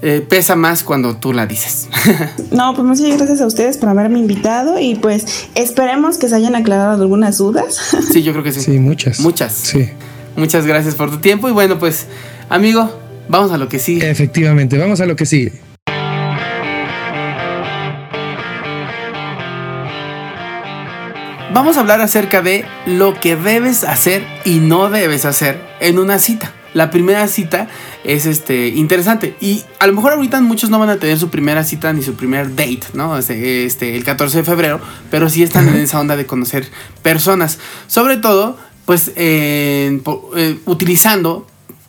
eh, 0.03 0.25
pesa 0.29 0.57
más 0.57 0.83
cuando 0.83 1.17
tú 1.17 1.33
la 1.33 1.47
dices. 1.47 1.89
No, 2.51 2.75
pues 2.75 2.87
muchas 2.87 3.17
gracias 3.17 3.41
a 3.41 3.47
ustedes 3.47 3.79
por 3.79 3.89
haberme 3.89 4.19
invitado 4.19 4.79
y 4.79 4.95
pues 4.95 5.49
esperemos 5.55 6.19
que 6.19 6.29
se 6.29 6.37
hayan 6.37 6.55
aclarado 6.55 7.03
algunas 7.03 7.39
dudas. 7.39 7.97
sí, 8.13 8.23
yo 8.23 8.33
creo 8.33 8.45
que 8.45 8.53
sí. 8.53 8.61
Sí, 8.61 8.79
muchas. 8.79 9.21
Muchas. 9.21 9.53
Sí. 9.53 9.89
Muchas 10.37 10.67
gracias 10.67 10.95
por 10.95 11.11
tu 11.11 11.19
tiempo 11.19 11.49
y 11.49 11.53
bueno, 11.53 11.79
pues 11.79 12.07
amigo, 12.49 12.91
vamos 13.29 13.51
a 13.51 13.59
lo 13.59 13.69
que 13.69 13.79
sigue. 13.79 14.09
Efectivamente, 14.09 14.79
vamos 14.79 15.01
a 15.01 15.07
lo 15.07 15.17
que 15.17 15.27
sigue. 15.27 15.53
Vamos 21.53 21.77
a 21.77 21.81
hablar 21.81 22.01
acerca 22.01 22.43
de 22.43 22.65
lo 22.85 23.15
que 23.21 23.37
debes 23.37 23.85
hacer 23.85 24.27
y 24.45 24.59
no 24.59 24.91
debes 24.91 25.25
hacer 25.25 25.61
en 25.79 26.01
una 26.01 26.19
cita. 26.19 26.53
La 26.75 26.91
primera 26.91 27.27
cita 27.29 27.69
es 28.05 28.27
este 28.27 28.69
interesante 28.69 29.35
y 29.41 29.63
a 29.79 29.87
lo 29.87 29.93
mejor 29.95 30.13
ahorita 30.13 30.41
muchos 30.43 30.69
no 30.71 30.79
van 30.79 30.91
a 30.91 30.97
tener 30.99 31.19
su 31.19 31.31
primera 31.31 31.65
cita 31.65 31.93
ni 31.93 32.03
su 32.03 32.15
primer 32.15 32.51
date, 32.55 32.83
¿no? 32.93 33.17
Este, 33.17 33.65
este, 33.65 33.97
el 33.97 34.05
14 34.05 34.39
de 34.39 34.45
febrero, 34.45 34.81
pero 35.11 35.31
sí 35.31 35.43
están 35.43 35.69
en 35.69 35.77
esa 35.77 36.01
onda 36.01 36.17
de 36.17 36.27
conocer 36.27 36.67
personas, 37.03 37.59
sobre 37.87 38.17
todo 38.19 38.59
pues 38.85 39.13
po- 40.05 40.31
eh, 40.37 40.59
utilizando 40.67 41.47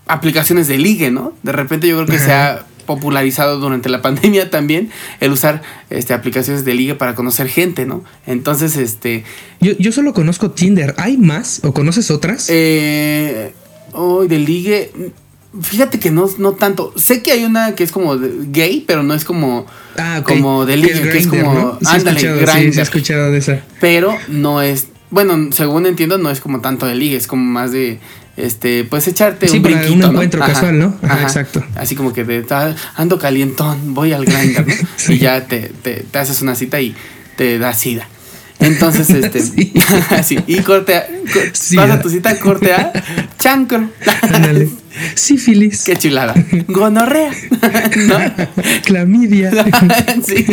aplicaciones 0.07 0.67
de 0.67 0.77
ligue, 0.77 1.11
¿no? 1.11 1.33
De 1.43 1.51
repente 1.51 1.87
yo 1.87 1.95
creo 1.95 2.07
que 2.07 2.19
se 2.23 2.31
ha 2.31 2.65
popularizado 2.85 3.59
durante 3.59 3.89
la 3.89 4.01
pandemia 4.03 4.49
también 4.51 4.91
el 5.19 5.31
usar 5.31 5.63
este, 5.89 6.13
aplicaciones 6.13 6.63
de 6.63 6.73
ligue 6.75 6.93
para 6.93 7.15
conocer 7.15 7.47
gente, 7.49 7.85
¿no? 7.87 8.03
Entonces, 8.27 8.77
este, 8.77 9.23
Yo, 9.59 9.73
yo 9.79 9.91
solo 9.91 10.13
conozco 10.13 10.51
Tinder. 10.51 10.93
¿Hay 10.97 11.17
más? 11.17 11.61
¿O 11.63 11.73
conoces 11.73 12.11
otras? 12.11 12.45
eh, 12.49 13.53
hoy 13.95 14.27
de 14.27 14.39
ligue, 14.39 14.91
fíjate 15.61 15.99
que 15.99 16.11
no, 16.11 16.29
no 16.37 16.53
tanto. 16.53 16.93
Sé 16.95 17.21
que 17.21 17.31
hay 17.31 17.43
una 17.45 17.75
que 17.75 17.83
es 17.83 17.91
como 17.91 18.17
gay, 18.19 18.83
pero 18.87 19.03
no 19.03 19.13
es 19.13 19.23
como, 19.25 19.65
ah, 19.97 20.21
como 20.25 20.65
de 20.65 20.77
ligue, 20.77 21.01
que 21.09 21.17
es 21.17 21.27
como, 21.27 21.53
¿no? 21.53 21.79
Sí, 21.79 21.85
ándale, 21.87 22.19
sí, 22.19 22.27
sí, 22.73 22.79
he 22.79 22.81
escuchado 22.81 23.31
de 23.31 23.37
esa. 23.39 23.61
pero 23.79 24.15
no 24.27 24.61
es, 24.61 24.87
bueno, 25.11 25.51
según 25.51 25.85
entiendo, 25.85 26.17
no 26.17 26.29
es 26.29 26.39
como 26.41 26.61
tanto 26.61 26.85
de 26.85 26.95
ligue, 26.95 27.15
es 27.15 27.27
como 27.27 27.43
más 27.43 27.71
de, 27.71 27.99
este, 28.37 28.83
pues 28.83 29.07
echarte 29.07 29.47
Sí, 29.47 29.57
un 29.57 29.63
para 29.63 29.75
brinquito, 29.75 29.93
un 29.93 29.99
¿no? 30.01 30.07
encuentro 30.11 30.41
casual, 30.41 30.77
¿no? 30.77 30.95
Ajá, 31.03 31.21
exacto. 31.23 31.63
Así 31.75 31.95
como 31.95 32.11
que 32.11 32.25
de, 32.25 32.45
"Ah, 32.49 32.75
ando 32.95 33.17
calientón, 33.17 33.93
voy 33.93 34.11
al 34.11 34.25
grinder, 34.25 34.67
¿no? 34.67 34.73
Sí. 34.97 35.13
Y 35.13 35.17
ya 35.19 35.47
te, 35.47 35.71
te, 35.81 36.03
te 36.11 36.17
haces 36.19 36.41
una 36.41 36.55
cita 36.55 36.81
y 36.81 36.93
te 37.37 37.57
da 37.59 37.73
sida. 37.73 38.09
Entonces, 38.59 39.09
este, 39.09 39.41
Sí. 40.23 40.39
y 40.47 40.59
corte 40.61 40.95
a, 40.95 41.05
Sida. 41.53 41.85
vas 41.85 41.99
a 41.99 42.01
tu 42.01 42.09
cita, 42.09 42.39
corte 42.39 42.73
a 42.73 42.91
chancro. 43.39 43.89
Ándale. 44.31 44.69
Sífilis. 45.15 45.83
Qué 45.83 45.97
chulada. 45.97 46.33
Gonorrea. 46.67 47.31
¿No? 48.07 48.17
Clamidia. 48.85 49.51
sí. 50.25 50.45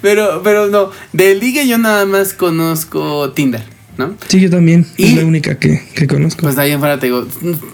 pero, 0.00 0.42
pero 0.42 0.68
no, 0.68 0.90
de 1.12 1.34
ligue 1.34 1.66
yo 1.66 1.78
nada 1.78 2.06
más 2.06 2.34
conozco 2.34 3.32
Tinder, 3.32 3.62
¿no? 3.98 4.14
Sí, 4.28 4.40
yo 4.40 4.50
también. 4.50 4.86
Y- 4.96 5.06
Es 5.08 5.14
la 5.16 5.24
única 5.26 5.58
que, 5.58 5.82
que 5.94 6.06
conozco. 6.06 6.42
Pues 6.42 6.56
de 6.56 6.62
ahí 6.62 6.70
en 6.72 6.78
fuera 6.78 6.98
te 6.98 7.06
digo, 7.06 7.26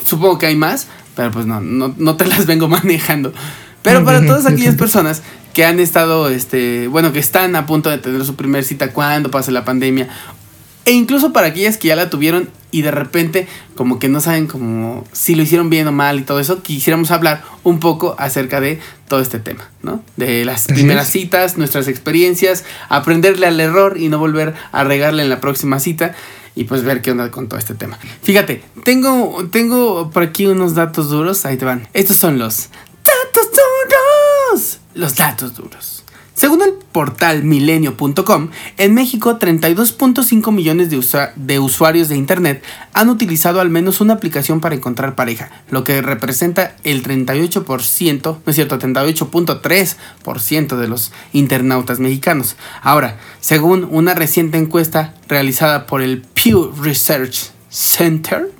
supongo 0.04 0.38
que 0.38 0.46
hay 0.46 0.57
más, 0.57 0.87
pero 1.14 1.31
pues 1.31 1.46
no, 1.46 1.61
no, 1.61 1.94
no 1.98 2.16
te 2.16 2.26
las 2.26 2.46
vengo 2.46 2.68
manejando. 2.68 3.33
Pero 3.82 4.04
para 4.04 4.24
todas 4.24 4.46
aquellas 4.46 4.74
personas 4.74 5.22
que 5.54 5.64
han 5.64 5.80
estado, 5.80 6.28
este, 6.28 6.88
bueno, 6.88 7.12
que 7.12 7.18
están 7.18 7.56
a 7.56 7.66
punto 7.66 7.90
de 7.90 7.98
tener 7.98 8.24
su 8.24 8.36
primer 8.36 8.64
cita 8.64 8.92
cuando 8.92 9.30
pase 9.30 9.50
la 9.50 9.64
pandemia, 9.64 10.08
e 10.84 10.92
incluso 10.92 11.32
para 11.32 11.48
aquellas 11.48 11.76
que 11.76 11.88
ya 11.88 11.96
la 11.96 12.08
tuvieron 12.08 12.48
y 12.70 12.82
de 12.82 12.90
repente 12.90 13.46
como 13.74 13.98
que 13.98 14.08
no 14.08 14.20
saben 14.20 14.46
como 14.46 15.04
si 15.12 15.34
lo 15.34 15.42
hicieron 15.42 15.68
bien 15.68 15.86
o 15.86 15.92
mal 15.92 16.18
y 16.18 16.22
todo 16.22 16.40
eso, 16.40 16.62
quisiéramos 16.62 17.10
hablar 17.10 17.42
un 17.62 17.78
poco 17.78 18.16
acerca 18.18 18.60
de 18.60 18.80
todo 19.06 19.20
este 19.20 19.38
tema, 19.38 19.68
¿no? 19.82 20.02
De 20.16 20.46
las 20.46 20.64
Así 20.64 20.72
primeras 20.72 21.06
es. 21.06 21.12
citas, 21.12 21.58
nuestras 21.58 21.88
experiencias, 21.88 22.64
aprenderle 22.88 23.46
al 23.46 23.60
error 23.60 23.98
y 23.98 24.08
no 24.08 24.18
volver 24.18 24.54
a 24.72 24.84
regarle 24.84 25.22
en 25.22 25.28
la 25.28 25.40
próxima 25.40 25.78
cita 25.78 26.14
y 26.54 26.64
pues 26.64 26.82
ver 26.82 27.02
qué 27.02 27.10
onda 27.10 27.30
con 27.30 27.48
todo 27.48 27.58
este 27.58 27.74
tema. 27.74 27.98
Fíjate, 28.22 28.62
tengo, 28.82 29.46
tengo 29.50 30.10
por 30.10 30.22
aquí 30.22 30.46
unos 30.46 30.74
datos 30.74 31.10
duros, 31.10 31.44
ahí 31.44 31.56
te 31.56 31.64
van. 31.64 31.86
Estos 31.92 32.16
son 32.16 32.38
los 32.38 32.70
datos 33.08 33.48
duros. 33.52 34.78
Los 34.94 35.16
datos 35.16 35.54
duros. 35.54 36.04
Según 36.38 36.62
el 36.62 36.72
portal 36.92 37.42
milenio.com, 37.42 38.50
en 38.76 38.94
México 38.94 39.40
32.5 39.40 40.52
millones 40.52 40.88
de, 40.88 41.00
de 41.34 41.58
usuarios 41.58 42.08
de 42.08 42.14
Internet 42.16 42.62
han 42.92 43.08
utilizado 43.08 43.60
al 43.60 43.70
menos 43.70 44.00
una 44.00 44.14
aplicación 44.14 44.60
para 44.60 44.76
encontrar 44.76 45.16
pareja, 45.16 45.50
lo 45.68 45.82
que 45.82 46.00
representa 46.00 46.76
el 46.84 47.02
38%, 47.02 48.22
no 48.24 48.40
es 48.46 48.54
cierto, 48.54 48.78
38.3% 48.78 50.76
de 50.76 50.86
los 50.86 51.10
internautas 51.32 51.98
mexicanos. 51.98 52.54
Ahora, 52.82 53.18
según 53.40 53.88
una 53.90 54.14
reciente 54.14 54.58
encuesta 54.58 55.14
realizada 55.26 55.86
por 55.86 56.02
el 56.02 56.22
Pew 56.22 56.72
Research 56.80 57.50
Center, 57.68 58.52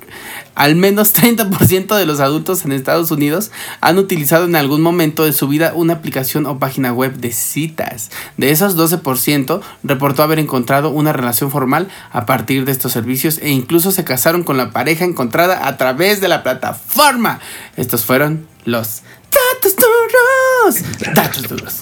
al 0.59 0.75
menos 0.75 1.15
30% 1.15 1.95
de 1.95 2.05
los 2.05 2.19
adultos 2.19 2.65
en 2.65 2.73
Estados 2.73 3.11
Unidos 3.11 3.49
han 3.79 3.97
utilizado 3.97 4.43
en 4.43 4.57
algún 4.57 4.81
momento 4.81 5.23
de 5.23 5.31
su 5.31 5.47
vida 5.47 5.71
una 5.73 5.93
aplicación 5.93 6.45
o 6.45 6.59
página 6.59 6.91
web 6.91 7.13
de 7.15 7.31
citas. 7.31 8.11
De 8.35 8.51
esos 8.51 8.75
12% 8.75 9.61
reportó 9.83 10.21
haber 10.21 10.37
encontrado 10.37 10.89
una 10.89 11.13
relación 11.13 11.49
formal 11.49 11.87
a 12.11 12.25
partir 12.25 12.65
de 12.65 12.73
estos 12.73 12.91
servicios 12.91 13.39
e 13.41 13.51
incluso 13.51 13.91
se 13.91 14.03
casaron 14.03 14.43
con 14.43 14.57
la 14.57 14.71
pareja 14.71 15.05
encontrada 15.05 15.65
a 15.65 15.77
través 15.77 16.19
de 16.19 16.27
la 16.27 16.43
plataforma. 16.43 17.39
Estos 17.77 18.03
fueron 18.03 18.45
los 18.65 19.01
datos 19.31 19.77
duros. 19.77 21.15
Datos 21.15 21.47
duros. 21.47 21.75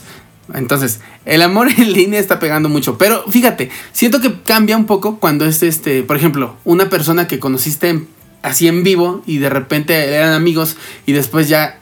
Entonces, 0.54 1.00
el 1.26 1.42
amor 1.42 1.70
en 1.76 1.94
línea 1.94 2.20
está 2.20 2.38
pegando 2.40 2.70
mucho. 2.70 3.00
Pero 3.00 3.24
fíjate, 3.28 3.72
siento 3.92 4.22
que 4.22 4.40
cambia 4.44 4.78
un 4.78 4.86
poco 4.86 5.18
cuando 5.20 5.46
es 5.46 5.63
este, 5.63 6.04
por 6.04 6.16
ejemplo, 6.16 6.56
una 6.63 6.90
persona 6.90 7.28
que 7.28 7.40
conociste 7.40 7.90
en- 7.90 8.16
así 8.41 8.67
en 8.67 8.84
vivo 8.84 9.23
y 9.26 9.38
de 9.38 9.50
repente 9.50 10.13
eran 10.13 10.34
amigos 10.34 10.78
y 11.06 11.12
después 11.13 11.50
ya 11.50 11.80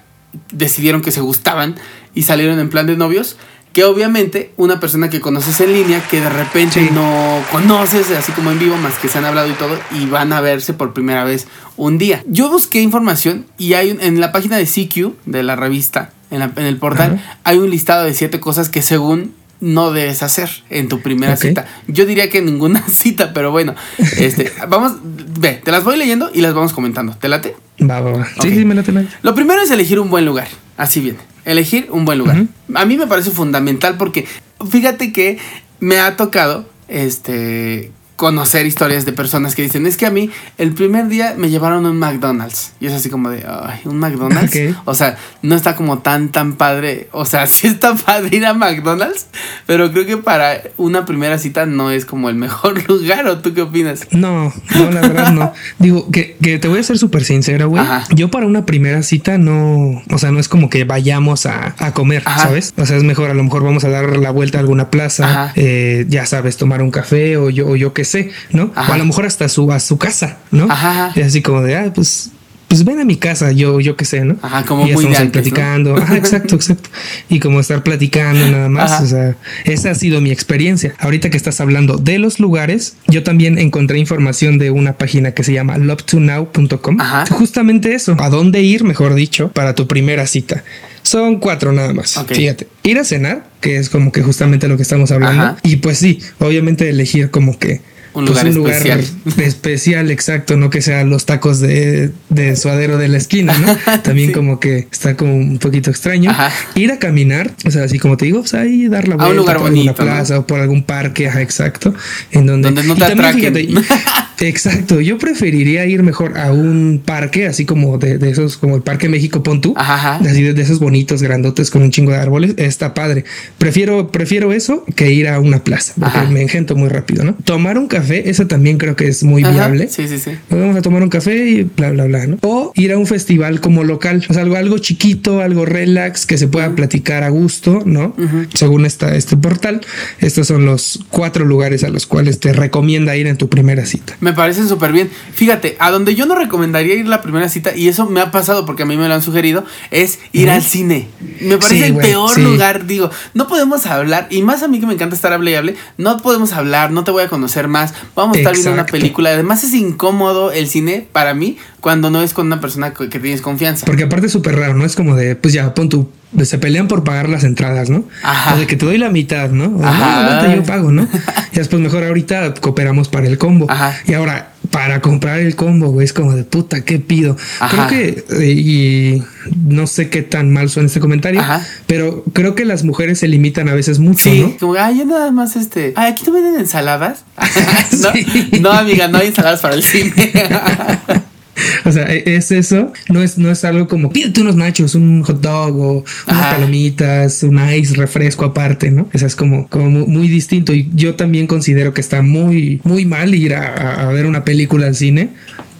decidieron 0.52 1.02
que 1.02 1.12
se 1.12 1.22
gustaban 1.22 1.76
y 2.14 2.24
salieron 2.24 2.60
en 2.60 2.70
plan 2.70 2.88
de 2.88 2.98
novios. 2.98 3.38
Que 3.74 3.84
obviamente 3.84 4.54
una 4.56 4.80
persona 4.80 5.10
que 5.10 5.20
conoces 5.20 5.60
en 5.60 5.74
línea 5.74 6.02
que 6.08 6.22
de 6.22 6.30
repente 6.30 6.80
Sí. 6.80 6.90
no 6.94 7.42
conoces, 7.52 8.10
así 8.12 8.32
como 8.32 8.50
en 8.52 8.58
vivo, 8.58 8.78
más 8.78 8.94
que 9.00 9.10
se 9.10 9.18
han 9.18 9.26
hablado 9.26 9.50
y 9.50 9.54
todo, 9.54 9.78
y 9.92 10.06
van 10.06 10.32
a 10.32 10.40
verse 10.40 10.72
por 10.72 10.94
primera 10.94 11.26
vez 11.26 11.48
un 11.76 11.98
día. 11.98 12.24
Yo 12.26 12.50
busqué 12.50 12.80
información 12.80 13.46
y 13.58 13.74
hay 13.74 13.92
un- 13.92 14.00
en 14.00 14.22
la 14.22 14.32
página 14.32 14.56
de 14.56 14.66
CQ, 14.66 15.12
de 15.26 15.44
la 15.44 15.58
revista, 15.58 16.12
en, 16.32 16.40
la- 16.40 16.54
en 16.56 16.66
el 16.66 16.78
portal, 16.78 17.22
hay 17.44 17.58
un 17.58 17.70
listado 17.70 18.06
de 18.06 18.14
siete 18.14 18.40
cosas 18.40 18.70
que 18.70 18.82
según 18.82 19.34
no 19.60 19.92
debes 19.92 20.24
hacer 20.24 20.50
en 20.70 20.88
tu 20.88 21.02
primera 21.02 21.36
cita. 21.36 21.66
Yo 21.88 22.06
diría 22.06 22.30
que 22.30 22.42
ninguna 22.42 22.88
cita, 22.88 23.34
pero 23.34 23.52
bueno, 23.52 23.76
este, 24.18 24.52
vamos, 24.68 24.94
ve, 25.40 25.62
te 25.64 25.72
las 25.72 25.84
voy 25.84 25.98
leyendo 25.98 26.30
y 26.34 26.42
las 26.42 26.54
vamos 26.54 26.74
comentando. 26.74 27.16
¿Te 27.18 27.30
late? 27.30 27.56
Va, 27.82 28.02
va, 28.02 28.12
va. 28.12 28.28
Sí, 28.42 28.54
sí, 28.54 28.66
me 28.66 28.76
late. 28.76 28.94
Lo 29.22 29.36
primero 29.36 29.62
es 29.62 29.72
elegir 29.72 30.00
un 30.00 30.10
buen 30.10 30.26
lugar. 30.26 30.48
Así 30.78 31.00
viene. 31.00 31.20
Elegir 31.46 31.88
un 31.92 32.06
buen 32.06 32.18
lugar. 32.18 32.44
A 32.74 32.86
mí 32.86 32.98
me 32.98 33.08
parece 33.08 33.32
fundamental 33.32 33.98
porque 33.98 34.26
fíjate 34.70 35.12
que 35.12 35.38
me 35.80 36.00
ha 36.00 36.16
tocado 36.16 36.68
este 36.88 37.92
conocer 38.16 38.66
historias 38.66 39.06
de 39.06 39.12
personas 39.12 39.56
que 39.56 39.62
dicen, 39.62 39.86
es 39.86 39.98
que 39.98 40.06
a 40.06 40.10
mí 40.10 40.30
el 40.58 40.74
primer 40.74 41.08
día 41.08 41.36
me 41.38 41.50
llevaron 41.50 41.86
a 41.86 41.90
un 41.90 42.00
McDonald's. 42.00 42.74
Y 42.80 42.88
es 42.88 42.94
así 42.94 43.10
como 43.10 43.30
de, 43.30 43.46
ay, 43.48 43.82
un 43.86 43.98
McDonald's. 43.98 44.56
O 44.86 44.94
sea, 44.94 45.18
no 45.42 45.56
está 45.56 45.76
como 45.76 46.00
tan, 46.00 46.30
tan 46.30 46.54
padre. 46.54 47.10
O 47.12 47.26
sea, 47.26 47.48
sí 47.48 47.68
está 47.68 47.96
padre 47.96 48.38
ir 48.38 48.46
a 48.46 48.54
McDonald's, 48.54 49.28
pero 49.66 49.92
creo 49.92 50.06
que 50.06 50.18
para 50.18 50.62
una 50.78 51.06
primera 51.06 51.38
cita 51.38 51.66
no 51.66 51.92
es 51.92 52.06
como 52.06 52.30
el 52.30 52.36
mejor 52.36 52.88
lugar. 52.90 53.28
¿O 53.28 53.40
tú 53.40 53.54
qué 53.54 53.62
opinas? 53.64 54.08
No, 54.12 54.54
no, 54.76 54.92
la 54.92 55.02
verdad 55.02 55.32
no. 55.32 55.54
Digo, 55.80 56.10
que, 56.12 56.38
que 56.42 56.60
te 56.60 56.68
voy 56.68 56.80
a 56.80 56.84
ser 56.84 56.98
súper 56.98 57.26
sincera, 57.26 57.66
güey. 57.66 57.84
Yo 58.16 58.30
para 58.30 58.46
una 58.46 58.66
primera 58.66 59.04
cita 59.04 59.38
no, 59.38 60.02
o 60.10 60.18
sea, 60.18 60.32
no 60.32 60.40
es 60.40 60.48
como 60.48 60.70
que 60.70 60.84
vayamos 60.86 61.46
a, 61.46 61.76
a 61.80 61.94
comer, 61.94 62.24
Ajá. 62.26 62.44
¿sabes? 62.44 62.74
O 62.78 62.86
sea, 62.86 62.96
es 62.96 63.04
mejor, 63.04 63.30
a 63.30 63.34
lo 63.34 63.44
mejor 63.44 63.64
vamos 63.64 63.84
a 63.84 63.90
dar 63.90 64.18
la 64.18 64.32
vuelta 64.32 64.58
a 64.58 64.62
alguna 64.62 64.90
plaza, 64.90 65.52
eh, 65.56 66.06
ya 66.08 66.26
sabes, 66.26 66.58
tomar 66.58 66.82
un 66.82 66.92
café 66.92 67.38
o 67.38 67.50
yo, 67.50 67.68
o 67.68 67.76
yo 67.76 67.94
sé, 68.06 68.32
¿no? 68.52 68.72
Ajá. 68.76 68.92
O 68.92 68.96
a 68.96 68.98
lo 68.98 69.06
mejor 69.06 69.26
hasta 69.26 69.50
su, 69.50 69.72
a 69.72 69.80
su 69.80 69.98
casa, 69.98 70.38
¿no? 70.52 70.68
Ajá. 70.70 71.12
Y 71.16 71.22
así 71.22 71.42
como 71.42 71.62
de, 71.62 71.76
ah, 71.76 71.92
pues... 71.94 72.32
Pues 72.68 72.84
ven 72.84 73.00
a 73.00 73.06
mi 73.06 73.16
casa, 73.16 73.52
yo, 73.52 73.80
yo 73.80 73.96
qué 73.96 74.06
sé, 74.06 74.26
¿no? 74.26 74.38
Ajá, 74.42 74.66
como 74.66 74.86
y 74.86 74.90
ya 74.90 74.96
muy 74.96 75.06
estamos 75.06 75.20
ahí 75.20 75.26
antes, 75.28 75.46
¿no? 75.46 75.54
platicando. 75.54 75.96
Ajá, 75.98 76.18
exacto, 76.18 76.56
exacto. 76.58 76.90
Y 77.30 77.40
como 77.40 77.60
estar 77.60 77.84
platicando 77.84 78.50
nada 78.50 78.70
más. 78.70 78.92
Ajá. 78.92 79.04
O 79.04 79.08
sea, 79.08 79.36
esa 79.66 79.92
ha 79.92 79.96
sido 79.96 80.20
mi 80.20 80.32
experiencia. 80.32 80.96
Ahorita 81.00 81.30
que 81.30 81.38
estás 81.38 81.62
hablando 81.62 81.98
de 81.98 82.18
los 82.18 82.40
lugares, 82.40 82.98
yo 83.08 83.22
también 83.22 83.60
encontré 83.60 84.00
información 84.00 84.58
de 84.58 84.72
una 84.72 84.94
página 84.94 85.32
que 85.32 85.44
se 85.44 85.54
llama 85.54 85.78
lovetonow.com. 85.78 87.00
Ajá. 87.00 87.26
Justamente 87.28 87.94
eso, 87.94 88.18
a 88.20 88.30
dónde 88.30 88.62
ir, 88.62 88.84
mejor 88.84 89.14
dicho, 89.14 89.50
para 89.50 89.76
tu 89.76 89.88
primera 89.88 90.26
cita. 90.26 90.64
Son 91.04 91.38
cuatro 91.38 91.72
nada 91.72 91.94
más. 91.94 92.20
Fíjate, 92.28 92.68
ir 92.82 92.98
a 92.98 93.04
cenar, 93.04 93.46
que 93.62 93.78
es 93.78 93.90
como 93.90 94.12
que 94.12 94.24
justamente 94.24 94.68
lo 94.68 94.76
que 94.76 94.82
estamos 94.84 95.12
hablando. 95.12 95.44
Ajá. 95.44 95.58
Y 95.62 95.76
pues 95.76 96.00
sí, 96.00 96.20
obviamente 96.40 96.90
elegir 96.90 97.30
como 97.30 97.60
que 97.60 97.82
Un 98.16 98.26
pues, 98.26 98.54
lugar 98.56 98.76
especial. 98.76 99.06
especial, 99.46 100.12
exacto, 100.12 100.58
no 100.58 100.70
que 100.70 100.82
sean 100.82 101.10
los 101.10 101.26
tacos 101.26 101.60
de, 101.60 102.12
de 102.30 102.56
suadero 102.56 102.98
de 102.98 103.08
la 103.08 103.18
esquina, 103.18 103.58
¿no? 103.58 103.76
También 104.04 104.30
Sí. 104.30 104.34
como 104.34 104.60
que 104.60 104.88
está 104.92 105.16
como 105.16 105.36
un 105.36 105.60
poquito 105.60 105.90
extraño. 105.92 106.32
Ajá. 106.32 106.52
Ir 106.76 106.92
a 106.92 106.98
caminar, 107.00 107.52
o 107.66 107.72
sea, 107.72 107.84
así 107.84 108.00
como 108.00 108.18
te 108.18 108.26
digo, 108.26 108.40
pues 108.42 108.54
ahí 108.54 108.88
dar 108.88 109.08
la 109.08 109.16
A 109.16 109.18
un 109.18 109.24
vuelta 109.24 109.36
lugar 109.42 109.58
por 109.58 109.70
bonito, 109.70 109.90
alguna 109.92 110.14
plaza 110.14 110.34
¿no? 110.36 110.40
o 110.42 110.48
por 110.48 110.60
algún 110.60 110.84
parque, 110.84 111.28
ajá, 111.28 111.42
exacto, 111.42 111.94
en 112.32 112.46
donde, 112.46 112.70
Donde 112.70 112.84
no 112.84 112.96
te 112.96 113.02
también, 113.02 113.20
atraquen. 113.26 113.84
exacto, 114.42 115.02
yo 115.02 115.18
preferiría 115.18 115.86
ir 115.86 116.04
mejor 116.04 116.38
a 116.38 116.52
un 116.52 117.02
parque, 117.04 117.46
así 117.48 117.66
como 117.66 117.98
de, 117.98 118.18
de 118.18 118.30
esos, 118.30 118.58
como 118.58 118.76
el 118.76 118.82
Parque 118.82 119.10
México 119.10 119.44
Pontú, 119.44 119.74
Ajá, 119.78 120.16
ajá. 120.16 120.30
así 120.30 120.42
de, 120.44 120.54
de 120.54 120.62
esos 120.62 120.80
bonitos, 120.80 121.22
grandotes 121.22 121.70
con 121.70 121.82
un 121.84 121.92
chingo 121.92 122.12
de 122.12 122.18
árboles, 122.18 122.54
está 122.58 122.94
padre. 122.94 123.26
Prefiero, 123.58 124.12
prefiero 124.12 124.54
eso 124.54 124.84
que 124.96 125.12
ir 125.12 125.28
a 125.28 125.40
una 125.40 125.64
plaza, 125.64 125.94
porque 126.00 126.20
me 126.30 126.42
engento 126.42 126.76
muy 126.76 126.90
rápido, 126.90 127.24
¿no? 127.24 127.34
Tomar 127.44 127.78
un 127.78 127.88
café, 127.88 128.05
eso 128.12 128.48
también 128.48 128.78
creo 128.78 128.96
que 128.96 129.08
es 129.08 129.24
muy 129.24 129.44
Ajá, 129.44 129.52
viable. 129.54 129.88
Sí, 129.90 130.08
sí, 130.08 130.18
sí. 130.20 130.32
Nos 130.50 130.60
vamos 130.60 130.76
a 130.78 130.82
tomar 130.82 131.04
un 131.04 131.10
café 131.10 131.36
y 131.50 131.64
bla, 131.64 131.92
bla, 131.92 132.06
bla, 132.06 132.28
¿no? 132.28 132.38
O 132.42 132.72
ir 132.76 132.92
a 132.92 132.98
un 132.98 133.08
festival 133.08 133.62
como 133.62 133.84
local, 133.84 134.26
o 134.30 134.34
sea, 134.34 134.44
algo, 134.44 134.56
algo 134.56 134.78
chiquito, 134.78 135.42
algo 135.42 135.66
relax, 135.66 136.26
que 136.26 136.38
se 136.38 136.48
pueda 136.48 136.74
platicar 136.76 137.24
a 137.24 137.30
gusto, 137.30 137.82
¿no? 137.86 138.16
Según 138.54 138.86
esta, 138.86 139.16
este 139.16 139.38
portal, 139.38 139.82
estos 140.20 140.48
son 140.48 140.66
los 140.66 141.00
cuatro 141.10 141.46
lugares 141.46 141.84
a 141.84 141.90
los 141.90 142.06
cuales 142.06 142.40
te 142.40 142.54
recomienda 142.54 143.16
ir 143.16 143.28
en 143.28 143.38
tu 143.38 143.50
primera 143.50 143.86
cita. 143.86 144.16
Me 144.20 144.34
parecen 144.34 144.68
súper 144.68 144.92
bien. 144.92 145.10
Fíjate, 145.34 145.76
a 145.80 145.92
donde 145.92 146.16
yo 146.16 146.26
no 146.26 146.36
recomendaría 146.36 146.96
ir 146.96 147.08
la 147.08 147.22
primera 147.22 147.50
cita, 147.50 147.76
y 147.76 147.88
eso 147.88 148.06
me 148.10 148.22
ha 148.22 148.32
pasado 148.32 148.66
porque 148.66 148.84
a 148.84 148.86
mí 148.86 148.98
me 148.98 149.08
lo 149.08 149.14
han 149.14 149.22
sugerido, 149.22 149.66
es 149.92 150.20
ir 150.32 150.50
al 150.50 150.62
cine. 150.62 151.08
Me 151.42 151.58
parece 151.58 151.76
Sí, 151.76 151.84
el 151.84 151.96
peor 151.98 152.30
sí. 152.34 152.42
lugar. 152.42 152.86
Digo, 152.86 153.10
no 153.34 153.48
podemos 153.48 153.86
hablar, 153.86 154.28
y 154.30 154.42
más 154.44 154.64
a 154.64 154.68
mí 154.68 154.80
que 154.80 154.86
me 154.86 154.94
encanta 154.94 155.16
estar 155.16 155.34
hable 155.34 155.52
y 155.52 155.56
hable, 155.56 155.76
no 155.98 156.18
podemos 156.18 156.54
hablar, 156.54 156.92
no 156.92 157.04
te 157.04 157.12
voy 157.12 157.24
a 157.24 157.28
conocer 157.28 157.68
más. 157.68 157.94
Vamos 158.16 158.36
a 158.36 158.40
estar 158.40 158.54
viendo 158.54 158.74
una 158.74 158.86
película. 158.86 159.32
Además, 159.32 159.64
es 159.64 159.74
incómodo 159.74 160.52
el 160.52 160.68
cine 160.68 161.08
para 161.12 161.34
mí 161.34 161.58
cuando 161.82 162.10
no 162.10 162.22
es 162.22 162.34
con 162.34 162.48
una 162.48 162.60
persona 162.60 162.94
que, 162.94 163.08
tienes 163.08 163.42
confianza. 163.42 163.86
Porque 163.86 164.04
aparte 164.04 164.28
es 164.28 164.32
súper 164.32 164.56
raro, 164.56 164.74
¿no? 164.74 164.86
Es 164.86 164.96
como 164.96 165.16
de, 165.16 165.36
pues 165.36 165.54
ya, 165.54 165.74
pon 165.74 165.90
tu... 165.90 166.10
Se 166.44 166.58
pelean 166.58 166.88
por 166.88 167.04
pagar 167.04 167.30
las 167.30 167.44
entradas, 167.44 167.90
¿no? 167.90 168.04
Ajá. 168.24 168.56
O 168.56 168.58
de 168.58 168.68
que 168.68 168.76
te 168.76 168.86
doy 168.86 168.98
la 168.98 169.10
mitad, 169.10 169.50
¿no? 169.52 169.78
O, 169.78 169.86
Ajá. 169.86 170.42
no, 170.48 170.56
yo 170.56 170.64
pago, 170.64 170.92
¿no? 170.92 171.08
y 171.54 171.56
después 171.56 171.82
mejor 171.82 172.04
ahorita 172.04 172.56
cooperamos 172.56 173.08
para 173.08 173.28
el 173.28 173.38
combo. 173.38 173.68
Ajá. 173.70 173.96
Y 174.06 174.14
ahora, 174.14 174.50
para 174.72 175.02
comprar 175.02 175.40
el 175.40 175.56
combo, 175.56 175.88
güey, 175.90 176.06
es 176.06 176.14
como 176.14 176.34
de 176.36 176.44
puta, 176.44 176.84
¿qué 176.86 177.00
pido? 177.00 177.38
Ajá. 177.60 177.88
Creo 177.88 177.88
que, 177.88 178.26
eh, 178.44 178.52
y 178.52 179.24
no 179.68 179.88
sé 179.88 180.10
qué 180.10 180.22
tan 180.22 180.52
mal 180.54 180.70
suena 180.70 180.88
este 180.88 181.00
comentario, 181.00 181.42
Ajá. 181.42 181.66
pero 181.88 182.24
creo 182.34 182.56
que 182.56 182.66
las 182.66 182.84
mujeres 182.84 183.20
se 183.20 183.28
limitan 183.28 183.70
a 183.70 183.74
veces 183.74 184.00
mucho, 184.00 184.24
Sí, 184.30 184.42
¿no? 184.42 184.58
como, 184.58 184.74
ay, 184.76 185.00
yo 185.00 185.06
nada 185.06 185.32
más 185.32 185.56
este. 185.56 185.94
Ay, 185.96 186.12
aquí 186.12 186.24
no 186.26 186.34
venden 186.34 186.56
ensaladas. 186.60 187.26
¿No? 188.02 188.10
Sí. 188.16 188.60
no, 188.62 188.72
amiga, 188.72 189.08
no 189.08 189.18
hay 189.20 189.28
ensaladas 189.28 189.60
para 189.62 189.76
el 189.76 189.84
cine. 189.84 190.14
O 191.86 191.92
sea, 191.92 192.12
e- 192.14 192.36
es 192.36 192.52
eso, 192.52 192.92
no 193.10 193.22
es, 193.24 193.38
no 193.38 193.50
es 193.52 193.64
algo 193.64 193.88
como 193.88 194.10
pídete 194.12 194.42
unos 194.42 194.56
nachos, 194.56 194.96
un 194.96 195.22
hot 195.24 195.40
dog 195.42 195.80
o 195.80 195.92
unas 196.28 196.40
Ajá. 196.42 196.56
palomitas, 196.56 197.44
un 197.44 197.60
ice, 197.70 197.96
refresco 197.96 198.46
aparte, 198.46 198.92
¿no? 198.92 199.08
O 199.14 199.18
sea, 199.18 199.28
es 199.28 199.36
como, 199.36 199.68
como 199.70 199.90
mu- 199.90 200.08
muy, 200.08 200.28
distinto. 200.28 200.74
Y 200.74 200.90
yo 200.94 201.16
también 201.16 201.48
considero 201.48 201.94
que 201.94 202.02
está 202.02 202.22
muy, 202.22 202.82
muy 202.84 203.06
mal 203.06 203.34
ir 203.36 203.54
a, 203.56 204.08
ver 204.12 204.26
una 204.26 204.44
película 204.44 204.88
al 204.88 204.96
cine 204.96 205.30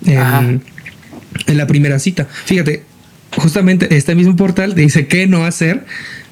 en 0.06 0.62
la 1.58 1.68
primera 1.68 2.00
cita. 2.00 2.28
Fíjate, 2.46 2.84
justamente 3.36 3.96
este 3.96 4.16
mismo 4.16 4.36
portal 4.36 4.76
dice 4.76 5.08
qué 5.08 5.28
no 5.28 5.46
hacer 5.46 5.86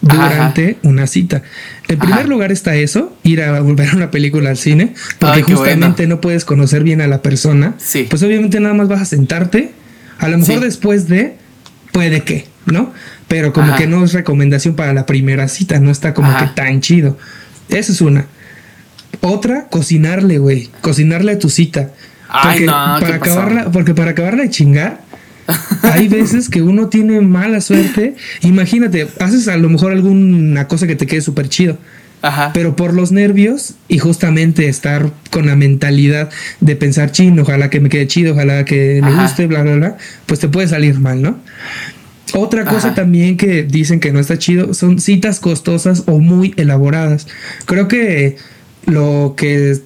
Ajá, 0.07 0.29
durante 0.29 0.77
una 0.83 1.07
cita. 1.07 1.43
En 1.87 1.97
primer 1.99 2.19
Ajá. 2.19 2.27
lugar 2.27 2.51
está 2.51 2.75
eso, 2.75 3.15
ir 3.23 3.41
a 3.41 3.59
volver 3.61 3.95
una 3.95 4.11
película 4.11 4.49
al 4.49 4.57
cine, 4.57 4.93
porque 5.19 5.37
Ay, 5.37 5.53
justamente 5.55 6.07
no 6.07 6.19
puedes 6.21 6.45
conocer 6.45 6.83
bien 6.83 7.01
a 7.01 7.07
la 7.07 7.21
persona. 7.21 7.75
Sí. 7.77 8.07
Pues 8.09 8.21
obviamente 8.23 8.59
nada 8.59 8.73
más 8.73 8.87
vas 8.87 9.01
a 9.01 9.05
sentarte. 9.05 9.71
A 10.19 10.27
lo 10.27 10.37
mejor 10.37 10.55
Sí. 10.55 10.61
después 10.61 11.07
de, 11.07 11.35
puede 11.91 12.21
que, 12.23 12.47
¿no? 12.65 12.93
Pero 13.27 13.53
como 13.53 13.67
Ajá. 13.69 13.77
que 13.77 13.87
no 13.87 14.03
es 14.03 14.13
recomendación 14.13 14.75
para 14.75 14.93
la 14.93 15.05
primera 15.05 15.47
cita, 15.47 15.79
no 15.79 15.89
está 15.91 16.13
como 16.13 16.35
que 16.37 16.47
tan 16.47 16.81
chido. 16.81 17.17
Esa 17.69 17.91
es 17.91 18.01
una. 18.01 18.25
Otra, 19.21 19.67
cocinarle, 19.69 20.37
güey. 20.37 20.69
Cocinarle 20.81 21.33
a 21.33 21.39
tu 21.39 21.49
cita. 21.49 21.91
Ay, 22.29 22.61
no, 22.65 22.95
¿qué 22.99 23.05
para 23.05 23.15
acabarla, 23.15 23.71
porque 23.71 23.93
para 23.93 24.11
acabarla 24.11 24.43
de 24.43 24.49
chingar, 24.49 25.01
hay 25.83 26.07
veces 26.07 26.49
que 26.49 26.61
uno 26.61 26.87
tiene 26.87 27.21
mala 27.21 27.61
suerte. 27.61 28.15
Imagínate, 28.41 29.07
haces 29.19 29.47
a 29.47 29.57
lo 29.57 29.69
mejor 29.69 29.91
alguna 29.91 30.67
cosa 30.67 30.87
que 30.87 30.95
te 30.95 31.07
quede 31.07 31.21
súper 31.21 31.49
chido. 31.49 31.77
Ajá. 32.21 32.51
Pero 32.53 32.75
por 32.77 32.93
los 32.93 33.11
nervios 33.11 33.73
y 33.89 33.99
justamente 33.99 34.69
estar 34.69 35.11
con 35.29 35.45
la 35.45 35.57
mentalidad 35.57 36.29
de 36.61 36.75
pensar, 36.77 37.11
chin, 37.11 37.37
ojalá 37.37 37.69
que 37.69 37.81
me 37.81 37.89
quede 37.89 38.07
chido, 38.07 38.33
ojalá 38.33 38.63
que 38.63 39.01
me 39.03 39.09
Ajá. 39.09 39.23
guste, 39.23 39.45
bla, 39.47 39.61
bla, 39.61 39.75
bla, 39.75 39.97
pues 40.25 40.39
te 40.39 40.47
puede 40.47 40.69
salir 40.69 40.99
mal, 40.99 41.21
¿no? 41.21 41.37
Otra 42.33 42.63
cosa 42.63 42.87
Ajá. 42.87 42.95
también 42.95 43.35
que 43.35 43.63
dicen 43.63 43.99
que 43.99 44.13
no 44.13 44.19
está 44.19 44.37
chido 44.37 44.73
son 44.73 44.99
citas 44.99 45.41
costosas 45.41 46.03
o 46.05 46.19
muy 46.19 46.53
elaboradas. 46.55 47.27
Creo 47.65 47.89
que 47.89 48.37
lo 48.85 49.33
que 49.35 49.79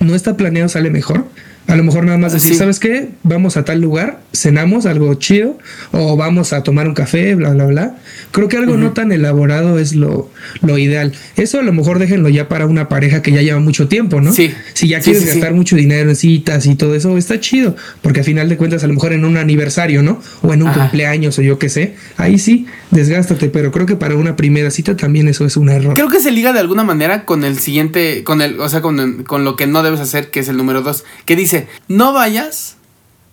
no 0.00 0.14
está 0.14 0.36
planeado 0.36 0.68
sale 0.68 0.90
mejor. 0.90 1.26
A 1.68 1.74
lo 1.74 1.82
mejor 1.82 2.04
nada 2.04 2.16
más 2.16 2.32
decir, 2.32 2.52
Sí. 2.52 2.58
¿sabes 2.58 2.78
qué? 2.78 3.08
Vamos 3.24 3.56
a 3.56 3.64
tal 3.64 3.80
lugar, 3.80 4.20
cenamos 4.32 4.86
algo 4.86 5.12
chido 5.14 5.58
o 5.90 6.16
vamos 6.16 6.52
a 6.52 6.62
tomar 6.62 6.86
un 6.86 6.94
café, 6.94 7.34
bla, 7.34 7.50
bla, 7.50 7.64
bla. 7.66 7.96
Creo 8.30 8.48
que 8.48 8.56
algo 8.56 8.76
no 8.76 8.92
tan 8.92 9.10
elaborado 9.10 9.78
es 9.80 9.94
lo, 9.96 10.30
lo 10.62 10.78
ideal. 10.78 11.12
Eso 11.36 11.58
a 11.58 11.62
lo 11.62 11.72
mejor 11.72 11.98
déjenlo 11.98 12.28
ya 12.28 12.48
para 12.48 12.66
una 12.66 12.88
pareja 12.88 13.20
que 13.20 13.32
ya 13.32 13.42
lleva 13.42 13.58
mucho 13.58 13.88
tiempo, 13.88 14.20
¿no? 14.20 14.32
Sí. 14.32 14.52
Si 14.74 14.86
ya 14.88 14.98
Sí, 15.00 15.06
quieres 15.10 15.22
sí, 15.24 15.28
gastar 15.30 15.54
mucho 15.54 15.74
dinero 15.74 16.08
en 16.08 16.14
citas 16.16 16.66
y 16.66 16.76
todo 16.76 16.94
eso, 16.94 17.18
está 17.18 17.40
chido. 17.40 17.74
Porque 18.00 18.20
a 18.20 18.24
final 18.24 18.48
de 18.48 18.56
cuentas, 18.56 18.84
a 18.84 18.86
lo 18.86 18.94
mejor 18.94 19.12
en 19.12 19.24
un 19.24 19.36
aniversario, 19.36 20.02
¿no? 20.04 20.20
O 20.42 20.52
en 20.54 20.62
un 20.62 20.68
Ajá. 20.68 20.82
cumpleaños 20.82 21.36
o 21.38 21.42
yo 21.42 21.58
qué 21.58 21.68
sé. 21.68 21.94
Ahí 22.16 22.38
sí, 22.38 22.66
desgástate. 22.92 23.48
Pero 23.48 23.72
creo 23.72 23.86
que 23.86 23.96
para 23.96 24.14
una 24.16 24.36
primera 24.36 24.70
cita 24.70 24.96
también 24.96 25.26
eso 25.28 25.44
es 25.44 25.56
un 25.56 25.68
error. 25.68 25.94
Creo 25.94 26.08
que 26.08 26.20
se 26.20 26.30
liga 26.30 26.52
de 26.52 26.60
alguna 26.60 26.84
manera 26.84 27.24
con 27.24 27.42
el 27.44 27.58
siguiente, 27.58 28.22
con 28.22 28.40
el, 28.40 28.60
o 28.60 28.68
sea, 28.68 28.82
con, 28.82 29.24
con 29.24 29.44
lo 29.44 29.56
que 29.56 29.66
no 29.66 29.82
debes 29.82 29.98
hacer, 30.00 30.30
que 30.30 30.40
es 30.40 30.48
el 30.48 30.56
número 30.56 30.82
dos, 30.82 31.04
que 31.24 31.34
dice, 31.36 31.55
no 31.88 32.12
vayas 32.12 32.76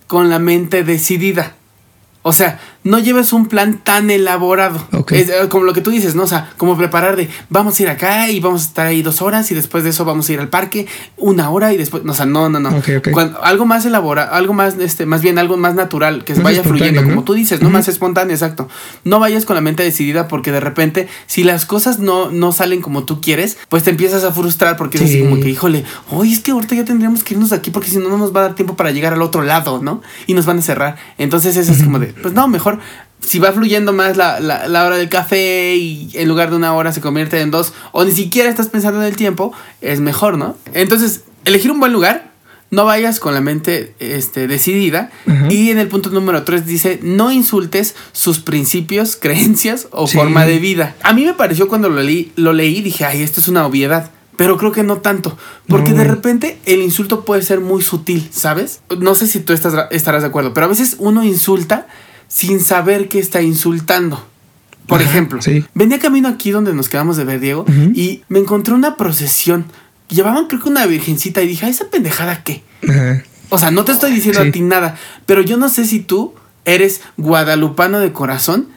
con 0.06 0.30
la 0.30 0.38
mente 0.38 0.84
decidida. 0.84 1.54
O 2.22 2.32
sea, 2.32 2.60
no 2.84 2.98
lleves 2.98 3.32
un 3.32 3.46
plan 3.46 3.78
tan 3.82 4.10
elaborado. 4.10 4.86
Es, 5.10 5.28
eh, 5.30 5.48
como 5.48 5.64
lo 5.64 5.72
que 5.72 5.80
tú 5.80 5.90
dices, 5.90 6.14
¿no? 6.14 6.22
O 6.24 6.26
sea, 6.26 6.50
como 6.56 6.76
preparar 6.76 7.16
de 7.16 7.28
vamos 7.50 7.78
a 7.78 7.82
ir 7.82 7.88
acá 7.88 8.30
y 8.30 8.40
vamos 8.40 8.62
a 8.62 8.66
estar 8.66 8.86
ahí 8.86 9.02
dos 9.02 9.22
horas 9.22 9.50
y 9.50 9.54
después 9.54 9.84
de 9.84 9.90
eso 9.90 10.04
vamos 10.04 10.28
a 10.28 10.32
ir 10.34 10.40
al 10.40 10.48
parque 10.48 10.86
una 11.16 11.50
hora 11.50 11.72
y 11.72 11.76
después. 11.78 12.04
No, 12.04 12.12
o 12.12 12.14
sea, 12.14 12.26
no, 12.26 12.48
no, 12.48 12.60
no. 12.60 12.70
Cuando- 13.12 13.42
algo 13.42 13.64
más 13.66 13.84
elaborado, 13.86 14.32
algo 14.34 14.52
más, 14.52 14.76
este, 14.78 15.06
más 15.06 15.22
bien 15.22 15.38
algo 15.38 15.56
más 15.56 15.74
natural, 15.74 16.24
que 16.24 16.34
Más 16.34 16.42
vaya 16.44 16.62
fluyendo, 16.62 17.00
¿no? 17.02 17.08
como 17.08 17.24
tú 17.24 17.34
dices, 17.34 17.60
¿no? 17.62 17.70
Más 17.70 17.88
espontáneo, 17.88 18.34
exacto. 18.34 18.68
No 19.04 19.18
vayas 19.18 19.44
con 19.46 19.54
la 19.56 19.60
mente 19.62 19.82
decidida 19.82 20.28
porque 20.28 20.52
de 20.52 20.60
repente, 20.60 21.08
si 21.26 21.42
las 21.42 21.64
cosas 21.66 21.98
no, 21.98 22.30
no 22.30 22.52
salen 22.52 22.82
como 22.82 23.04
tú 23.04 23.20
quieres, 23.20 23.56
pues 23.68 23.82
te 23.82 23.90
empiezas 23.90 24.24
a 24.24 24.32
frustrar 24.32 24.76
porque 24.76 24.98
es 24.98 25.04
así 25.04 25.14
Sí. 25.14 25.20
como 25.22 25.40
que, 25.40 25.48
híjole, 25.48 25.84
oye, 26.10 26.32
es 26.32 26.40
que 26.40 26.50
ahorita 26.50 26.74
ya 26.74 26.84
tendríamos 26.84 27.24
que 27.24 27.34
irnos 27.34 27.50
de 27.50 27.56
aquí 27.56 27.70
porque 27.70 27.88
si 27.88 27.96
no, 27.96 28.08
no 28.10 28.18
nos 28.18 28.34
va 28.34 28.40
a 28.40 28.42
dar 28.44 28.54
tiempo 28.54 28.76
para 28.76 28.90
llegar 28.90 29.14
al 29.14 29.22
otro 29.22 29.42
lado, 29.42 29.80
¿no? 29.82 30.02
Y 30.26 30.34
nos 30.34 30.44
van 30.44 30.58
a 30.58 30.62
cerrar. 30.62 30.96
Entonces, 31.18 31.56
eso 31.56 31.72
es 31.72 31.82
como 31.82 31.98
de, 31.98 32.08
pues 32.08 32.34
no, 32.34 32.46
mejor. 32.48 32.73
Si 33.20 33.38
va 33.38 33.52
fluyendo 33.52 33.92
más 33.92 34.16
la, 34.16 34.38
la, 34.40 34.68
la 34.68 34.84
hora 34.84 34.96
del 34.96 35.08
café 35.08 35.74
y 35.76 36.10
en 36.14 36.28
lugar 36.28 36.50
de 36.50 36.56
una 36.56 36.74
hora 36.74 36.92
se 36.92 37.00
convierte 37.00 37.40
en 37.40 37.50
dos, 37.50 37.72
o 37.92 38.04
ni 38.04 38.12
siquiera 38.12 38.50
estás 38.50 38.68
pensando 38.68 39.00
en 39.00 39.06
el 39.06 39.16
tiempo, 39.16 39.52
es 39.80 40.00
mejor, 40.00 40.36
¿no? 40.36 40.56
Entonces, 40.74 41.22
elegir 41.46 41.70
un 41.70 41.80
buen 41.80 41.92
lugar, 41.92 42.30
no 42.70 42.84
vayas 42.84 43.20
con 43.20 43.32
la 43.34 43.40
mente 43.40 43.94
este, 43.98 44.46
decidida. 44.46 45.10
Y 45.48 45.70
en 45.70 45.78
el 45.78 45.88
punto 45.88 46.10
número 46.10 46.42
3 46.42 46.66
dice, 46.66 46.98
no 47.02 47.30
insultes 47.32 47.94
sus 48.12 48.40
principios, 48.40 49.16
creencias 49.20 49.86
o 49.90 50.06
Sí. 50.06 50.16
forma 50.18 50.44
de 50.44 50.58
vida. 50.58 50.94
A 51.02 51.12
mí 51.14 51.24
me 51.24 51.34
pareció 51.34 51.68
cuando 51.68 51.88
lo 51.88 52.02
leí, 52.02 52.32
lo 52.36 52.52
leí 52.52 52.82
dije, 52.82 53.04
ay, 53.06 53.22
esto 53.22 53.40
es 53.40 53.48
una 53.48 53.64
obviedad. 53.66 54.10
Pero 54.36 54.56
creo 54.58 54.72
que 54.72 54.82
no 54.82 54.96
tanto. 54.98 55.38
Porque 55.68 55.92
No, 55.92 55.98
de 55.98 56.04
repente 56.04 56.58
el 56.66 56.80
insulto 56.80 57.24
puede 57.24 57.42
ser 57.42 57.60
muy 57.60 57.80
sutil, 57.82 58.28
¿sabes? 58.32 58.80
No 58.98 59.14
sé 59.14 59.28
si 59.28 59.38
tú 59.38 59.52
estás, 59.52 59.72
estarás 59.92 60.22
de 60.22 60.28
acuerdo, 60.28 60.52
pero 60.52 60.66
a 60.66 60.68
veces 60.68 60.96
uno 60.98 61.22
insulta 61.22 61.86
sin 62.28 62.60
saber 62.60 63.08
que 63.08 63.18
está 63.18 63.42
insultando. 63.42 64.26
Por 64.86 65.00
Ajá, 65.00 65.10
ejemplo, 65.10 65.40
sí. 65.40 65.64
venía 65.74 65.98
camino 65.98 66.28
aquí 66.28 66.50
donde 66.50 66.74
nos 66.74 66.88
quedamos 66.90 67.16
de 67.16 67.24
ver, 67.24 67.40
Diego, 67.40 67.64
y 67.94 68.22
me 68.28 68.38
encontré 68.38 68.74
una 68.74 68.96
procesión. 68.96 69.64
Llevaban 70.08 70.46
creo 70.46 70.60
que 70.62 70.68
una 70.68 70.84
virgencita 70.86 71.40
y 71.42 71.46
dije, 71.48 71.64
"¿Ah, 71.64 71.70
¿esa 71.70 71.88
pendejada 71.88 72.44
qué? 72.44 72.62
O 73.48 73.58
sea, 73.58 73.70
no 73.70 73.84
te 73.84 73.92
estoy 73.92 74.12
diciendo 74.12 74.42
Sí. 74.42 74.48
a 74.48 74.52
ti 74.52 74.60
nada, 74.60 74.96
pero 75.26 75.40
yo 75.40 75.56
no 75.56 75.68
sé 75.70 75.86
si 75.86 76.00
tú 76.00 76.34
eres 76.66 77.00
guadalupano 77.16 77.98
de 78.00 78.12
corazón 78.12 78.68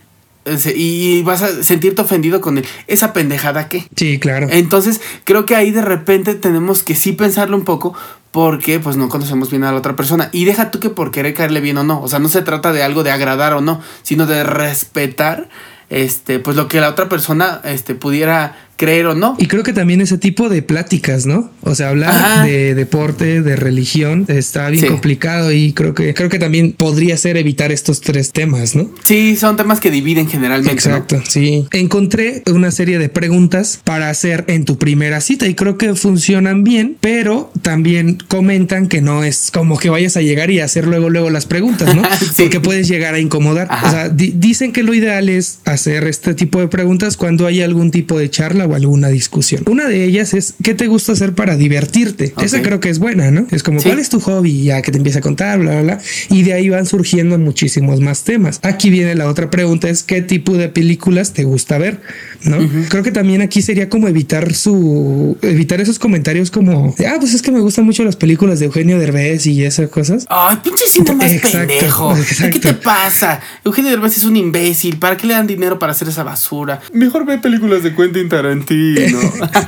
y 0.76 1.24
vas 1.24 1.42
a 1.42 1.62
sentirte 1.64 2.02
ofendido 2.02 2.40
con 2.40 2.58
él. 2.58 2.66
¿Esa 2.88 3.12
pendejada 3.12 3.68
qué? 3.68 3.86
Sí, 3.98 4.18
claro. 4.18 4.48
Entonces, 4.50 5.02
creo 5.26 5.46
que 5.46 5.56
ahí 5.58 5.72
de 5.72 5.82
repente 5.82 6.36
tenemos 6.36 6.84
que 6.84 6.96
sí 6.96 7.12
pensarlo 7.12 7.58
un 7.58 7.66
poco 7.66 7.94
porque 8.32 8.80
pues 8.80 8.98
no 8.98 9.10
conocemos 9.10 9.50
bien 9.50 9.64
a 9.64 9.72
la 9.72 9.78
otra 9.78 9.96
persona. 9.96 10.30
Y 10.32 10.46
deja 10.46 10.72
tú 10.72 10.80
que 10.80 10.90
por 10.90 11.12
querer 11.12 11.34
caerle 11.34 11.62
bien 11.62 11.78
o 11.78 11.84
no. 11.84 12.02
O 12.02 12.08
sea, 12.08 12.20
no 12.20 12.30
se 12.30 12.42
trata 12.42 12.72
de 12.74 12.84
algo 12.84 13.04
de 13.04 13.12
agradar 13.12 13.54
o 13.54 13.62
no, 13.62 13.82
sino 14.04 14.26
de 14.26 14.44
respetar 14.44 15.50
este 15.90 16.40
pues 16.40 16.58
lo 16.58 16.68
que 16.68 16.82
la 16.82 16.90
otra 16.90 17.08
persona 17.08 17.62
este 17.64 17.96
pudiera 17.96 18.67
creer 18.78 19.08
o 19.08 19.16
no. 19.16 19.36
Y 19.40 19.48
creo 19.48 19.64
que 19.64 19.74
también 19.74 20.02
ese 20.02 20.18
tipo 20.18 20.50
de 20.50 20.62
pláticas, 20.62 21.26
¿no? 21.26 21.50
O 21.62 21.76
sea, 21.76 21.90
hablar 21.90 22.10
Ajá. 22.12 22.44
de 22.46 22.76
deporte, 22.76 23.42
de 23.42 23.56
religión, 23.56 24.26
está 24.28 24.70
bien 24.70 24.84
Sí. 24.86 24.90
complicado 24.90 25.52
y 25.52 25.74
creo 25.74 25.94
que 25.94 26.14
creo 26.14 26.30
que 26.30 26.40
también 26.40 26.74
podría 26.74 27.18
ser 27.18 27.38
evitar 27.38 27.72
estos 27.72 28.02
tres 28.02 28.32
temas, 28.32 28.76
¿no? 28.76 28.90
Sí, 29.04 29.36
son 29.36 29.58
temas 29.58 29.80
que 29.80 29.92
dividen 29.92 30.28
generalmente. 30.30 30.90
¿no? 30.90 30.96
Exacto, 30.96 31.22
sí. 31.28 31.66
Encontré 31.72 32.44
una 32.52 32.72
serie 32.72 33.00
de 33.00 33.10
preguntas 33.10 33.80
para 33.84 34.10
hacer 34.10 34.46
en 34.48 34.64
tu 34.64 34.78
primera 34.78 35.22
cita 35.22 35.48
y 35.48 35.56
creo 35.56 35.78
que 35.78 35.96
funcionan 35.96 36.64
bien, 36.64 36.98
pero 37.02 37.52
también 37.64 38.18
comentan 38.28 38.88
que 38.88 39.02
no 39.02 39.24
es 39.24 39.50
como 39.52 39.78
que 39.80 39.90
vayas 39.90 40.18
a 40.18 40.22
llegar 40.22 40.52
y 40.52 40.60
hacer 40.60 40.86
luego 40.88 41.10
luego 41.10 41.30
las 41.32 41.46
preguntas, 41.48 41.96
¿no? 41.96 42.04
Sí. 42.20 42.44
Porque 42.44 42.60
puedes 42.60 42.88
llegar 42.88 43.16
a 43.16 43.20
incomodar. 43.20 43.68
Ajá. 43.72 43.88
O 43.88 43.92
sea, 43.92 44.10
di- 44.10 44.34
dicen 44.38 44.72
que 44.72 44.84
lo 44.84 44.94
ideal 44.94 45.30
es 45.30 45.60
hacer 45.66 46.04
este 46.06 46.36
tipo 46.36 46.60
de 46.60 46.68
preguntas 46.68 47.18
cuando 47.18 47.48
hay 47.48 47.62
algún 47.62 47.90
tipo 47.90 48.20
de 48.20 48.30
charla 48.30 48.67
o 48.68 48.76
alguna 48.76 49.08
discusión. 49.10 49.64
Una 49.68 49.88
de 49.88 50.04
ellas 50.06 50.34
es 50.34 50.54
¿qué 50.64 50.74
te 50.74 50.88
gusta 50.88 51.14
hacer 51.14 51.34
para 51.34 51.56
divertirte? 51.58 52.34
Esa 52.42 52.62
creo 52.62 52.80
que 52.80 52.90
es 52.90 53.00
buena, 53.00 53.32
¿no? 53.32 53.48
Es 53.52 53.64
como 53.64 53.80
Sí. 53.80 53.88
¿cuál 53.90 54.00
es 54.00 54.10
tu 54.10 54.20
hobby? 54.20 54.64
Ya 54.64 54.82
que 54.82 54.92
te 54.92 54.98
empieza 54.98 55.20
a 55.20 55.22
contar, 55.22 55.60
bla, 55.60 55.72
bla, 55.74 55.82
bla. 55.82 56.00
Y 56.30 56.44
de 56.44 56.54
ahí 56.54 56.70
van 56.70 56.86
surgiendo 56.86 57.38
muchísimos 57.38 58.00
más 58.02 58.24
temas. 58.24 58.60
Aquí 58.64 58.90
viene 58.90 59.16
la 59.16 59.28
otra 59.28 59.50
pregunta, 59.50 59.90
es 59.90 60.04
¿qué 60.04 60.22
tipo 60.22 60.58
de 60.58 60.70
películas 60.70 61.34
te 61.34 61.44
gusta 61.44 61.78
ver? 61.78 62.02
¿No? 62.44 62.58
Creo 62.90 63.04
que 63.04 63.12
también 63.12 63.42
aquí 63.42 63.62
sería 63.62 63.90
como 63.90 64.08
evitar 64.08 64.54
su... 64.54 65.38
evitar 65.42 65.82
esos 65.82 66.00
comentarios 66.00 66.52
como, 66.52 66.96
ah, 67.08 67.16
pues 67.20 67.34
es 67.34 67.42
que 67.42 67.52
me 67.52 67.60
gustan 67.60 67.86
mucho 67.86 68.04
las 68.04 68.16
películas 68.16 68.60
de 68.60 68.66
Eugenio 68.66 69.00
Derbez 69.00 69.46
y 69.48 69.64
esas 69.64 69.90
cosas. 69.90 70.26
Ay, 70.30 70.58
pinche 70.64 70.86
cine 70.88 71.14
más 71.14 71.32
Exacto, 71.32 71.68
pendejo. 71.68 72.16
exacto. 72.18 72.54
¿Qué 72.54 72.60
te 72.60 72.74
pasa? 72.74 73.40
Eugenio 73.66 73.92
Derbez 73.92 74.18
es 74.18 74.24
un 74.24 74.36
imbécil. 74.36 74.98
¿Para 74.98 75.18
qué 75.18 75.28
le 75.28 75.34
dan 75.34 75.48
dinero 75.48 75.80
para 75.80 75.92
hacer 75.94 76.08
esa 76.08 76.24
basura? 76.24 76.82
Mejor 76.94 77.26
ve 77.26 77.38
películas 77.38 77.84
de 77.84 77.94
Quentin 77.96 78.30
Tarantino. 78.30 78.57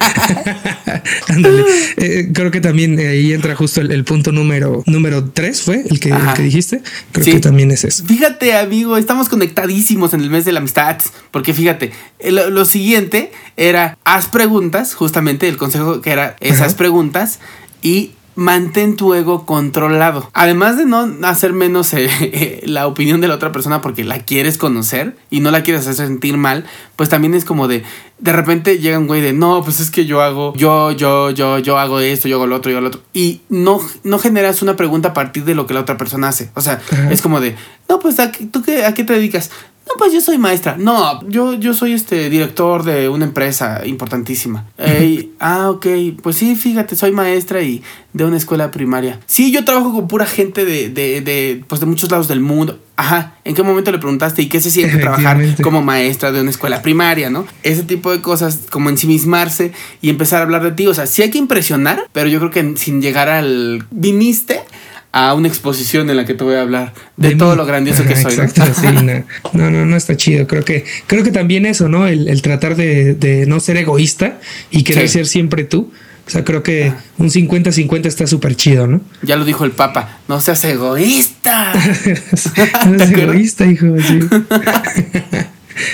Ándale. 1.27 1.63
Eh, 1.97 2.29
creo 2.33 2.51
que 2.51 2.61
también 2.61 2.99
eh, 2.99 3.07
ahí 3.09 3.33
entra 3.33 3.55
justo 3.55 3.81
el, 3.81 3.91
el 3.91 4.03
punto 4.03 4.31
número 4.31 4.83
número 4.85 5.29
tres 5.31 5.61
fue 5.61 5.83
el 5.89 5.99
que, 5.99 6.09
el 6.09 6.15
Ajá. 6.15 6.33
que 6.33 6.43
dijiste. 6.43 6.81
Creo 7.11 7.25
Sí. 7.25 7.31
que 7.33 7.39
también 7.39 7.71
es 7.71 7.83
eso. 7.83 8.05
Fíjate, 8.05 8.55
amigo, 8.55 8.97
estamos 8.97 9.29
conectadísimos 9.29 10.13
en 10.13 10.21
el 10.21 10.29
mes 10.29 10.45
de 10.45 10.51
la 10.51 10.59
amistad. 10.59 10.97
Porque 11.31 11.53
fíjate, 11.53 11.91
eh, 12.19 12.31
lo, 12.31 12.49
lo 12.49 12.65
siguiente 12.65 13.31
era 13.57 13.97
haz 14.03 14.27
preguntas, 14.27 14.93
justamente 14.93 15.47
el 15.47 15.57
consejo 15.57 16.01
que 16.01 16.11
era 16.11 16.35
esas 16.39 16.69
Ajá. 16.69 16.77
preguntas 16.77 17.39
y 17.81 18.11
mantén 18.39 18.95
tu 18.95 19.13
ego 19.13 19.45
controlado. 19.45 20.29
Además 20.33 20.77
de 20.77 20.85
no 20.85 21.07
hacer 21.27 21.53
menos 21.53 21.93
eh, 21.93 22.61
la 22.65 22.87
opinión 22.87 23.21
de 23.21 23.27
la 23.27 23.35
otra 23.35 23.51
persona 23.51 23.81
porque 23.81 24.03
la 24.03 24.19
quieres 24.19 24.57
conocer 24.57 25.15
y 25.29 25.41
no 25.41 25.51
la 25.51 25.61
quieres 25.63 25.85
hacer 25.87 26.07
sentir 26.07 26.37
mal, 26.37 26.65
pues 26.95 27.09
también 27.09 27.33
es 27.33 27.43
como 27.45 27.67
de, 27.67 27.83
de 28.19 28.31
repente 28.33 28.79
llega 28.79 28.97
un 28.97 29.07
güey 29.07 29.21
de, 29.21 29.33
no, 29.33 29.61
pues 29.63 29.79
es 29.79 29.91
que 29.91 30.05
yo 30.05 30.21
hago, 30.21 30.53
yo, 30.55 30.91
yo, 30.91 31.31
yo, 31.31 31.59
yo 31.59 31.77
hago 31.77 31.99
esto, 31.99 32.27
yo 32.27 32.37
hago 32.37 32.47
lo 32.47 32.55
otro, 32.55 32.71
yo 32.71 32.77
hago 32.77 32.83
lo 32.83 32.87
otro. 32.89 33.01
Y 33.13 33.41
no, 33.49 33.79
no 34.03 34.19
generas 34.19 34.61
una 34.61 34.75
pregunta 34.75 35.09
a 35.09 35.13
partir 35.13 35.43
de 35.43 35.53
lo 35.55 35.67
que 35.67 35.73
la 35.73 35.81
otra 35.81 35.97
persona 35.97 36.29
hace. 36.29 36.49
O 36.55 36.61
sea, 36.61 36.81
Ajá. 36.91 37.11
es 37.11 37.21
como 37.21 37.41
de, 37.41 37.55
no, 37.89 37.99
pues 37.99 38.19
¿a 38.19 38.31
qué- 38.31 38.45
¿tú 38.45 38.63
qué, 38.63 38.85
a 38.85 38.93
qué 38.93 39.03
te 39.03 39.13
dedicas? 39.13 39.51
No, 39.89 39.95
pues 39.97 40.13
yo 40.13 40.21
soy 40.21 40.37
maestra. 40.37 40.75
No, 40.77 41.27
yo, 41.27 41.55
yo 41.55 41.73
soy 41.73 41.93
este 41.93 42.29
director 42.29 42.83
de 42.83 43.09
una 43.09 43.25
empresa 43.25 43.81
importantísima. 43.85 44.65
Ey, 44.77 45.33
ah, 45.39 45.71
ok. 45.71 45.87
Pues 46.21 46.35
sí, 46.35 46.55
fíjate, 46.55 46.95
soy 46.95 47.11
maestra 47.11 47.61
y 47.63 47.81
de 48.13 48.23
una 48.23 48.37
escuela 48.37 48.69
primaria. 48.69 49.19
Sí, 49.25 49.51
yo 49.51 49.65
trabajo 49.65 49.91
con 49.91 50.07
pura 50.07 50.27
gente 50.27 50.63
de, 50.63 50.89
de, 50.89 51.21
de, 51.21 51.63
pues 51.67 51.81
de 51.81 51.87
muchos 51.87 52.11
lados 52.11 52.27
del 52.27 52.39
mundo. 52.39 52.79
Ajá. 52.97 53.33
¿En 53.45 53.55
qué 53.55 53.63
momento 53.63 53.91
le 53.91 53.97
preguntaste 53.97 54.43
y 54.43 54.49
qué 54.49 54.61
se 54.61 54.69
siente 54.69 54.97
trabajar 54.97 55.39
como 55.63 55.81
maestra 55.81 56.31
de 56.31 56.41
una 56.41 56.51
escuela 56.51 56.83
primaria, 56.83 57.31
no? 57.31 57.47
Ese 57.63 57.83
tipo 57.83 58.11
de 58.11 58.21
cosas, 58.21 58.67
como 58.69 58.89
ensimismarse 58.89 59.71
y 60.01 60.09
empezar 60.09 60.41
a 60.41 60.43
hablar 60.43 60.63
de 60.63 60.71
ti. 60.73 60.85
O 60.85 60.93
sea, 60.93 61.07
sí 61.07 61.23
hay 61.23 61.31
que 61.31 61.39
impresionar, 61.39 62.07
pero 62.13 62.27
yo 62.27 62.39
creo 62.39 62.51
que 62.51 62.77
sin 62.77 63.01
llegar 63.01 63.27
al. 63.27 63.85
Viniste 63.89 64.61
a 65.11 65.33
una 65.33 65.47
exposición 65.47 66.09
en 66.09 66.17
la 66.17 66.25
que 66.25 66.33
te 66.35 66.43
voy 66.43 66.55
a 66.55 66.61
hablar 66.61 66.93
de, 67.17 67.35
todo 67.35 67.51
mí. 67.51 67.57
lo 67.57 67.65
grandioso 67.65 68.03
que 68.05 68.15
soy. 68.15 68.37
¿no? 68.37 68.43
Exacto, 68.43 68.73
sí, 68.79 68.87
no, 68.93 69.23
no, 69.53 69.71
no, 69.71 69.85
no 69.85 69.95
está 69.97 70.15
chido. 70.15 70.45
Creo 70.47 70.63
que, 70.63 70.85
creo 71.07 71.23
que 71.23 71.31
también 71.31 71.65
eso, 71.65 71.89
¿no? 71.89 72.05
El, 72.07 72.27
el 72.27 72.41
tratar 72.41 72.75
de, 72.75 73.15
de 73.15 73.45
no 73.47 73.59
ser 73.59 73.77
egoísta 73.77 74.39
y 74.71 74.83
querer 74.83 75.07
Sí. 75.07 75.13
ser 75.13 75.27
siempre 75.27 75.63
tú. 75.63 75.91
O 76.27 76.31
sea, 76.31 76.43
creo 76.43 76.61
que 76.61 76.93
un 77.17 77.31
50-50 77.31 78.05
está 78.05 78.27
súper 78.27 78.55
chido, 78.55 78.85
¿no? 78.85 79.01
Ya 79.23 79.35
lo 79.35 79.45
dijo 79.45 79.65
el 79.65 79.71
Papa, 79.71 80.19
no 80.27 80.39
seas 80.39 80.63
egoísta. 80.65 81.73
no 81.73 81.81
¿Te 82.03 82.11
es 82.11 82.47
acuerdas? 83.09 83.11
egoísta, 83.11 83.65
hijo. 83.65 83.87
Sí. 84.07 84.19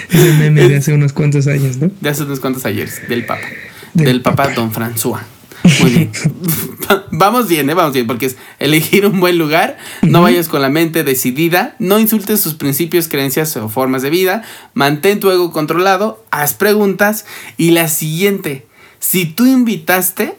Ese 0.09 0.33
meme 0.33 0.67
de 0.67 0.77
hace 0.77 0.93
unos 0.93 1.13
cuantos 1.13 1.47
años, 1.47 1.77
¿no? 1.77 1.89
De 2.01 2.09
hace 2.09 2.23
unos 2.23 2.39
cuantos 2.41 2.65
ayeres, 2.65 3.07
del 3.07 3.25
Papa. 3.25 3.45
Del 3.93 4.07
Del, 4.07 4.21
Papa 4.21 4.49
Don 4.49 4.73
François. 4.73 5.19
Muy 5.81 5.91
bien. 5.91 6.11
vamos 7.11 7.47
bien, 7.47 7.69
¿eh? 7.69 7.73
Vamos 7.73 7.93
bien, 7.93 8.07
porque 8.07 8.27
es 8.27 8.37
elegir 8.59 9.05
un 9.05 9.19
buen 9.19 9.37
lugar. 9.37 9.77
No 10.01 10.21
vayas 10.21 10.47
con 10.47 10.61
la 10.61 10.69
mente 10.69 11.03
decidida. 11.03 11.75
No 11.79 11.99
insultes 11.99 12.39
sus 12.39 12.55
principios, 12.55 13.07
creencias 13.07 13.55
o 13.57 13.69
formas 13.69 14.01
de 14.01 14.09
vida. 14.09 14.43
Mantén 14.73 15.19
tu 15.19 15.31
ego 15.31 15.51
controlado. 15.51 16.23
Haz 16.31 16.53
preguntas. 16.53 17.25
Y 17.57 17.71
la 17.71 17.87
siguiente: 17.87 18.65
si 18.99 19.25
tú 19.25 19.45
invitaste, 19.45 20.35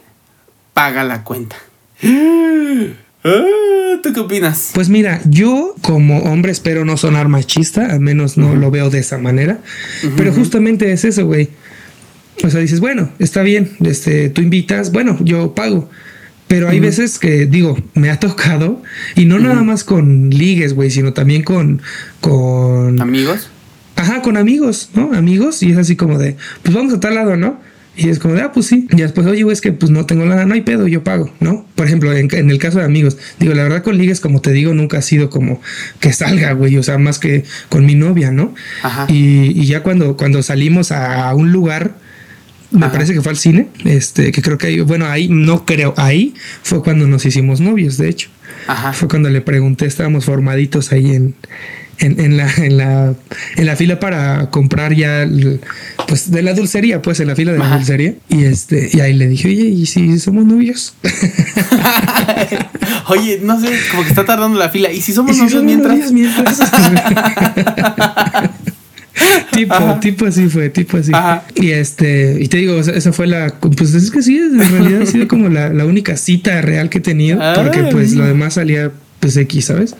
paga 0.73 1.03
la 1.03 1.23
cuenta. 1.23 1.57
Ah, 3.23 3.99
¿Tú 4.01 4.13
qué 4.13 4.21
opinas? 4.21 4.71
Pues 4.73 4.87
mira, 4.87 5.19
yo 5.25 5.75
como 5.81 6.19
hombre 6.19 6.51
espero 6.53 6.85
no 6.85 6.95
sonar 6.95 7.27
machista, 7.27 7.87
al 7.87 7.99
menos 7.99 8.37
no 8.37 8.55
lo 8.55 8.71
veo 8.71 8.89
de 8.89 8.99
esa 8.99 9.17
manera, 9.17 9.59
pero 10.15 10.31
justamente 10.31 10.93
es 10.93 11.03
eso, 11.03 11.25
güey. 11.25 11.49
O 12.43 12.49
sea, 12.49 12.61
dices, 12.61 12.79
bueno, 12.79 13.09
está 13.19 13.41
bien, 13.41 13.71
este, 13.83 14.29
tú 14.29 14.41
invitas, 14.41 14.91
bueno, 14.91 15.17
yo 15.21 15.55
pago. 15.55 15.89
Pero 16.47 16.69
hay 16.69 16.79
veces 16.79 17.19
que 17.19 17.45
digo, 17.45 17.77
me 17.93 18.09
ha 18.09 18.19
tocado 18.19 18.81
y 19.15 19.25
no 19.25 19.37
nada 19.37 19.63
más 19.63 19.83
con 19.83 20.29
ligues, 20.29 20.73
güey, 20.73 20.89
sino 20.89 21.11
también 21.11 21.43
con 21.43 21.81
con 22.21 23.01
Amigos. 23.01 23.49
Ajá, 23.97 24.21
con 24.21 24.37
amigos, 24.37 24.91
¿no? 24.93 25.13
Amigos, 25.13 25.63
y 25.63 25.71
es 25.71 25.77
así 25.77 25.95
como 25.95 26.19
de, 26.19 26.37
pues 26.61 26.73
vamos 26.75 26.93
a 26.93 26.99
tal 26.99 27.15
lado, 27.15 27.35
¿no? 27.35 27.59
Y 27.97 28.09
es 28.09 28.19
como 28.19 28.35
de, 28.35 28.41
ah, 28.41 28.51
pues 28.51 28.67
sí. 28.67 28.87
Y 28.91 28.97
después, 28.97 29.25
oye, 29.25 29.41
güey, 29.41 29.53
es 29.53 29.59
que 29.59 29.71
pues 29.71 29.91
no 29.91 30.05
tengo 30.05 30.23
lana, 30.23 30.45
no 30.45 30.53
hay 30.53 30.61
pedo, 30.61 30.87
yo 30.87 31.03
pago, 31.03 31.33
¿no? 31.39 31.65
Por 31.73 31.87
ejemplo, 31.87 32.13
en, 32.13 32.29
en 32.31 32.51
el 32.51 32.59
caso 32.59 32.77
de 32.77 32.85
amigos, 32.85 33.17
digo, 33.39 33.55
la 33.55 33.63
verdad 33.63 33.83
con 33.83 33.97
ligues, 33.97 34.19
como 34.19 34.39
te 34.39 34.51
digo, 34.51 34.73
nunca 34.75 34.99
ha 34.99 35.01
sido 35.01 35.31
como 35.31 35.59
que 35.99 36.13
salga, 36.13 36.53
güey, 36.53 36.77
o 36.77 36.83
sea, 36.83 36.99
más 36.99 37.17
que 37.17 37.43
con 37.69 37.87
mi 37.87 37.95
novia, 37.95 38.31
¿no? 38.31 38.53
Ajá. 38.83 39.07
Y, 39.09 39.59
y 39.59 39.65
ya 39.65 39.81
cuando, 39.81 40.15
cuando 40.15 40.43
salimos 40.43 40.91
a 40.91 41.33
un 41.33 41.51
lugar, 41.51 41.95
me 42.71 42.85
Ajá. 42.85 42.91
parece 42.93 43.13
que 43.13 43.21
fue 43.21 43.31
al 43.31 43.37
cine, 43.37 43.67
este, 43.85 44.31
que 44.31 44.41
creo 44.41 44.57
que 44.57 44.67
ahí, 44.67 44.79
bueno, 44.81 45.05
ahí 45.07 45.27
no 45.29 45.65
creo, 45.65 45.93
ahí 45.97 46.33
fue 46.63 46.81
cuando 46.83 47.07
nos 47.07 47.25
hicimos 47.25 47.59
novios, 47.61 47.97
de 47.97 48.09
hecho. 48.09 48.29
Ajá. 48.67 48.93
Fue 48.93 49.07
cuando 49.07 49.29
le 49.29 49.41
pregunté, 49.41 49.85
estábamos 49.85 50.25
formaditos 50.25 50.91
ahí 50.91 51.13
en, 51.15 51.35
en, 51.99 52.19
en 52.19 52.37
la, 52.37 52.51
en, 52.57 52.77
la, 52.77 53.13
en 53.55 53.65
la 53.65 53.75
fila 53.75 53.99
para 53.99 54.49
comprar 54.49 54.93
ya, 54.93 55.23
el- 55.23 55.61
pues 56.07 56.29
de 56.31 56.41
la 56.41 56.53
dulcería, 56.53 57.01
pues 57.01 57.19
en 57.19 57.27
la 57.27 57.35
fila 57.35 57.53
de 57.53 57.59
la 57.59 57.69
dulcería. 57.77 58.15
Y 58.29 58.43
este, 58.43 58.89
y 58.93 58.99
ahí 58.99 59.13
le 59.13 59.27
dije, 59.27 59.47
oye, 59.47 59.63
¿y 59.67 59.85
si 59.85 60.19
somos 60.19 60.45
novios? 60.45 60.93
Oye, 63.09 63.39
no 63.41 63.59
sé, 63.59 63.69
como 63.91 64.03
que 64.03 64.09
está 64.09 64.25
tardando 64.25 64.59
la 64.59 64.67
fila. 64.69 64.91
¿Y 64.91 64.99
si 65.01 65.11
¿Y 65.13 65.15
somos 65.15 65.31
si 65.37 65.43
novios 65.43 65.51
somos 65.53 65.65
mientras? 65.65 65.97
novios 65.97 66.11
mientras? 66.11 66.59
tipo, 69.57 69.73
Ajá. 69.73 69.99
tipo 69.99 70.25
así 70.25 70.47
fue, 70.49 70.69
tipo 70.69 70.97
así. 70.97 71.11
Ajá. 71.13 71.43
Y 71.55 71.71
este, 71.71 72.37
y 72.39 72.47
te 72.47 72.57
digo, 72.57 72.79
esa 72.79 73.11
fue 73.11 73.27
la, 73.27 73.53
pues 73.59 73.93
es 73.93 74.11
que 74.11 74.21
sí, 74.21 74.37
en 74.37 74.59
realidad 74.71 75.01
ha 75.01 75.05
sido 75.05 75.27
como 75.27 75.49
la, 75.49 75.69
la 75.69 75.85
única 75.85 76.15
cita 76.17 76.61
real 76.61 76.89
que 76.89 76.99
he 76.99 77.01
tenido, 77.01 77.39
porque 77.55 77.79
Ay. 77.79 77.89
pues 77.91 78.13
lo 78.13 78.25
demás 78.25 78.53
salía 78.53 78.91
pues 79.19 79.35
X, 79.35 79.65
¿sabes? 79.65 79.95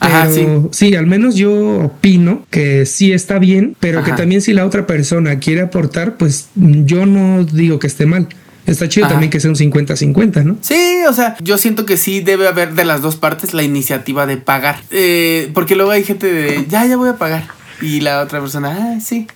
Ajá, 0.00 0.28
Pero 0.32 0.68
sí. 0.72 0.94
al 0.94 1.06
menos 1.06 1.34
yo 1.34 1.52
opino 1.84 2.46
que 2.50 2.86
sí 2.86 3.12
está 3.12 3.38
bien, 3.38 3.74
pero 3.80 4.04
que 4.04 4.12
también 4.12 4.42
si 4.42 4.52
la 4.52 4.64
otra 4.64 4.86
persona 4.86 5.38
quiere 5.38 5.62
aportar, 5.62 6.16
pues 6.16 6.48
yo 6.54 7.04
no 7.06 7.44
digo 7.44 7.78
que 7.78 7.86
esté 7.88 8.06
mal. 8.06 8.28
Está 8.66 8.86
chido 8.86 9.06
Ajá. 9.06 9.14
también 9.14 9.30
que 9.30 9.40
sea 9.40 9.50
un 9.50 9.56
50-50, 9.56 10.44
¿no? 10.44 10.58
Sí, 10.60 11.00
o 11.08 11.12
sea, 11.14 11.36
yo 11.40 11.56
siento 11.56 11.86
que 11.86 11.96
sí 11.96 12.20
debe 12.20 12.46
haber 12.46 12.74
de 12.74 12.84
las 12.84 13.00
dos 13.00 13.16
partes 13.16 13.54
la 13.54 13.62
iniciativa 13.62 14.26
de 14.26 14.36
pagar. 14.36 14.80
Eh, 14.90 15.50
porque 15.54 15.74
luego 15.74 15.90
hay 15.90 16.04
gente 16.04 16.30
de, 16.30 16.66
ya, 16.68 16.84
ya 16.84 16.98
voy 16.98 17.08
a 17.08 17.16
pagar. 17.16 17.48
Y 17.80 18.00
la 18.00 18.20
otra 18.20 18.40
persona, 18.40 18.76
ah, 18.96 19.00
sí. 19.00 19.26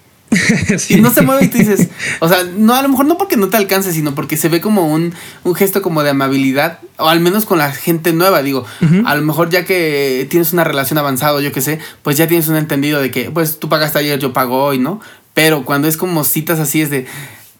Sí. 0.78 0.94
Y 0.94 1.00
no 1.00 1.12
se 1.12 1.22
mueve 1.22 1.44
y 1.44 1.48
tú 1.48 1.58
dices, 1.58 1.88
o 2.20 2.28
sea, 2.28 2.44
no, 2.44 2.74
a 2.74 2.82
lo 2.82 2.88
mejor 2.88 3.04
no 3.06 3.18
porque 3.18 3.36
no 3.36 3.48
te 3.48 3.58
alcance, 3.58 3.92
sino 3.92 4.14
porque 4.14 4.36
se 4.36 4.48
ve 4.48 4.60
como 4.60 4.86
un, 4.86 5.12
un 5.44 5.54
gesto 5.54 5.82
como 5.82 6.02
de 6.02 6.10
amabilidad, 6.10 6.78
o 6.96 7.08
al 7.08 7.20
menos 7.20 7.44
con 7.44 7.58
la 7.58 7.70
gente 7.72 8.12
nueva, 8.12 8.42
digo, 8.42 8.64
a 9.04 9.14
lo 9.14 9.22
mejor 9.22 9.50
ya 9.50 9.64
que 9.64 10.26
tienes 10.30 10.52
una 10.52 10.64
relación 10.64 10.98
avanzada, 10.98 11.40
yo 11.40 11.52
qué 11.52 11.60
sé, 11.60 11.80
pues 12.02 12.16
ya 12.16 12.28
tienes 12.28 12.48
un 12.48 12.56
entendido 12.56 13.00
de 13.00 13.10
que, 13.10 13.30
pues 13.30 13.58
tú 13.58 13.68
pagaste 13.68 13.98
ayer, 13.98 14.18
yo 14.18 14.32
pago 14.32 14.64
hoy, 14.64 14.78
¿no? 14.78 15.00
Pero 15.34 15.64
cuando 15.64 15.88
es 15.88 15.96
como 15.96 16.24
citas 16.24 16.58
así 16.58 16.80
es 16.80 16.90
de, 16.90 17.06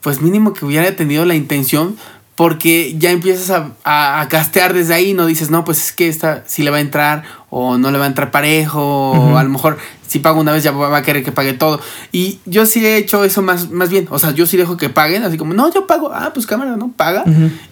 pues 0.01 0.21
mínimo 0.21 0.53
que 0.53 0.65
hubiera 0.65 0.95
tenido 0.97 1.25
la 1.25 1.35
intención, 1.35 1.97
porque 2.37 2.95
ya 2.99 3.11
empiezas 3.11 3.51
a, 3.51 3.73
a, 3.85 4.27
desde 4.73 4.95
ahí, 4.95 5.13
no 5.15 5.27
dices, 5.27 5.51
no, 5.51 5.65
pues 5.65 5.79
es 5.87 5.93
que 5.93 6.09
esta 6.09 6.43
sí 6.47 6.63
le 6.63 6.71
va 6.71 6.79
a 6.79 6.81
entrar 6.81 7.25
o 7.51 7.77
no 7.79 7.91
le 7.91 7.99
va 7.99 8.05
a 8.05 8.09
entrar 8.09 8.31
parejo, 8.31 9.11
o 9.13 9.37
a 9.37 9.43
lo 9.45 9.51
mejor 9.51 9.77
si 10.09 10.19
pago 10.19 10.41
una 10.41 10.53
vez 10.53 10.63
ya 10.63 10.73
va 10.73 10.97
a 10.97 11.03
querer 11.03 11.23
que 11.25 11.33
pague 11.33 11.53
todo. 11.53 11.81
Y 12.11 12.39
yo 12.47 12.65
sí 12.67 12.85
he 12.85 12.97
hecho 12.97 13.25
eso 13.25 13.43
más, 13.43 13.71
más 13.71 13.91
bien, 13.91 14.07
o 14.11 14.19
sea, 14.19 14.31
yo 14.31 14.47
sí 14.47 14.57
dejo 14.57 14.77
que 14.77 14.89
paguen, 14.89 15.23
así 15.25 15.37
como, 15.37 15.53
no, 15.55 15.73
yo 15.73 15.87
pago, 15.87 16.11
ah, 16.13 16.31
pues 16.33 16.47
cámara, 16.47 16.77
¿no? 16.77 16.91
Paga. 16.97 17.25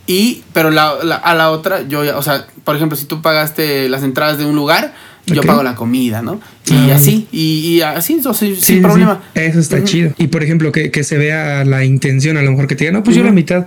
Y, 0.07 0.43
pero 0.53 0.71
la, 0.71 0.95
la- 1.03 1.17
a 1.17 1.35
la 1.35 1.51
otra, 1.51 1.83
yo, 1.89 2.05
ya- 2.05 2.17
o 2.19 2.23
sea, 2.23 2.47
por 2.65 2.77
ejemplo, 2.77 2.97
si 2.97 3.07
tú 3.07 3.23
pagaste 3.23 3.89
las 3.89 4.03
entradas 4.03 4.37
de 4.39 4.45
un 4.45 4.55
lugar, 4.57 4.95
yo 5.27 5.43
pago 5.43 5.63
la 5.63 5.75
comida, 5.75 6.23
¿no? 6.23 6.41
Y 6.67 6.91
Ah, 6.91 6.95
así, 6.97 7.27
y, 7.33 7.77
y 7.77 7.83
así, 7.83 8.21
Sí, 8.23 8.55
sin 8.55 8.57
sí, 8.61 8.81
problema. 8.81 9.21
sí. 9.35 9.41
Eso 9.41 9.59
está 9.61 9.83
chido. 9.85 10.13
Y 10.19 10.29
por 10.29 10.43
ejemplo, 10.43 10.73
que, 10.73 10.91
que 10.91 11.05
se 11.05 11.17
vea 11.19 11.65
la 11.65 11.85
intención, 11.85 12.37
a 12.37 12.43
lo 12.43 12.51
mejor 12.51 12.67
que 12.67 12.77
te 12.77 12.85
diga, 12.85 12.93
no, 12.97 13.03
pues 13.03 13.17
yo 13.17 13.25
la 13.25 13.33
mitad. 13.33 13.67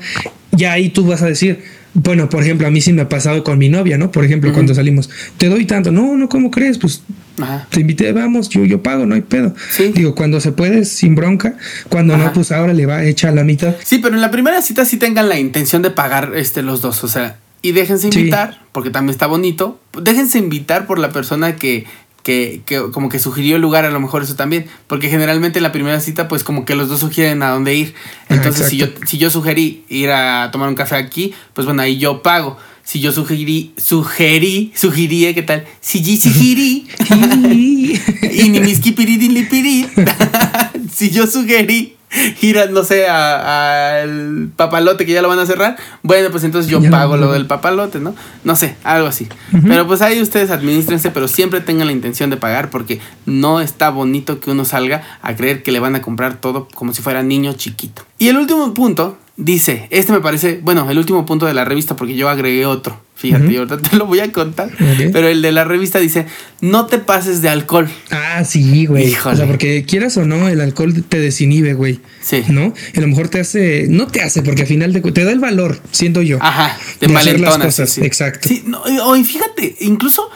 Ya 0.52 0.74
ahí 0.74 0.90
tú 0.90 1.06
vas 1.08 1.22
a 1.22 1.26
decir, 1.26 1.64
bueno, 1.96 2.30
por 2.30 2.44
ejemplo, 2.44 2.68
a 2.68 2.72
mí 2.72 2.80
sí 2.82 2.94
me 2.94 3.02
ha 3.02 3.10
pasado 3.10 3.44
con 3.44 3.58
mi 3.58 3.70
novia, 3.70 3.98
¿no? 3.98 4.12
Por 4.12 4.24
ejemplo, 4.26 4.54
cuando 4.54 4.74
salimos, 4.76 5.10
te 5.38 5.50
doy 5.50 5.66
tanto. 5.66 5.92
No, 5.92 6.16
no, 6.16 6.30
¿cómo 6.30 6.52
crees? 6.52 6.78
Pues 6.78 7.02
Ajá. 7.42 7.68
te 7.70 7.82
invité, 7.82 8.12
vamos, 8.14 8.50
yo, 8.50 8.64
yo 8.66 8.82
pago, 8.84 9.06
no 9.06 9.16
hay 9.16 9.22
pedo. 9.22 9.56
Sí. 9.72 9.92
Digo, 9.94 10.14
cuando 10.16 10.40
se 10.40 10.52
puede, 10.52 10.86
sin 10.86 11.16
bronca. 11.16 11.56
Cuando 11.90 12.14
Ajá. 12.16 12.26
no, 12.26 12.34
pues 12.34 12.52
ahora 12.52 12.74
le 12.74 12.86
va 12.86 12.98
a 12.98 13.06
echar 13.06 13.34
la 13.34 13.44
mitad. 13.44 13.76
Sí, 13.84 14.00
pero 14.00 14.16
en 14.16 14.22
la 14.22 14.32
primera 14.32 14.62
cita 14.62 14.86
sí 14.86 14.98
tengan 14.98 15.28
la 15.30 15.40
intención 15.40 15.82
de 15.82 15.90
pagar 15.92 16.34
este, 16.36 16.62
los 16.62 16.82
dos, 16.82 17.04
o 17.04 17.08
sea, 17.08 17.38
y 17.64 17.72
déjense 17.72 18.12
Sí. 18.12 18.20
invitar, 18.20 18.62
porque 18.72 18.92
también 18.92 19.14
está 19.14 19.26
bonito. 19.26 19.80
Déjense 20.00 20.38
invitar 20.38 20.86
por 20.86 21.00
la 21.00 21.10
persona 21.10 21.56
que, 21.56 21.86
que, 22.22 22.62
que 22.66 22.92
como 22.92 23.10
que 23.10 23.18
sugirió 23.20 23.56
el 23.56 23.62
lugar, 23.62 23.86
a 23.86 23.90
lo 23.90 24.00
mejor 24.00 24.22
eso 24.22 24.36
también, 24.36 24.68
porque 24.86 25.10
generalmente 25.10 25.58
en 25.60 25.64
la 25.64 25.72
primera 25.72 26.00
cita, 26.00 26.28
pues 26.28 26.44
como 26.44 26.66
que 26.66 26.76
los 26.76 26.90
dos 26.90 27.00
sugieren 27.00 27.42
a 27.42 27.50
dónde 27.50 27.74
ir. 27.74 27.96
Entonces, 28.30 28.68
si 28.68 28.78
yo, 28.78 28.88
si 29.08 29.18
yo 29.18 29.32
sugerí 29.32 29.86
ir 29.90 30.12
a 30.12 30.50
tomar 30.52 30.70
un 30.70 30.76
café 30.76 30.98
aquí, 30.98 31.34
pues 31.54 31.66
bueno, 31.66 31.82
ahí 31.82 31.98
yo 31.98 32.22
pago. 32.22 32.58
Si 32.84 33.00
yo 33.00 33.14
sugerí, 33.14 33.74
sugerí, 33.78 34.74
sugerí, 34.76 35.34
¿qué 35.34 35.42
tal? 35.42 35.64
Si 35.80 36.04
yo 36.04 36.22
sugerí, 36.22 36.86
y 38.34 38.50
ni 38.50 38.60
mis 38.60 38.82
si 40.94 41.10
yo 41.10 41.26
sugerí 41.26 41.96
ir 42.42 42.60
a, 42.60 42.66
no 42.68 42.84
sé, 42.84 43.08
a- 43.08 44.02
al 44.02 44.50
papalote 44.56 45.06
que 45.06 45.14
ya 45.14 45.22
lo 45.22 45.28
van 45.30 45.40
a 45.40 45.46
cerrar, 45.46 45.78
bueno, 46.02 46.30
pues 46.32 46.44
entonces 46.44 46.70
yo 46.72 46.82
Ya 46.82 46.90
pago 46.92 47.18
lo 47.18 47.32
del 47.32 47.46
papalote, 47.46 48.00
¿no? 48.00 48.16
No 48.44 48.56
sé, 48.56 48.76
algo 48.84 49.08
así. 49.08 49.28
Pero 49.68 49.88
pues 49.88 50.02
ahí 50.02 50.22
ustedes 50.22 50.52
administrense, 50.52 51.12
pero 51.12 51.28
siempre 51.28 51.62
tengan 51.62 51.88
la 51.88 51.94
intención 51.94 52.30
de 52.30 52.38
pagar 52.38 52.70
porque 52.70 53.00
no 53.26 53.62
está 53.62 53.90
bonito 53.90 54.40
que 54.40 54.52
uno 54.52 54.66
salga 54.66 55.02
a 55.22 55.36
creer 55.36 55.64
que 55.64 55.72
le 55.72 55.80
van 55.80 55.96
a 55.96 56.02
comprar 56.02 56.36
todo 56.36 56.68
como 56.74 56.94
si 56.94 57.02
fuera 57.02 57.24
niño 57.24 57.54
chiquito. 57.54 58.04
Y 58.20 58.30
el 58.30 58.38
último 58.38 58.74
punto 58.74 59.18
dice, 59.36 59.88
este 59.90 60.12
me 60.12 60.22
parece, 60.22 60.60
bueno, 60.62 60.90
el 60.92 60.98
último 60.98 61.26
punto 61.26 61.46
de 61.46 61.54
la 61.54 61.66
revista 61.66 61.96
porque 61.96 62.16
yo 62.16 62.30
agregué 62.30 62.66
otro. 62.66 63.02
Fíjate, 63.16 63.44
Ujú. 63.46 63.54
y 63.54 63.58
ahorita 63.58 63.78
te 63.90 63.96
lo 63.96 64.06
voy 64.06 64.20
a 64.20 64.32
contar. 64.32 64.70
Pero 65.12 65.28
el 65.28 65.42
de 65.42 65.52
la 65.52 65.64
revista 65.64 66.00
dice, 66.00 66.26
no 66.62 66.88
te 66.88 66.98
pases 67.00 67.42
de 67.42 67.50
alcohol. 67.50 67.90
Ah, 68.12 68.44
sí, 68.44 68.86
güey. 68.86 69.08
Híjole. 69.08 69.36
O 69.36 69.38
sea, 69.38 69.48
porque 69.48 69.86
quieras 69.86 70.18
o 70.18 70.26
no, 70.26 70.48
el 70.50 70.60
alcohol 70.62 71.04
te 71.08 71.20
desinhibe, 71.20 71.74
güey. 71.74 72.00
Sí. 72.22 72.44
¿No? 72.50 72.74
A 72.96 73.00
lo 73.00 73.08
mejor 73.08 73.30
te 73.30 73.40
hace, 73.40 73.86
no 73.90 74.08
te 74.08 74.22
hace, 74.22 74.42
porque 74.44 74.64
al 74.64 74.68
final 74.68 74.92
de, 74.94 75.02
te 75.02 75.24
da 75.24 75.32
el 75.32 75.40
valor, 75.40 75.80
siento 75.92 76.22
yo. 76.22 76.38
Ajá, 76.42 76.78
te 77.00 77.08
De 77.08 77.16
hacer 77.18 77.40
las 77.40 77.58
cosas, 77.58 77.90
sí, 77.90 78.02
sí. 78.02 78.08
exacto. 78.08 78.50
Sí, 78.50 78.64
no, 78.66 78.82
y- 78.88 78.98
o 79.00 79.16
y 79.16 79.24
fíjate, 79.24 79.78
incluso, 79.82 80.30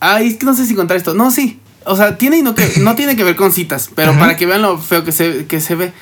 ay, 0.00 0.28
es 0.28 0.34
que 0.36 0.46
no 0.46 0.54
sé 0.54 0.66
si 0.66 0.74
contar 0.74 0.96
esto. 0.96 1.14
No, 1.14 1.30
sí. 1.30 1.58
O 1.84 1.96
sea, 1.96 2.16
tiene 2.18 2.38
y 2.38 2.42
no, 2.42 2.54
que, 2.54 2.66
no 2.80 2.94
tiene 2.94 3.16
que 3.16 3.24
ver 3.24 3.34
con 3.36 3.52
citas, 3.52 3.90
pero 3.94 4.10
Ajá. 4.12 4.20
para 4.20 4.36
que 4.36 4.46
vean 4.46 4.62
lo 4.62 4.78
feo 4.78 5.04
que 5.04 5.12
se, 5.12 5.46
que 5.46 5.60
se 5.60 5.74
ve. 5.74 5.92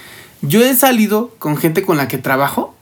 Yo 0.42 0.62
he 0.64 0.74
salido 0.74 1.34
con 1.38 1.56
gente 1.56 1.82
con 1.82 1.96
la 1.96 2.08
que 2.08 2.18
trabajo, 2.18 2.74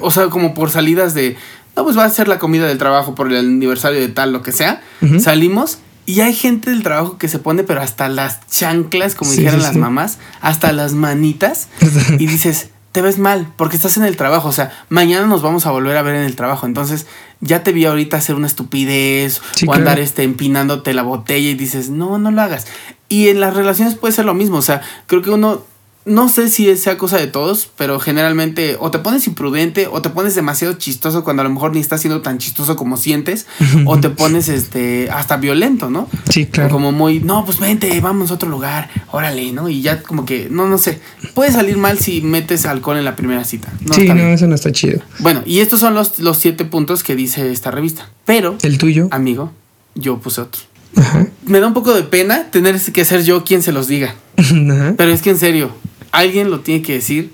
o 0.00 0.10
sea, 0.10 0.28
como 0.28 0.54
por 0.54 0.70
salidas 0.70 1.14
de, 1.14 1.36
no, 1.76 1.84
pues 1.84 1.96
va 1.98 2.04
a 2.04 2.10
ser 2.10 2.28
la 2.28 2.38
comida 2.38 2.66
del 2.66 2.78
trabajo 2.78 3.14
por 3.14 3.32
el 3.32 3.38
aniversario 3.38 4.00
de 4.00 4.08
tal, 4.08 4.32
lo 4.32 4.42
que 4.42 4.52
sea. 4.52 4.82
Salimos 5.20 5.78
y 6.06 6.20
hay 6.20 6.34
gente 6.34 6.70
del 6.70 6.82
trabajo 6.82 7.16
que 7.18 7.28
se 7.28 7.38
pone, 7.38 7.62
pero 7.62 7.80
hasta 7.80 8.08
las 8.08 8.46
chanclas, 8.48 9.14
como 9.14 9.30
Sí, 9.30 9.38
sí, 9.38 9.42
las 9.44 9.72
sí. 9.72 9.78
mamás, 9.78 10.18
hasta 10.40 10.72
las 10.72 10.92
manitas. 10.92 11.68
y 12.18 12.26
dices, 12.26 12.68
te 12.92 13.00
ves 13.00 13.18
mal 13.18 13.48
porque 13.56 13.76
estás 13.76 13.96
en 13.96 14.04
el 14.04 14.16
trabajo. 14.16 14.48
O 14.48 14.52
sea, 14.52 14.70
mañana 14.88 15.26
nos 15.26 15.42
vamos 15.42 15.66
a 15.66 15.70
volver 15.70 15.96
a 15.96 16.02
ver 16.02 16.14
en 16.14 16.22
el 16.24 16.36
trabajo. 16.36 16.66
Entonces, 16.66 17.06
ya 17.40 17.62
te 17.64 17.72
vi 17.72 17.86
ahorita 17.86 18.18
hacer 18.18 18.36
una 18.36 18.46
estupidez 18.46 19.40
Sí, 19.52 19.66
o 19.66 19.72
andar 19.72 19.98
este, 19.98 20.22
empinándote 20.24 20.94
la 20.94 21.02
botella 21.02 21.48
y 21.48 21.54
dices, 21.54 21.88
no, 21.88 22.18
no 22.18 22.30
lo 22.30 22.42
hagas. 22.42 22.66
Y 23.08 23.28
en 23.28 23.40
las 23.40 23.54
relaciones 23.54 23.94
puede 23.94 24.12
ser 24.12 24.26
lo 24.26 24.34
mismo. 24.34 24.58
O 24.58 24.62
sea, 24.62 24.82
creo 25.06 25.22
que 25.22 25.30
uno. 25.30 25.62
No 26.06 26.28
sé 26.28 26.50
si 26.50 26.76
sea 26.76 26.98
cosa 26.98 27.16
de 27.16 27.26
todos, 27.26 27.70
pero 27.78 27.98
generalmente 27.98 28.76
o 28.78 28.90
te 28.90 28.98
pones 28.98 29.26
imprudente 29.26 29.86
o 29.90 30.02
te 30.02 30.10
pones 30.10 30.34
demasiado 30.34 30.74
chistoso 30.74 31.24
cuando 31.24 31.40
a 31.40 31.44
lo 31.44 31.50
mejor 31.50 31.72
ni 31.72 31.80
estás 31.80 32.02
siendo 32.02 32.20
tan 32.20 32.36
chistoso 32.36 32.76
como 32.76 32.98
sientes 32.98 33.46
o 33.86 33.98
te 33.98 34.10
pones 34.10 34.48
este 34.48 35.08
hasta 35.10 35.38
violento, 35.38 35.88
¿no? 35.88 36.08
Sí, 36.28 36.44
claro. 36.44 36.70
Como 36.70 36.92
muy, 36.92 37.20
no, 37.20 37.44
pues 37.46 37.58
vente, 37.58 37.98
vamos 38.00 38.30
a 38.30 38.34
otro 38.34 38.50
lugar, 38.50 38.90
órale, 39.12 39.52
¿no? 39.52 39.70
Y 39.70 39.80
ya 39.80 40.02
como 40.02 40.26
que, 40.26 40.48
no, 40.50 40.68
no 40.68 40.76
sé. 40.76 41.00
Puede 41.32 41.52
salir 41.52 41.78
mal 41.78 41.98
si 41.98 42.20
metes 42.20 42.66
alcohol 42.66 42.98
en 42.98 43.04
la 43.04 43.16
primera 43.16 43.44
cita. 43.44 43.72
No, 43.80 43.94
sí, 43.94 44.06
no, 44.06 44.14
bien. 44.14 44.28
eso 44.28 44.46
no 44.46 44.54
está 44.54 44.72
chido. 44.72 45.00
Bueno, 45.20 45.42
y 45.46 45.60
estos 45.60 45.80
son 45.80 45.94
los, 45.94 46.18
los 46.18 46.36
siete 46.36 46.66
puntos 46.66 47.02
que 47.02 47.16
dice 47.16 47.50
esta 47.50 47.70
revista. 47.70 48.10
Pero, 48.26 48.58
El 48.62 48.76
tuyo. 48.76 49.08
amigo, 49.10 49.52
yo 49.94 50.18
puse 50.18 50.42
otro. 50.42 50.60
Ajá. 50.96 51.26
Me 51.46 51.60
da 51.60 51.66
un 51.66 51.74
poco 51.74 51.92
de 51.94 52.02
pena 52.02 52.50
tener 52.50 52.78
que 52.80 53.04
ser 53.04 53.24
yo 53.24 53.42
quien 53.42 53.62
se 53.62 53.72
los 53.72 53.88
diga. 53.88 54.14
Ajá. 54.36 54.94
Pero 54.96 55.10
es 55.10 55.22
que 55.22 55.30
en 55.30 55.38
serio, 55.38 55.70
alguien 56.14 56.50
lo 56.50 56.60
tiene 56.60 56.82
que 56.82 56.94
decir 56.94 57.32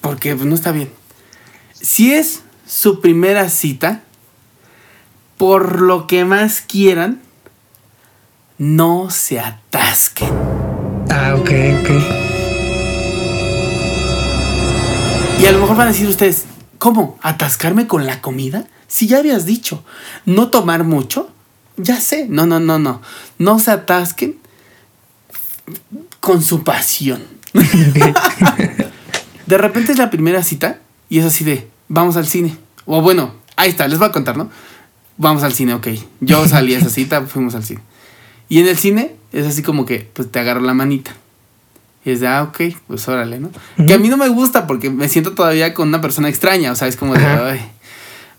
porque 0.00 0.34
pues, 0.34 0.46
no 0.46 0.54
está 0.54 0.72
bien. 0.72 0.90
Si 1.72 2.12
es 2.12 2.42
su 2.66 3.00
primera 3.00 3.50
cita, 3.50 4.02
por 5.36 5.82
lo 5.82 6.06
que 6.06 6.24
más 6.24 6.60
quieran, 6.60 7.20
no 8.58 9.10
se 9.10 9.40
atasquen. 9.40 10.30
Ah, 11.10 11.34
ok, 11.36 11.50
ok. 11.80 11.90
Y 15.40 15.46
a 15.46 15.52
lo 15.52 15.58
mejor 15.58 15.76
van 15.76 15.88
a 15.88 15.92
decir 15.92 16.06
ustedes, 16.06 16.44
¿cómo? 16.78 17.18
¿Atascarme 17.20 17.88
con 17.88 18.06
la 18.06 18.20
comida? 18.20 18.68
Si 18.86 19.08
ya 19.08 19.18
habías 19.18 19.44
dicho, 19.44 19.84
no 20.24 20.50
tomar 20.50 20.84
mucho, 20.84 21.32
ya 21.76 22.00
sé. 22.00 22.28
No, 22.28 22.46
no, 22.46 22.60
no, 22.60 22.78
no. 22.78 23.02
No 23.38 23.58
se 23.58 23.72
atasquen 23.72 24.38
con 26.20 26.42
su 26.42 26.62
pasión. 26.62 27.31
de 29.46 29.58
repente 29.58 29.92
es 29.92 29.98
la 29.98 30.10
primera 30.10 30.42
cita 30.42 30.78
y 31.08 31.18
es 31.18 31.24
así 31.24 31.44
de, 31.44 31.68
vamos 31.88 32.16
al 32.16 32.26
cine. 32.26 32.56
O 32.86 33.00
bueno, 33.02 33.34
ahí 33.56 33.70
está, 33.70 33.86
les 33.88 33.98
voy 33.98 34.08
a 34.08 34.12
contar, 34.12 34.36
¿no? 34.36 34.50
Vamos 35.18 35.42
al 35.42 35.52
cine, 35.52 35.74
ok. 35.74 35.88
Yo 36.20 36.46
salí 36.48 36.74
a 36.74 36.78
esa 36.78 36.90
cita, 36.90 37.22
fuimos 37.22 37.54
al 37.54 37.64
cine. 37.64 37.80
Y 38.48 38.60
en 38.60 38.68
el 38.68 38.76
cine 38.76 39.14
es 39.32 39.46
así 39.46 39.62
como 39.62 39.86
que, 39.86 40.08
pues 40.12 40.30
te 40.30 40.38
agarro 40.38 40.60
la 40.60 40.74
manita. 40.74 41.12
Y 42.04 42.10
es 42.10 42.20
de, 42.20 42.26
ah, 42.26 42.42
ok, 42.42 42.60
pues 42.88 43.06
órale, 43.08 43.38
¿no? 43.38 43.50
Que 43.86 43.94
a 43.94 43.98
mí 43.98 44.08
no 44.08 44.16
me 44.16 44.28
gusta 44.28 44.66
porque 44.66 44.90
me 44.90 45.08
siento 45.08 45.32
todavía 45.32 45.72
con 45.72 45.88
una 45.88 46.00
persona 46.00 46.28
extraña, 46.28 46.72
o 46.72 46.74
sea, 46.74 46.88
es 46.88 46.96
como 46.96 47.14
de, 47.14 47.24
ay, 47.24 47.60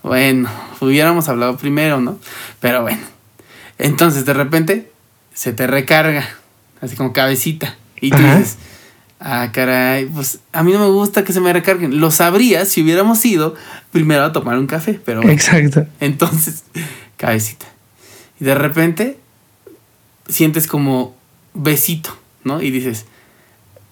bueno, 0.02 0.50
hubiéramos 0.82 1.30
hablado 1.30 1.56
primero, 1.58 2.02
¿no? 2.02 2.20
Pero 2.60 2.82
bueno. 2.82 3.02
Entonces, 3.78 4.26
de 4.26 4.34
repente, 4.34 4.92
se 5.34 5.54
te 5.54 5.66
recarga, 5.66 6.28
así 6.82 6.96
como 6.96 7.14
cabecita. 7.14 7.76
Y 8.02 8.10
tú 8.10 8.18
Ajá. 8.18 8.36
dices, 8.38 8.58
ah, 9.24 9.50
caray, 9.52 10.06
pues 10.06 10.40
a 10.52 10.64
mí 10.64 10.72
no 10.74 10.80
me 10.80 10.90
gusta 10.90 11.24
que 11.24 11.34
se 11.34 11.40
me 11.40 11.52
recarguen. 11.52 12.00
Lo 12.00 12.12
sabrías 12.12 12.68
si 12.68 12.84
hubiéramos 12.84 13.26
ido 13.26 13.56
primero 13.92 14.24
a 14.24 14.34
tomar 14.34 14.58
un 14.58 14.68
café, 14.68 15.00
pero 15.04 15.22
bueno. 15.22 15.34
Exacto. 15.34 15.88
Entonces, 16.00 16.66
cabecita. 17.18 17.66
Y 18.40 18.46
de 18.46 18.56
repente 18.56 19.18
sientes 20.28 20.68
como 20.68 21.16
besito, 21.54 22.16
¿no? 22.44 22.62
Y 22.62 22.70
dices, 22.70 23.06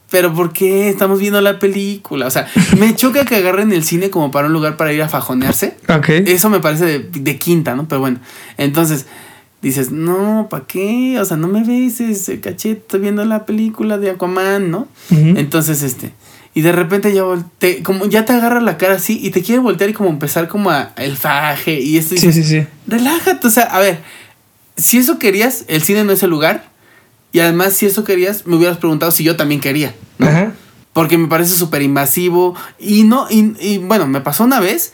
pero 0.09 0.34
¿por 0.34 0.51
qué 0.51 0.89
estamos 0.89 1.19
viendo 1.19 1.39
la 1.39 1.59
película? 1.59 2.27
O 2.27 2.32
sea, 2.32 2.47
me 2.77 2.93
choca 2.95 3.25
que 3.25 3.38
agarren 3.38 3.71
el 3.71 3.86
cine 3.86 4.09
como 4.09 4.32
para 4.32 4.47
un 4.47 4.53
lugar 4.53 4.75
para 4.75 4.91
ir 4.91 5.01
a 5.01 5.09
fajonearse. 5.09 5.77
Ok. 5.88 6.09
Eso 6.09 6.49
me 6.49 6.59
parece 6.59 6.86
de, 6.86 6.99
de 6.99 7.39
quinta, 7.39 7.75
¿no? 7.75 7.88
Pero 7.88 8.01
bueno, 8.01 8.19
entonces 8.57 9.05
dices, 9.62 9.91
no, 9.91 10.47
¿para 10.49 10.66
qué? 10.66 11.18
O 11.20 11.26
sea, 11.26 11.38
no 11.38 11.47
me 11.47 11.64
beses, 11.64 12.32
cachete, 12.41 12.80
estoy 12.80 12.99
viendo 13.01 13.24
la 13.26 13.45
película 13.45 13.97
de 13.97 14.09
Aquaman, 14.12 14.72
¿no? 14.72 14.88
Entonces, 15.09 15.84
este, 15.84 16.14
y 16.53 16.62
de 16.62 16.72
repente 16.72 17.14
ya 17.14 17.24
volte, 17.24 17.82
como 17.84 18.05
ya 18.07 18.26
te 18.26 18.34
agarra 18.34 18.59
la 18.62 18.78
cara 18.78 18.95
así 18.95 19.20
y 19.22 19.30
te 19.30 19.41
quiere 19.41 19.62
voltear 19.62 19.89
y 19.89 19.93
como 19.93 20.09
empezar 20.09 20.47
como 20.47 20.70
a 20.72 20.93
el 20.97 21.16
faje 21.16 21.80
y 21.80 21.97
esto 21.97 22.16
y 22.16 22.18
Sí, 22.18 22.34
sí, 22.34 22.43
sí. 22.43 22.66
relájate, 22.88 23.47
o 23.47 23.51
sea, 23.51 23.64
a 23.64 23.80
ver, 23.80 23.99
si 24.78 24.97
eso 24.97 25.20
querías, 25.20 25.66
el 25.68 25.82
cine 25.82 26.03
no 26.03 26.12
es 26.12 26.24
el 26.24 26.30
lugar. 26.30 26.70
Y 27.34 27.39
además, 27.39 27.72
si 27.74 27.86
eso 27.86 28.03
querías, 28.03 28.45
me 28.45 28.57
hubieras 28.57 28.78
preguntado 28.78 29.12
si 29.14 29.24
yo 29.24 29.38
también 29.38 29.62
quería. 29.62 29.95
¿no? 30.18 30.28
Ajá. 30.28 30.51
Porque 30.91 31.18
me 31.18 31.30
parece 31.30 31.55
súper 31.55 31.82
invasivo. 31.82 32.55
Y 32.78 33.03
no, 33.03 33.26
y, 33.30 33.53
y 33.62 33.78
bueno, 33.78 34.05
me 34.05 34.20
pasó 34.20 34.43
una 34.43 34.59
vez. 34.59 34.91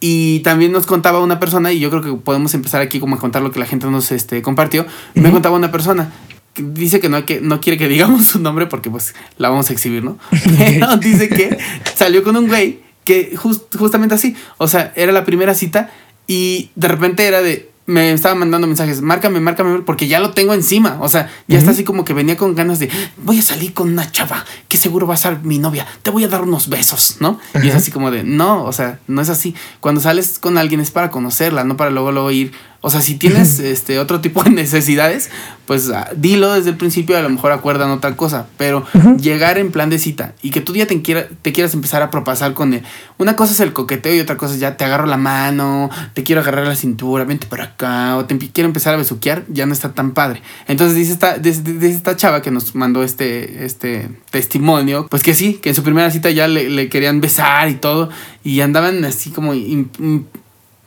Y 0.00 0.40
también 0.40 0.72
nos 0.72 0.86
contaba 0.86 1.20
una 1.22 1.40
persona, 1.40 1.72
y 1.72 1.80
yo 1.80 1.90
creo 1.90 2.02
que 2.02 2.12
podemos 2.12 2.52
empezar 2.54 2.82
aquí 2.82 3.00
como 3.00 3.16
a 3.16 3.18
contar 3.18 3.42
lo 3.42 3.50
que 3.50 3.58
la 3.58 3.66
gente 3.66 3.86
nos 3.86 4.12
este, 4.12 4.42
compartió. 4.42 4.86
Me 5.14 5.30
contaba 5.30 5.56
una 5.56 5.72
persona 5.72 6.12
que 6.56 6.62
dice 6.62 7.00
que 7.00 7.08
no, 7.08 7.24
que 7.24 7.40
no 7.40 7.60
quiere 7.60 7.78
que 7.78 7.86
digamos 7.86 8.26
su 8.26 8.40
nombre 8.40 8.66
porque 8.66 8.90
pues 8.90 9.14
la 9.36 9.50
vamos 9.50 9.68
a 9.68 9.72
exhibir, 9.74 10.02
¿no? 10.02 10.18
Pero 10.58 10.96
dice 11.00 11.28
que 11.28 11.58
salió 11.94 12.22
con 12.24 12.36
un 12.36 12.48
güey 12.48 12.80
que 13.04 13.36
justamente 13.36 14.14
así, 14.14 14.34
o 14.58 14.66
sea, 14.66 14.92
era 14.96 15.12
la 15.12 15.24
primera 15.24 15.54
cita 15.54 15.90
y 16.26 16.70
de 16.74 16.88
repente 16.88 17.24
era 17.26 17.40
de, 17.40 17.70
me 17.86 18.12
estaba 18.12 18.34
mandando 18.34 18.66
mensajes, 18.66 19.00
márcame, 19.00 19.40
márcame, 19.40 19.80
porque 19.80 20.08
ya 20.08 20.20
lo 20.20 20.32
tengo 20.32 20.54
encima. 20.54 20.98
O 21.00 21.08
sea, 21.08 21.30
ya 21.46 21.58
está 21.58 21.70
así 21.70 21.84
como 21.84 22.04
que 22.04 22.12
venía 22.12 22.36
con 22.36 22.54
ganas 22.54 22.78
de, 22.78 22.90
voy 23.16 23.38
a 23.38 23.42
salir 23.42 23.72
con 23.72 23.90
una 23.90 24.10
chava 24.10 24.44
que 24.68 24.76
seguro 24.76 25.06
va 25.06 25.14
a 25.14 25.18
ser 25.18 25.40
mi 25.40 25.58
novia, 25.58 25.86
te 26.02 26.10
voy 26.10 26.24
a 26.24 26.28
dar 26.28 26.42
unos 26.42 26.68
besos, 26.68 27.16
¿no? 27.20 27.38
Y 27.62 27.68
es 27.68 27.74
así 27.74 27.90
como 27.90 28.10
de, 28.10 28.24
no, 28.24 28.64
o 28.64 28.72
sea, 28.72 28.98
no 29.06 29.22
es 29.22 29.28
así. 29.28 29.54
Cuando 29.80 30.00
sales 30.00 30.38
con 30.38 30.58
alguien 30.58 30.80
es 30.80 30.90
para 30.90 31.10
conocerla, 31.10 31.64
no 31.64 31.76
para 31.76 31.90
luego, 31.90 32.12
luego 32.12 32.30
ir 32.30 32.52
o 32.86 32.90
sea, 32.90 33.00
si 33.00 33.16
tienes 33.16 33.58
este 33.58 33.98
otro 33.98 34.20
tipo 34.20 34.44
de 34.44 34.50
necesidades, 34.50 35.28
pues 35.66 35.90
ah, 35.90 36.08
dilo 36.16 36.52
desde 36.52 36.70
el 36.70 36.76
principio, 36.76 37.18
a 37.18 37.20
lo 37.20 37.28
mejor 37.28 37.50
acuerdan 37.50 37.90
otra 37.90 38.16
cosa, 38.16 38.46
pero 38.56 38.86
llegar 39.20 39.58
en 39.58 39.72
plan 39.72 39.90
de 39.90 39.98
cita 39.98 40.34
y 40.40 40.52
que 40.52 40.60
tú 40.60 40.72
ya 40.76 40.86
te, 40.86 41.02
quiera, 41.02 41.26
te 41.42 41.52
quieras 41.52 41.74
empezar 41.74 42.02
a 42.02 42.12
propasar 42.12 42.54
con 42.54 42.74
él. 42.74 42.84
Una 43.18 43.34
cosa 43.34 43.54
es 43.54 43.58
el 43.58 43.72
coqueteo 43.72 44.14
y 44.14 44.20
otra 44.20 44.36
cosa 44.36 44.54
es 44.54 44.60
ya 44.60 44.76
te 44.76 44.84
agarro 44.84 45.06
la 45.06 45.16
mano, 45.16 45.90
te 46.14 46.22
quiero 46.22 46.42
agarrar 46.42 46.64
la 46.64 46.76
cintura, 46.76 47.24
vente 47.24 47.48
para 47.48 47.64
acá, 47.64 48.16
o 48.18 48.24
te 48.24 48.38
quiero 48.38 48.68
empezar 48.68 48.94
a 48.94 48.98
besuquear, 48.98 49.42
ya 49.48 49.66
no 49.66 49.72
está 49.72 49.92
tan 49.92 50.12
padre. 50.12 50.42
Entonces 50.68 50.96
dice 50.96 51.12
esta, 51.12 51.38
dice, 51.38 51.62
esta 51.82 52.14
chava 52.14 52.40
que 52.40 52.52
nos 52.52 52.76
mandó 52.76 53.02
este, 53.02 53.64
este 53.64 54.08
testimonio, 54.30 55.08
pues 55.10 55.24
que 55.24 55.34
sí, 55.34 55.54
que 55.54 55.70
en 55.70 55.74
su 55.74 55.82
primera 55.82 56.08
cita 56.12 56.30
ya 56.30 56.46
le, 56.46 56.88
querían 56.88 57.20
besar 57.20 57.68
y 57.68 57.74
todo, 57.74 58.10
y 58.44 58.60
andaban 58.60 59.04
así 59.04 59.30
como 59.30 59.54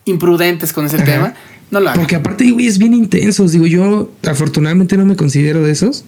imprudentes 0.05 0.71
con 0.71 0.85
ese 0.85 0.99
tema. 0.99 1.33
No 1.71 1.79
lo 1.79 1.93
Porque 1.93 2.15
aparte, 2.15 2.49
güey, 2.51 2.67
es 2.67 2.77
bien 2.77 2.93
intenso. 2.93 3.47
Digo, 3.47 3.67
yo 3.67 4.11
afortunadamente 4.27 4.97
no 4.97 5.05
me 5.05 5.15
considero 5.15 5.63
de 5.63 5.71
esos. 5.71 6.05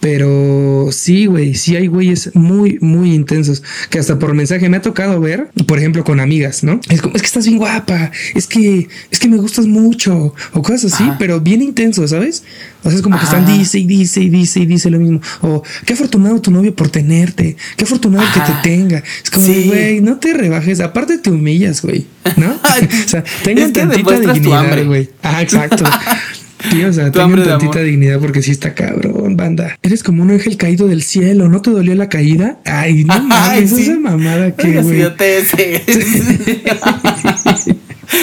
Pero 0.00 0.90
sí, 0.92 1.26
güey, 1.26 1.54
sí 1.54 1.74
hay 1.74 1.88
güeyes 1.88 2.30
muy, 2.34 2.78
muy 2.80 3.14
intensos 3.14 3.64
que 3.90 3.98
hasta 3.98 4.18
por 4.18 4.32
mensaje 4.32 4.68
me 4.68 4.76
ha 4.76 4.82
tocado 4.82 5.20
ver, 5.20 5.48
por 5.66 5.78
ejemplo, 5.78 6.04
con 6.04 6.20
amigas, 6.20 6.62
¿no? 6.62 6.80
Es 6.88 7.02
como, 7.02 7.16
es 7.16 7.22
que 7.22 7.26
estás 7.26 7.46
bien 7.46 7.58
guapa, 7.58 8.12
es 8.34 8.46
que, 8.46 8.88
es 9.10 9.18
que 9.18 9.28
me 9.28 9.38
gustas 9.38 9.66
mucho, 9.66 10.34
o 10.52 10.62
cosas 10.62 10.92
así, 10.92 11.04
pero 11.18 11.40
bien 11.40 11.62
intenso, 11.62 12.06
¿sabes? 12.06 12.44
O 12.84 12.90
sea, 12.90 12.96
es 12.96 13.02
como 13.02 13.18
que 13.18 13.24
están 13.24 13.44
dice 13.44 13.80
y 13.80 13.86
dice 13.86 14.20
y 14.20 14.28
dice 14.28 14.60
y 14.60 14.66
dice 14.66 14.88
lo 14.88 15.00
mismo. 15.00 15.20
O 15.42 15.64
qué 15.84 15.94
afortunado 15.94 16.40
tu 16.40 16.52
novio 16.52 16.74
por 16.74 16.90
tenerte, 16.90 17.56
qué 17.76 17.84
afortunado 17.84 18.24
que 18.32 18.40
te 18.40 18.52
tenga. 18.62 19.02
Es 19.22 19.30
como, 19.30 19.46
güey, 19.46 20.00
no 20.00 20.18
te 20.18 20.32
rebajes, 20.32 20.78
aparte 20.80 21.18
te 21.18 21.30
humillas, 21.30 21.82
güey, 21.82 22.06
¿no? 22.36 22.50
o 23.04 23.08
sea, 23.08 23.24
tengan 23.42 23.72
tantita 23.72 24.20
dignidad, 24.20 24.84
güey. 24.86 25.08
Ah, 25.22 25.42
exacto. 25.42 25.84
Tío, 26.70 26.88
o 26.88 26.92
sea, 26.92 27.10
tengan 27.10 27.44
tantita 27.44 27.80
dignidad 27.80 28.18
porque 28.18 28.42
sí 28.42 28.50
está 28.50 28.74
cabrón, 28.74 29.36
banda. 29.36 29.78
Eres 29.82 30.02
como 30.02 30.22
un 30.22 30.30
ángel 30.30 30.56
caído 30.56 30.88
del 30.88 31.02
cielo, 31.02 31.48
¿no 31.48 31.62
te 31.62 31.70
dolió 31.70 31.94
la 31.94 32.08
caída? 32.08 32.58
Ay, 32.64 33.04
no 33.04 33.18
mames, 33.22 33.70
sí. 33.70 33.82
esa 33.82 33.98
mamada 33.98 34.54
que, 34.54 34.82
güey. 34.82 35.02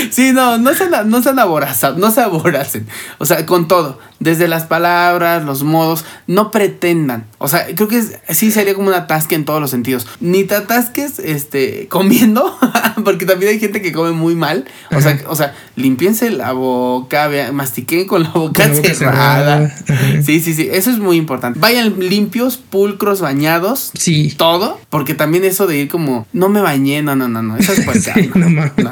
Sí, 0.10 0.32
no, 0.34 0.58
no 0.58 0.74
se, 0.74 0.86
no 1.06 1.22
se 1.22 1.30
aborazan, 1.30 2.00
no 2.00 2.10
se 2.10 2.22
aboracen. 2.22 2.88
O 3.20 3.26
sea, 3.26 3.46
con 3.46 3.68
todo, 3.68 4.00
desde 4.20 4.47
las 4.47 4.63
palabras, 4.63 5.43
los 5.43 5.63
modos, 5.63 6.05
no 6.28 6.51
pretendan. 6.51 7.26
O 7.38 7.47
sea, 7.47 7.66
creo 7.76 7.88
que 7.88 8.01
sí 8.30 8.51
sería 8.51 8.74
como 8.74 8.88
un 8.88 8.93
atasque 8.93 9.36
en 9.36 9.45
todos 9.45 9.59
los 9.59 9.72
sentidos. 9.72 10.07
Ni 10.20 10.43
te 10.43 10.55
atasques 10.55 11.20
este, 11.20 11.88
comiendo, 11.89 12.57
porque 13.03 13.26
también 13.26 13.51
hay 13.51 13.59
gente 13.59 13.82
que 13.82 13.91
come 13.91 14.11
muy 14.11 14.36
mal. 14.36 14.66
O 14.95 15.01
sea, 15.01 15.20
o 15.28 15.36
sea, 15.36 15.53
limpiense 15.76 16.32
la 16.32 16.53
boca, 16.53 17.30
mastiquen 17.51 18.07
con 18.07 18.24
la 18.24 18.30
boca, 18.30 18.74
cerrada. 18.74 19.76
Sí, 20.24 20.39
sí, 20.39 20.53
sí, 20.53 20.70
eso 20.72 20.91
es 20.91 20.99
muy 20.99 21.18
importante. 21.18 21.59
Vayan 21.59 21.99
limpios, 21.99 22.57
pulcros, 22.57 23.22
bañados. 23.22 23.91
Sí. 23.93 24.34
Todo, 24.38 24.80
porque 24.89 25.13
también 25.13 25.43
eso 25.43 25.68
de 25.68 25.78
ir 25.78 25.88
como, 25.89 26.26
no 26.34 26.49
me 26.49 26.61
bañé, 26.61 27.01
no, 27.01 27.16
no, 27.16 27.28
no, 27.28 27.41
no, 27.41 27.57
eso 27.57 27.74
es 27.74 27.82
pues, 27.86 28.09
no, 28.36 28.49
no, 28.49 28.91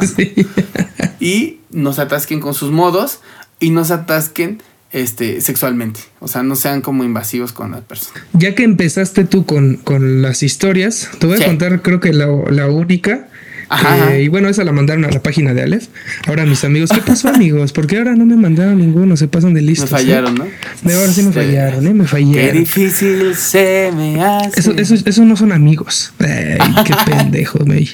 y 1.19 1.59
no 1.71 1.93
se 1.93 2.01
atasquen 2.01 2.39
con 2.41 2.53
sus 2.53 2.71
modos 2.71 3.19
y 3.59 3.69
no 3.69 3.85
se 3.85 3.93
atasquen 3.93 4.61
este, 4.93 5.41
sexualmente. 5.41 5.99
O 6.19 6.27
sea, 6.27 6.43
no 6.43 6.55
sean 6.55 6.81
como 6.81 7.03
invasivos 7.03 7.51
con 7.51 7.71
la 7.71 7.81
persona. 7.81 8.25
Ya 8.33 8.55
que 8.55 8.63
empezaste 8.63 9.25
tú 9.25 9.45
con, 9.45 9.77
con 9.77 10.21
las 10.21 10.43
historias, 10.43 11.09
te 11.19 11.27
voy 11.27 11.41
a 11.41 11.45
contar, 11.45 11.81
creo 11.81 11.99
que 11.99 12.13
la, 12.13 12.27
la 12.49 12.67
única 12.67 13.27
Ajá, 13.73 14.17
y 14.19 14.27
bueno, 14.27 14.49
esa 14.49 14.63
la 14.63 14.71
mandaron 14.71 15.03
a 15.05 15.09
la 15.09 15.21
página 15.21 15.53
de 15.53 15.63
Aleph. 15.63 15.87
Ahora 16.27 16.45
mis 16.45 16.63
amigos, 16.63 16.91
¿qué 16.93 17.01
pasó 17.01 17.29
amigos? 17.29 17.73
Porque 17.73 17.97
ahora 17.97 18.15
no 18.15 18.25
me 18.25 18.35
mandaron 18.35 18.77
ninguno, 18.77 19.17
se 19.17 19.27
pasan 19.27 19.55
de 19.55 19.61
listos. 19.61 19.91
Me 19.91 19.97
fallaron, 19.97 20.35
¿no? 20.35 20.45
De 20.83 20.93
ahora 20.93 21.11
sí 21.11 21.23
me 21.23 21.31
fallaron, 21.31 21.87
¿eh? 21.87 21.93
Me 21.93 22.05
fallaron. 22.05 22.33
Qué 22.33 22.51
difícil 22.51 23.35
se 23.35 23.91
me 23.95 24.23
hace. 24.23 24.59
Eso, 24.59 24.73
eso, 24.73 24.95
eso 25.03 25.25
no 25.25 25.35
son 25.35 25.51
amigos. 25.51 26.13
Ay, 26.19 26.59
qué 26.85 26.93
pendejo, 27.11 27.59
güey. 27.65 27.89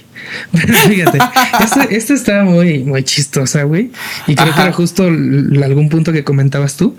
Pero 0.51 0.73
fíjate, 0.73 1.19
esta 1.63 1.83
este 1.85 2.13
está 2.13 2.43
muy, 2.43 2.79
muy 2.79 3.03
chistosa, 3.03 3.63
güey. 3.63 3.91
Y 4.27 4.35
creo 4.35 4.53
que 4.53 4.61
era 4.61 4.73
justo 4.73 5.03
algún 5.03 5.87
punto 5.87 6.11
que 6.11 6.25
comentabas 6.25 6.75
tú. 6.75 6.97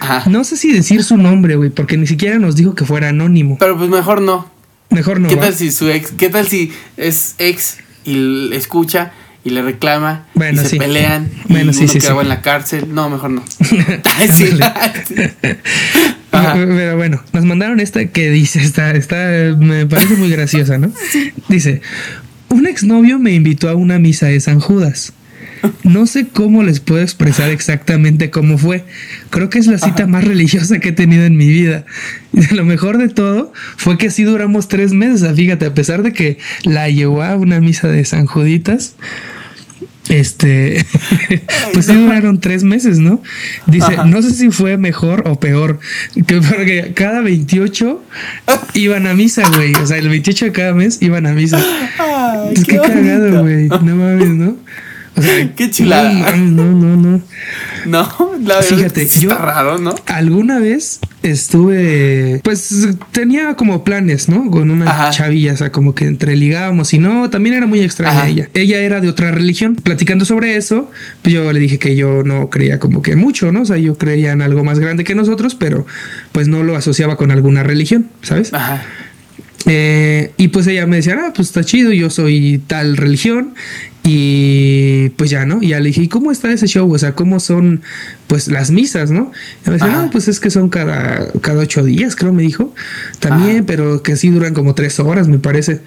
Ajá. 0.00 0.28
No 0.28 0.44
sé 0.44 0.56
si 0.56 0.70
decir 0.72 1.02
su 1.02 1.16
nombre, 1.16 1.56
güey, 1.56 1.70
porque 1.70 1.96
ni 1.96 2.06
siquiera 2.06 2.38
nos 2.38 2.56
dijo 2.56 2.74
que 2.74 2.84
fuera 2.84 3.08
anónimo. 3.08 3.56
Pero 3.58 3.78
pues 3.78 3.88
mejor 3.88 4.20
no. 4.20 4.50
Mejor 4.90 5.18
no. 5.18 5.28
¿Qué 5.28 5.36
tal 5.36 5.54
si 5.54 5.70
su 5.70 5.88
ex? 5.88 6.12
¿Qué 6.12 6.28
tal 6.28 6.46
si 6.46 6.72
es 6.96 7.34
ex 7.38 7.78
y 8.08 8.48
le 8.48 8.56
escucha 8.56 9.12
y 9.44 9.50
le 9.50 9.62
reclama 9.62 10.26
y 10.34 10.56
se 10.56 10.76
pelean 10.76 11.30
bueno, 11.48 11.70
y 11.70 11.74
sí, 11.74 11.84
uno 11.84 12.00
sí, 12.00 12.06
en 12.06 12.28
la 12.28 12.40
cárcel. 12.40 12.92
No, 12.92 13.10
mejor 13.10 13.30
no. 13.30 13.44
Pero 16.30 16.96
bueno, 16.96 17.22
nos 17.32 17.44
mandaron 17.44 17.80
esta 17.80 18.06
que 18.06 18.30
dice, 18.30 18.60
está, 18.60 18.92
está, 18.92 19.16
me 19.58 19.86
parece 19.86 20.14
muy 20.14 20.30
graciosa, 20.30 20.78
¿no? 20.78 20.92
Dice, 21.48 21.82
un 22.48 22.66
exnovio 22.66 23.18
me 23.18 23.32
invitó 23.32 23.68
a 23.68 23.74
una 23.74 23.98
misa 23.98 24.26
de 24.26 24.40
San 24.40 24.60
Judas. 24.60 25.12
No 25.82 26.06
sé 26.06 26.28
cómo 26.28 26.62
les 26.62 26.80
puedo 26.80 27.02
expresar 27.02 27.50
exactamente 27.50 28.30
cómo 28.30 28.58
fue. 28.58 28.84
Creo 29.30 29.50
que 29.50 29.58
es 29.58 29.66
la 29.66 29.78
cita 29.78 30.06
más 30.06 30.24
religiosa 30.24 30.78
que 30.78 30.90
he 30.90 30.92
tenido 30.92 31.24
en 31.24 31.36
mi 31.36 31.48
vida. 31.48 31.84
Y 32.30 32.54
lo 32.54 32.64
mejor 32.64 32.98
de 32.98 33.08
todo 33.08 33.52
fue 33.76 33.96
que 33.98 34.08
así 34.08 34.22
duramos 34.22 34.68
tres 34.68 34.92
meses. 34.92 35.34
Fíjate, 35.34 35.66
a 35.66 35.74
pesar 35.74 36.02
de 36.02 36.12
que 36.12 36.38
la 36.62 36.88
llevó 36.88 37.22
a 37.22 37.36
una 37.36 37.58
misa 37.58 37.88
de 37.88 38.04
San 38.04 38.26
Juditas, 38.26 38.94
este, 40.08 40.84
pues 41.72 41.86
sí 41.86 41.94
duraron 41.94 42.40
tres 42.40 42.64
meses, 42.64 42.98
¿no? 42.98 43.22
Dice, 43.66 43.96
no 44.06 44.22
sé 44.22 44.30
si 44.30 44.50
fue 44.50 44.76
mejor 44.76 45.24
o 45.26 45.38
peor, 45.38 45.80
que 46.26 46.40
porque 46.40 46.92
cada 46.94 47.20
28 47.20 48.02
iban 48.74 49.06
a 49.06 49.14
misa, 49.14 49.48
güey. 49.48 49.74
O 49.74 49.86
sea, 49.86 49.98
el 49.98 50.08
28 50.08 50.46
de 50.46 50.52
cada 50.52 50.74
mes 50.74 50.98
iban 51.00 51.26
a 51.26 51.32
misa. 51.32 51.62
es 52.52 52.64
que 52.64 52.76
cagado, 52.76 53.42
güey. 53.42 53.68
No 53.68 53.96
mames, 53.96 54.30
¿no? 54.30 54.56
Qué 55.56 55.70
chulada. 55.70 56.36
No, 56.36 56.64
no, 56.64 56.96
no. 56.96 57.22
No, 57.86 58.32
la 58.44 58.62
Fíjate, 58.62 59.06
yo 59.06 59.30
raro, 59.30 59.78
¿no? 59.78 59.94
Alguna 60.06 60.58
vez 60.58 61.00
estuve, 61.22 62.40
pues 62.44 62.88
tenía 63.12 63.54
como 63.54 63.84
planes, 63.84 64.28
¿no? 64.28 64.50
Con 64.50 64.70
una 64.70 65.10
chavilla, 65.10 65.52
o 65.52 65.56
sea, 65.56 65.72
como 65.72 65.94
que 65.94 66.06
entre 66.06 66.36
ligábamos 66.36 66.92
y 66.94 66.98
no, 66.98 67.30
también 67.30 67.56
era 67.56 67.66
muy 67.66 67.80
extraña 67.80 68.26
ella. 68.26 68.48
Ella 68.54 68.78
era 68.80 69.00
de 69.00 69.08
otra 69.08 69.30
religión. 69.30 69.76
Platicando 69.76 70.24
sobre 70.24 70.56
eso, 70.56 70.90
pues 71.22 71.34
yo 71.34 71.52
le 71.52 71.60
dije 71.60 71.78
que 71.78 71.96
yo 71.96 72.22
no 72.24 72.50
creía 72.50 72.78
como 72.78 73.02
que 73.02 73.16
mucho, 73.16 73.52
¿no? 73.52 73.62
O 73.62 73.64
sea, 73.64 73.76
yo 73.76 73.96
creía 73.96 74.32
en 74.32 74.42
algo 74.42 74.64
más 74.64 74.78
grande 74.78 75.04
que 75.04 75.14
nosotros, 75.14 75.54
pero 75.54 75.86
pues 76.32 76.48
no 76.48 76.62
lo 76.62 76.76
asociaba 76.76 77.16
con 77.16 77.30
alguna 77.30 77.62
religión, 77.62 78.08
¿sabes? 78.22 78.52
Ajá. 78.52 78.82
Eh, 79.66 80.32
y 80.36 80.48
pues 80.48 80.66
ella 80.66 80.86
me 80.86 80.96
decía, 80.96 81.18
ah, 81.26 81.32
pues 81.34 81.48
está 81.48 81.64
chido, 81.64 81.92
yo 81.92 82.10
soy 82.10 82.62
tal 82.66 82.96
religión 82.96 83.54
y 84.10 85.10
pues 85.16 85.28
ya, 85.28 85.44
¿no? 85.44 85.62
Y 85.62 85.68
ya 85.68 85.80
le 85.80 85.88
dije, 85.88 86.00
¿y 86.00 86.08
cómo 86.08 86.32
está 86.32 86.50
ese 86.50 86.66
show? 86.66 86.90
O 86.90 86.98
sea, 86.98 87.14
¿cómo 87.14 87.40
son 87.40 87.82
pues 88.26 88.48
las 88.48 88.70
misas, 88.70 89.10
¿no? 89.10 89.32
Y 89.66 89.68
me 89.68 89.74
decía, 89.74 89.88
no, 89.88 90.10
pues 90.10 90.28
es 90.28 90.40
que 90.40 90.48
son 90.48 90.70
cada, 90.70 91.30
cada 91.42 91.60
ocho 91.60 91.84
días, 91.84 92.16
creo 92.16 92.32
me 92.32 92.42
dijo. 92.42 92.74
También, 93.18 93.66
pero 93.66 94.02
que 94.02 94.16
sí 94.16 94.30
duran 94.30 94.54
como 94.54 94.74
tres 94.74 94.98
horas, 94.98 95.28
me 95.28 95.38
parece 95.38 95.82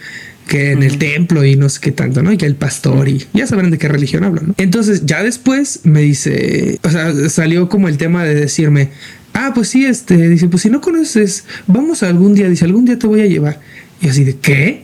que 0.48 0.72
en 0.72 0.84
el 0.84 1.00
templo 1.00 1.44
y 1.44 1.56
no 1.56 1.68
sé 1.68 1.80
qué 1.82 1.92
tanto, 1.92 2.22
¿no? 2.22 2.32
Y 2.32 2.38
que 2.38 2.46
el 2.46 2.56
pastor 2.56 3.10
y 3.10 3.26
ya 3.34 3.48
sabrán 3.48 3.72
de 3.72 3.80
qué 3.80 3.88
religión 3.88 4.24
hablan, 4.24 4.50
¿no? 4.50 4.54
Entonces, 4.58 5.04
ya 5.08 5.24
después 5.24 5.80
me 5.84 6.02
dice, 6.02 6.78
o 6.84 6.92
sea, 6.92 7.12
salió 7.28 7.70
como 7.70 7.88
el 7.88 7.98
tema 7.98 8.24
de 8.24 8.36
decirme, 8.36 8.92
ah, 9.34 9.52
pues 9.56 9.70
sí, 9.70 9.84
este, 9.84 10.30
dice, 10.30 10.48
pues 10.48 10.62
si 10.62 10.70
no 10.70 10.80
conoces, 10.80 11.46
vamos 11.66 12.04
algún 12.04 12.36
día, 12.36 12.48
dice, 12.50 12.66
algún 12.66 12.86
día 12.86 13.00
te 13.00 13.08
voy 13.08 13.22
a 13.22 13.26
llevar. 13.26 13.62
Y 14.00 14.10
así 14.10 14.24
de, 14.24 14.38
¿qué? 14.38 14.84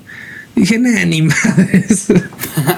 Dije, 0.61 0.79
nada, 0.79 1.05
ni 1.05 1.21
madres. 1.21 2.07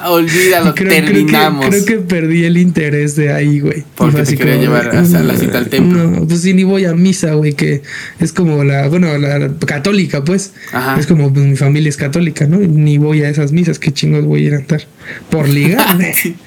olvídalo, 0.06 0.76
Creo, 0.76 0.90
creo 0.90 0.90
que, 0.90 1.02
terminamos. 1.02 1.66
creo 1.68 1.86
que 1.86 1.98
perdí 1.98 2.46
el 2.46 2.58
interés 2.58 3.16
de 3.16 3.32
ahí, 3.32 3.60
güey. 3.60 3.84
Porque 3.96 4.24
te 4.24 4.36
quería 4.38 4.54
como 4.54 4.66
llevar 4.66 4.96
hasta 4.96 5.24
la 5.24 5.36
cita 5.38 5.58
al 5.58 5.68
templo. 5.68 6.10
No, 6.10 6.28
pues 6.28 6.42
sí, 6.42 6.54
ni 6.54 6.64
voy 6.64 6.86
a 6.86 6.94
misa, 6.94 7.34
güey, 7.34 7.54
que 7.54 7.82
es 8.20 8.34
como 8.34 8.64
la, 8.64 8.88
bueno, 8.88 9.18
la 9.18 9.52
católica, 9.66 10.24
pues. 10.24 10.54
Ajá. 10.72 11.00
Es 11.00 11.08
como 11.08 11.32
pues, 11.34 11.46
mi 11.46 11.56
familia 11.56 11.90
es 11.90 11.98
católica, 11.98 12.46
¿no? 12.46 12.58
Ni 12.58 12.98
voy 12.98 13.24
a 13.24 13.30
esas 13.30 13.52
misas, 13.52 13.80
qué 13.80 13.92
chingos 13.92 14.26
voy 14.26 14.44
a 14.44 14.48
ir 14.48 14.54
a 14.54 14.58
andar. 14.58 14.82
Por 15.30 15.48
ligar. 15.50 15.98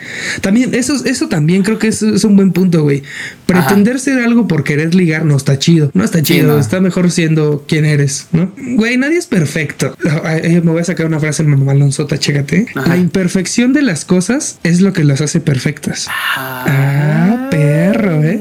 También, 0.40 0.74
eso, 0.74 0.94
eso 1.04 1.28
también 1.28 1.62
creo 1.62 1.78
que 1.78 1.88
es, 1.88 2.02
es 2.02 2.24
un 2.24 2.36
buen 2.36 2.52
punto, 2.52 2.82
güey. 2.82 3.02
Pretender 3.46 3.98
ser 4.00 4.18
algo 4.20 4.46
por 4.48 4.64
querer 4.64 4.94
ligar 4.94 5.24
no 5.24 5.36
está 5.36 5.58
chido. 5.58 5.90
No 5.94 6.04
está 6.04 6.18
Sí, 6.18 6.24
chido. 6.24 6.54
no. 6.54 6.58
Está 6.60 6.80
mejor 6.80 7.10
siendo 7.10 7.64
quien 7.66 7.84
eres, 7.84 8.26
¿no? 8.32 8.52
Güey, 8.56 8.96
nadie 8.98 9.18
es 9.18 9.26
perfecto. 9.26 9.96
Ay, 10.24 10.60
Me 10.62 10.70
voy 10.72 10.80
a 10.80 10.84
sacar 10.84 11.06
una 11.06 11.20
frase 11.20 11.42
mamalonzota, 11.44 12.18
chécate. 12.18 12.66
Ajá. 12.74 12.88
La 12.88 12.96
imperfección 12.96 13.72
de 13.72 13.82
las 13.82 14.04
cosas 14.04 14.58
es 14.62 14.80
lo 14.80 14.92
que 14.92 15.04
las 15.04 15.20
hace 15.20 15.40
perfectas. 15.40 16.06
Ah, 16.10 17.48
perro, 17.50 18.22
¿eh? 18.22 18.40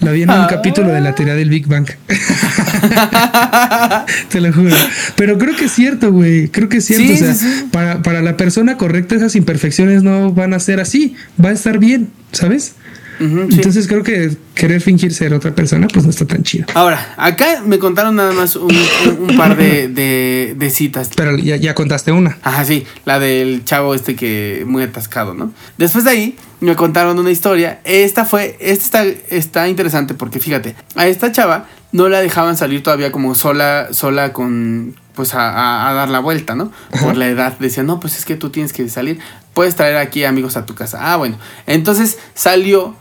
Lo 0.00 0.12
vi 0.12 0.22
en 0.22 0.30
un 0.30 0.36
Ah. 0.36 0.46
capítulo 0.48 0.88
de 0.88 1.00
la 1.00 1.14
teoría 1.14 1.34
del 1.34 1.50
Big 1.50 1.66
Bang. 1.66 1.86
Te 4.30 4.40
lo 4.40 4.52
juro. 4.52 4.74
Pero 5.16 5.38
creo 5.38 5.56
que 5.56 5.64
es 5.66 5.72
cierto, 5.72 6.12
güey. 6.12 6.48
Creo 6.48 6.68
que 6.68 6.78
es 6.78 6.84
cierto. 6.86 7.06
Sí, 7.06 7.12
o 7.14 7.16
sea, 7.16 7.34
sí, 7.34 7.46
sí. 7.46 7.64
Para, 7.72 8.02
para 8.02 8.22
la 8.22 8.36
persona 8.36 8.76
correcta, 8.76 9.14
esas 9.16 9.34
imperfecciones 9.36 10.02
no 10.02 10.32
van 10.32 10.54
a 10.54 10.58
ser 10.60 10.80
así. 10.80 11.14
Va 11.42 11.50
a 11.50 11.52
estar 11.52 11.78
bien, 11.78 12.10
¿sabes? 12.32 12.74
Entonces 13.18 13.86
creo 13.88 14.02
que 14.02 14.36
querer 14.54 14.80
fingir 14.80 15.12
ser 15.12 15.34
otra 15.34 15.54
persona, 15.54 15.86
pues 15.92 16.04
no 16.04 16.10
está 16.10 16.26
tan 16.26 16.42
chido. 16.42 16.66
Ahora, 16.74 17.14
acá 17.16 17.62
me 17.64 17.78
contaron 17.78 18.16
nada 18.16 18.32
más 18.32 18.56
un, 18.56 18.74
un- 18.74 19.30
un 19.30 19.36
par 19.36 19.56
de, 19.56 19.88
de- 19.88 20.54
de 20.56 20.70
citas. 20.70 21.10
Pero 21.16 21.36
ya, 21.36 21.56
ya 21.56 21.74
contaste 21.74 22.12
una. 22.12 22.38
Ajá, 22.42 22.64
sí, 22.64 22.86
la 23.04 23.18
del 23.18 23.64
chavo 23.64 23.94
este 23.94 24.16
que 24.16 24.64
muy 24.66 24.82
atascado, 24.82 25.34
¿no? 25.34 25.52
Después 25.78 26.04
de 26.04 26.10
ahí 26.10 26.36
me 26.60 26.74
contaron 26.76 27.18
una 27.18 27.30
historia. 27.30 27.80
Esta 27.84 28.24
fue, 28.24 28.56
esta 28.60 29.04
está, 29.04 29.34
está 29.34 29.68
interesante 29.68 30.14
porque 30.14 30.38
fíjate, 30.40 30.74
a 30.94 31.06
esta 31.06 31.30
chava 31.32 31.66
no 31.92 32.08
la 32.08 32.20
dejaban 32.20 32.56
salir 32.56 32.82
todavía 32.82 33.10
como 33.12 33.34
sola, 33.34 33.88
sola 33.92 34.32
con, 34.32 34.94
pues 35.14 35.34
a, 35.34 35.50
a- 35.50 35.90
a 35.90 35.94
dar 35.94 36.08
la 36.10 36.18
vuelta, 36.20 36.54
¿no? 36.54 36.70
Por 37.02 37.16
la 37.16 37.28
edad. 37.28 37.58
Decían, 37.58 37.86
no, 37.86 37.98
pues 38.00 38.18
es 38.18 38.24
que 38.24 38.34
tú 38.36 38.50
tienes 38.50 38.72
que 38.72 38.88
salir, 38.88 39.18
puedes 39.54 39.74
traer 39.76 39.96
aquí 39.96 40.24
amigos 40.24 40.56
a 40.56 40.66
tu 40.66 40.74
casa. 40.74 40.98
Ah, 41.12 41.16
bueno. 41.16 41.38
Entonces 41.66 42.18
salió, 42.34 42.94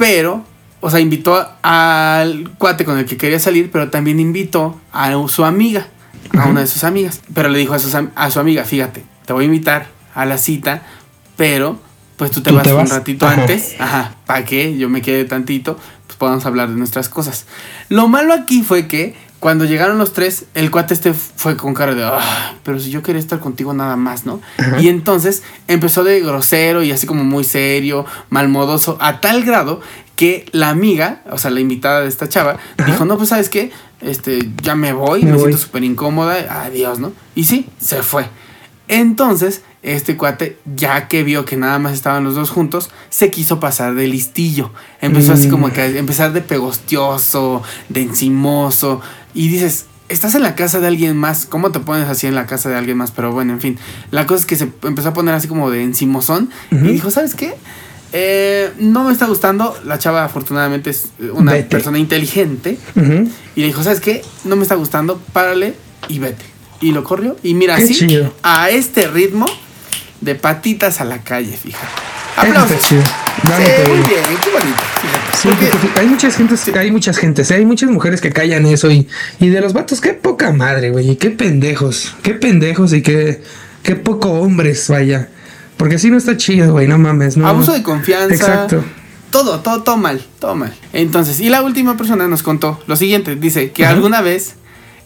pero, 0.00 0.42
o 0.80 0.88
sea, 0.88 0.98
invitó 0.98 1.46
al 1.60 2.52
cuate 2.56 2.86
con 2.86 2.98
el 2.98 3.04
que 3.04 3.18
quería 3.18 3.38
salir, 3.38 3.70
pero 3.70 3.90
también 3.90 4.18
invitó 4.18 4.80
a 4.94 5.12
su 5.28 5.44
amiga, 5.44 5.88
a 6.38 6.46
una 6.46 6.60
de 6.60 6.66
sus 6.66 6.84
amigas. 6.84 7.20
Pero 7.34 7.50
le 7.50 7.58
dijo 7.58 7.74
a, 7.74 7.78
sus 7.78 7.94
a 7.94 8.30
su 8.30 8.40
amiga, 8.40 8.64
fíjate, 8.64 9.04
te 9.26 9.34
voy 9.34 9.42
a 9.42 9.46
invitar 9.48 9.88
a 10.14 10.24
la 10.24 10.38
cita, 10.38 10.84
pero 11.36 11.78
pues 12.16 12.30
tú 12.30 12.40
te 12.40 12.48
Tú 12.48 12.56
vas 12.56 12.64
te 12.64 12.72
un 12.72 12.86
ratito 12.86 13.26
Ajá. 13.26 13.42
antes, 13.42 13.76
ajá, 13.78 14.14
para 14.24 14.46
que 14.46 14.78
yo 14.78 14.88
me 14.88 15.02
quede 15.02 15.26
tantito, 15.26 15.78
pues 16.06 16.16
podamos 16.16 16.46
hablar 16.46 16.70
de 16.70 16.76
nuestras 16.76 17.10
cosas. 17.10 17.44
Lo 17.90 18.08
malo 18.08 18.32
aquí 18.32 18.62
fue 18.62 18.88
que 18.88 19.14
cuando 19.40 19.64
llegaron 19.64 19.98
los 19.98 20.12
tres, 20.12 20.44
el 20.54 20.70
cuate 20.70 20.94
este 20.94 21.12
fue 21.14 21.56
con 21.56 21.74
cara 21.74 21.94
de, 21.94 22.04
"Ah, 22.04 22.54
pero 22.62 22.78
si 22.78 22.90
yo 22.90 23.02
quería 23.02 23.18
estar 23.20 23.40
contigo 23.40 23.72
nada 23.74 23.96
más, 23.96 24.26
¿no? 24.26 24.40
Y 24.80 24.88
entonces 24.88 25.42
empezó 25.66 26.04
de 26.04 26.20
grosero 26.20 26.82
y 26.82 26.92
así 26.92 27.06
como 27.06 27.24
muy 27.24 27.42
serio, 27.44 28.04
malmodoso, 28.28 28.98
a 29.00 29.20
tal 29.20 29.42
grado 29.44 29.80
que 30.14 30.44
la 30.52 30.68
amiga, 30.68 31.22
o 31.30 31.38
sea, 31.38 31.50
la 31.50 31.60
invitada 31.60 32.02
de 32.02 32.08
esta 32.08 32.28
chava, 32.28 32.58
dijo, 32.86 33.06
no, 33.06 33.16
pues 33.16 33.30
sabes 33.30 33.48
qué, 33.48 33.72
este, 34.02 34.50
ya 34.62 34.74
me 34.74 34.92
voy, 34.92 35.20
Me 35.22 35.30
me, 35.30 35.36
voy. 35.38 35.40
siento 35.44 35.58
súper 35.58 35.84
incómoda, 35.84 36.62
adiós, 36.64 36.98
¿no? 36.98 37.12
Y 37.34 37.44
sí, 37.44 37.66
se 37.80 38.02
fue. 38.02 38.26
Entonces, 38.88 39.62
este 39.82 40.16
cuate, 40.16 40.58
ya 40.76 41.08
que 41.08 41.22
vio 41.22 41.44
que 41.46 41.56
nada 41.56 41.78
más 41.78 41.92
estaban 41.94 42.24
los 42.24 42.34
dos 42.34 42.50
juntos, 42.50 42.90
se 43.08 43.30
quiso 43.30 43.60
pasar 43.60 43.94
de 43.94 44.08
listillo. 44.08 44.72
Empezó 45.00 45.32
así 45.32 45.46
Mm. 45.46 45.50
como 45.50 45.72
que 45.72 45.80
a 45.80 45.86
empezar 45.86 46.32
de 46.34 46.42
pegostioso, 46.42 47.62
de 47.88 48.02
encimoso. 48.02 49.00
Y 49.34 49.48
dices, 49.48 49.86
estás 50.08 50.34
en 50.34 50.42
la 50.42 50.54
casa 50.54 50.80
de 50.80 50.86
alguien 50.88 51.16
más. 51.16 51.46
¿Cómo 51.46 51.70
te 51.72 51.80
pones 51.80 52.08
así 52.08 52.26
en 52.26 52.34
la 52.34 52.46
casa 52.46 52.68
de 52.68 52.76
alguien 52.76 52.96
más? 52.96 53.10
Pero 53.10 53.32
bueno, 53.32 53.52
en 53.52 53.60
fin. 53.60 53.78
La 54.10 54.26
cosa 54.26 54.40
es 54.40 54.46
que 54.46 54.56
se 54.56 54.68
empezó 54.82 55.10
a 55.10 55.12
poner 55.12 55.34
así 55.34 55.48
como 55.48 55.70
de 55.70 55.82
encimosón. 55.82 56.50
Y 56.70 56.76
dijo, 56.88 57.10
¿sabes 57.10 57.34
qué? 57.34 57.54
Eh, 58.12 58.72
no 58.78 59.04
me 59.04 59.12
está 59.12 59.26
gustando. 59.26 59.76
La 59.84 59.98
chava 59.98 60.24
afortunadamente 60.24 60.90
es 60.90 61.08
una 61.32 61.52
Vete. 61.52 61.68
persona 61.68 61.98
inteligente. 61.98 62.78
Y 63.54 63.60
le 63.60 63.66
dijo, 63.66 63.82
¿sabes 63.84 64.00
qué? 64.00 64.22
No 64.44 64.56
me 64.56 64.62
está 64.62 64.74
gustando, 64.74 65.20
párale 65.32 65.74
y 66.08 66.18
vete. 66.18 66.44
Y 66.80 66.92
lo 66.92 67.04
corrió. 67.04 67.36
Y 67.42 67.54
mira, 67.54 67.76
Qué 67.76 67.84
así, 67.84 67.94
chido. 67.94 68.34
a 68.42 68.70
este 68.70 69.06
ritmo, 69.06 69.46
de 70.20 70.34
patitas 70.34 71.00
a 71.00 71.04
la 71.04 71.22
calle, 71.22 71.56
fíjate. 71.56 71.86
Aplausos. 72.36 72.78
Sí, 73.42 73.90
muy 73.90 73.98
bien, 73.98 74.24
qué 74.42 74.50
bonito. 74.50 74.82
Fíjate. 75.00 75.36
Sí, 75.36 75.48
Porque- 75.48 75.66
porque 75.66 76.00
hay 76.00 76.06
muchas 76.06 76.36
gentes, 76.36 76.68
hay 76.76 76.90
muchas 76.90 77.16
gentes, 77.16 77.50
¿eh? 77.50 77.54
hay 77.54 77.64
muchas 77.64 77.90
mujeres 77.90 78.20
que 78.20 78.30
callan 78.30 78.66
eso 78.66 78.90
y, 78.90 79.08
y 79.38 79.48
de 79.48 79.60
los 79.60 79.72
vatos, 79.72 80.00
qué 80.00 80.12
poca 80.12 80.52
madre, 80.52 80.90
güey, 80.90 81.10
y 81.10 81.16
qué 81.16 81.30
pendejos, 81.30 82.14
qué 82.22 82.34
pendejos 82.34 82.92
y 82.92 83.02
qué, 83.02 83.42
qué 83.82 83.96
poco 83.96 84.30
hombres, 84.30 84.86
vaya. 84.88 85.28
Porque 85.76 85.94
así 85.96 86.10
no 86.10 86.18
está 86.18 86.36
chido, 86.36 86.72
güey, 86.72 86.86
no 86.86 86.98
mames, 86.98 87.36
no. 87.38 87.48
Abuso 87.48 87.72
de 87.72 87.82
confianza. 87.82 88.34
Exacto. 88.34 88.84
Todo, 89.30 89.60
todo, 89.60 89.82
todo 89.82 89.96
mal, 89.96 90.20
todo 90.40 90.54
mal. 90.56 90.74
Entonces, 90.92 91.40
y 91.40 91.48
la 91.48 91.62
última 91.62 91.96
persona 91.96 92.26
nos 92.28 92.42
contó 92.42 92.82
lo 92.86 92.96
siguiente. 92.96 93.36
Dice 93.36 93.70
que 93.70 93.84
Ajá. 93.84 93.94
alguna 93.94 94.20
vez 94.20 94.56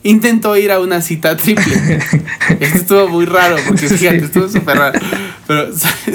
intentó 0.05 0.57
ir 0.57 0.71
a 0.71 0.79
una 0.79 1.01
cita 1.01 1.37
triple. 1.37 1.75
Esto 2.61 2.77
estuvo 2.79 3.09
muy 3.09 3.25
raro, 3.27 3.57
porque 3.67 3.89
Sí. 3.89 3.99
fíjate, 3.99 4.19
estuvo 4.25 4.49
súper 4.49 4.79
raro. 4.79 5.01
Pero 5.49 5.69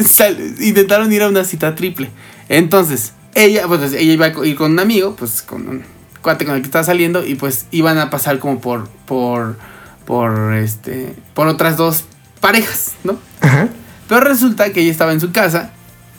intentaron 0.62 1.12
ir 1.12 1.24
a 1.24 1.28
una 1.28 1.44
cita 1.44 1.76
triple. 1.76 2.10
Entonces, 2.48 3.12
ella, 3.36 3.68
pues 3.68 3.92
ella 3.94 4.14
iba 4.14 4.28
a 4.28 4.46
ir 4.46 4.56
con 4.56 4.72
un 4.72 4.80
amigo, 4.80 5.16
pues 5.18 5.42
con 5.42 5.68
un 5.68 5.84
cuate 6.22 6.46
con 6.46 6.56
el 6.56 6.62
que 6.62 6.68
estaba 6.68 6.84
saliendo, 6.84 7.26
y 7.26 7.36
pues 7.36 7.66
iban 7.72 7.98
a 7.98 8.10
pasar 8.10 8.40
como 8.40 8.62
por, 8.62 8.88
por, 9.06 9.58
por, 10.06 10.54
este, 10.54 11.14
por 11.34 11.48
otras 11.48 11.76
dos 11.78 12.06
parejas, 12.40 12.94
¿no? 13.04 13.20
Ajá. 13.42 13.68
Pero 14.08 14.22
resulta 14.22 14.72
que 14.72 14.82
ella 14.82 14.92
estaba 14.92 15.14
en 15.14 15.20
su 15.20 15.32
casa 15.32 15.72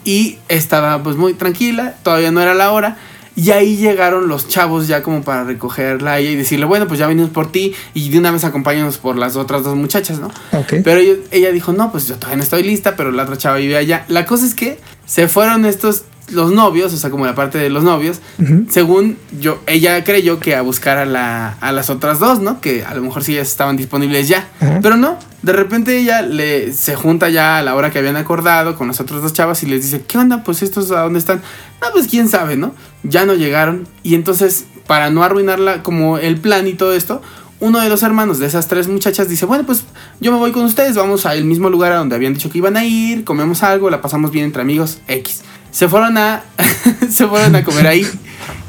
y 0.03 0.39
estaba 0.47 1.03
pues 1.03 1.15
muy 1.17 1.33
tranquila, 1.33 1.95
todavía 2.03 2.31
no 2.31 2.41
era 2.41 2.53
la 2.53 2.71
hora. 2.71 2.97
Y 3.35 3.51
ahí 3.51 3.77
llegaron 3.77 4.27
los 4.27 4.47
chavos 4.47 4.87
ya 4.87 5.01
como 5.01 5.21
para 5.21 5.43
recogerla 5.45 6.13
a 6.13 6.19
ella 6.19 6.31
y 6.31 6.35
decirle, 6.35 6.65
bueno, 6.65 6.87
pues 6.87 6.99
ya 6.99 7.07
venimos 7.07 7.29
por 7.29 7.51
ti 7.51 7.73
y 7.93 8.09
de 8.09 8.19
una 8.19 8.31
vez 8.31 8.43
acompáñanos 8.43 8.97
por 8.97 9.15
las 9.15 9.35
otras 9.37 9.63
dos 9.63 9.75
muchachas, 9.75 10.19
¿no? 10.19 10.27
Ok. 10.51 10.75
Pero 10.83 10.97
ella, 10.97 11.13
ella 11.31 11.51
dijo, 11.51 11.71
no, 11.71 11.91
pues 11.91 12.07
yo 12.07 12.15
todavía 12.15 12.37
no 12.37 12.43
estoy 12.43 12.63
lista, 12.63 12.95
pero 12.95 13.11
la 13.11 13.23
otra 13.23 13.37
chava 13.37 13.57
vive 13.57 13.77
allá. 13.77 14.05
La 14.09 14.25
cosa 14.25 14.45
es 14.45 14.53
que 14.53 14.79
se 15.05 15.27
fueron 15.27 15.65
estos, 15.65 16.03
los 16.29 16.51
novios, 16.51 16.93
o 16.93 16.97
sea, 16.97 17.09
como 17.09 17.25
la 17.25 17.35
parte 17.35 17.57
de 17.57 17.69
los 17.69 17.83
novios, 17.83 18.21
según 18.69 19.17
yo, 19.39 19.61
ella 19.67 20.03
creyó 20.03 20.39
que 20.39 20.55
a 20.55 20.61
buscar 20.61 20.97
a, 20.97 21.05
la, 21.05 21.57
a 21.59 21.71
las 21.71 21.89
otras 21.89 22.19
dos, 22.19 22.39
¿no? 22.39 22.61
Que 22.61 22.85
a 22.85 22.93
lo 22.95 23.01
mejor 23.01 23.23
sí 23.23 23.33
ya 23.33 23.41
estaban 23.41 23.75
disponibles 23.77 24.27
ya. 24.27 24.47
Pero 24.81 24.97
no, 24.97 25.17
de 25.41 25.53
repente 25.53 25.97
ella 25.97 26.21
le, 26.21 26.71
se 26.73 26.95
junta 26.95 27.29
ya 27.29 27.57
a 27.57 27.61
la 27.63 27.75
hora 27.75 27.91
que 27.91 27.99
habían 27.99 28.15
acordado 28.15 28.75
con 28.75 28.87
las 28.87 29.01
otras 29.01 29.21
dos 29.21 29.33
chavas 29.33 29.63
y 29.63 29.65
les 29.65 29.83
dice, 29.83 30.03
¿qué 30.07 30.17
onda? 30.17 30.43
Pues 30.43 30.61
estos 30.61 30.91
a 30.91 31.01
dónde 31.01 31.19
están. 31.19 31.41
No, 31.81 31.87
pues 31.91 32.07
quién 32.07 32.29
sabe, 32.29 32.55
¿no? 32.55 32.73
Ya 33.03 33.25
no 33.25 33.33
llegaron. 33.33 33.87
Y 34.03 34.15
entonces, 34.15 34.65
para 34.87 35.09
no 35.09 35.23
arruinarla 35.23 35.83
como 35.83 36.17
el 36.17 36.37
plan 36.37 36.67
y 36.67 36.73
todo 36.73 36.93
esto, 36.93 37.21
uno 37.61 37.79
de 37.79 37.89
los 37.89 38.01
hermanos 38.03 38.39
de 38.39 38.47
esas 38.47 38.67
tres 38.67 38.87
muchachas 38.87 39.29
dice, 39.29 39.45
bueno, 39.45 39.65
pues 39.65 39.83
yo 40.19 40.31
me 40.31 40.37
voy 40.39 40.51
con 40.51 40.65
ustedes, 40.65 40.95
vamos 40.95 41.25
al 41.25 41.45
mismo 41.45 41.69
lugar 41.69 41.91
a 41.91 41.97
donde 41.97 42.15
habían 42.15 42.33
dicho 42.33 42.49
que 42.49 42.57
iban 42.57 42.75
a 42.75 42.83
ir, 42.83 43.23
comemos 43.23 43.61
algo, 43.61 43.89
la 43.89 44.01
pasamos 44.01 44.31
bien 44.31 44.45
entre 44.45 44.63
amigos, 44.63 44.99
X. 45.07 45.43
Se 45.71 45.87
fueron 45.87 46.17
a, 46.17 46.43
se 47.09 47.27
fueron 47.27 47.55
a 47.55 47.63
comer 47.63 47.87
ahí. 47.87 48.07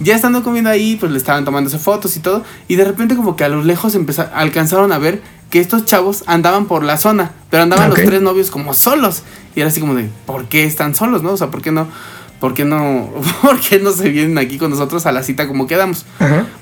Ya 0.01 0.15
estando 0.15 0.43
comiendo 0.43 0.71
ahí, 0.71 0.97
pues 0.97 1.13
le 1.13 1.19
estaban 1.19 1.45
tomándose 1.45 1.79
fotos 1.79 2.17
y 2.17 2.21
todo. 2.21 2.45
Y 2.69 2.77
de 2.77 2.85
repente 2.85 3.17
como 3.17 3.37
que 3.37 3.45
a 3.45 3.49
lo 3.49 3.63
lejos 3.63 3.97
alcanzaron 4.35 4.93
a 4.93 4.99
ver 4.99 5.23
que 5.51 5.61
estos 5.61 5.85
chavos 5.85 6.25
andaban 6.27 6.67
por 6.67 6.85
la 6.85 6.97
zona. 6.97 7.33
Pero 7.51 7.65
andaban 7.65 7.91
los 7.91 7.99
tres 7.99 8.23
novios 8.23 8.51
como 8.51 8.75
solos. 8.75 9.23
Y 9.55 9.61
era 9.61 9.69
así 9.69 9.81
como 9.81 9.95
de, 9.95 10.09
¿por 10.27 10.47
qué 10.47 10.65
están 10.65 10.95
solos, 10.95 11.23
no? 11.23 11.33
O 11.33 11.37
sea, 11.37 11.51
¿por 11.51 11.61
qué 11.61 11.73
no? 11.73 11.89
¿Por 12.41 12.55
qué 12.55 12.65
no? 12.65 13.13
¿Por 13.43 13.61
qué 13.61 13.79
no 13.79 13.93
se 13.93 14.09
vienen 14.09 14.39
aquí 14.39 14.59
con 14.59 14.71
nosotros 14.71 15.07
a 15.07 15.13
la 15.13 15.23
cita 15.23 15.47
como 15.47 15.67
quedamos? 15.67 16.07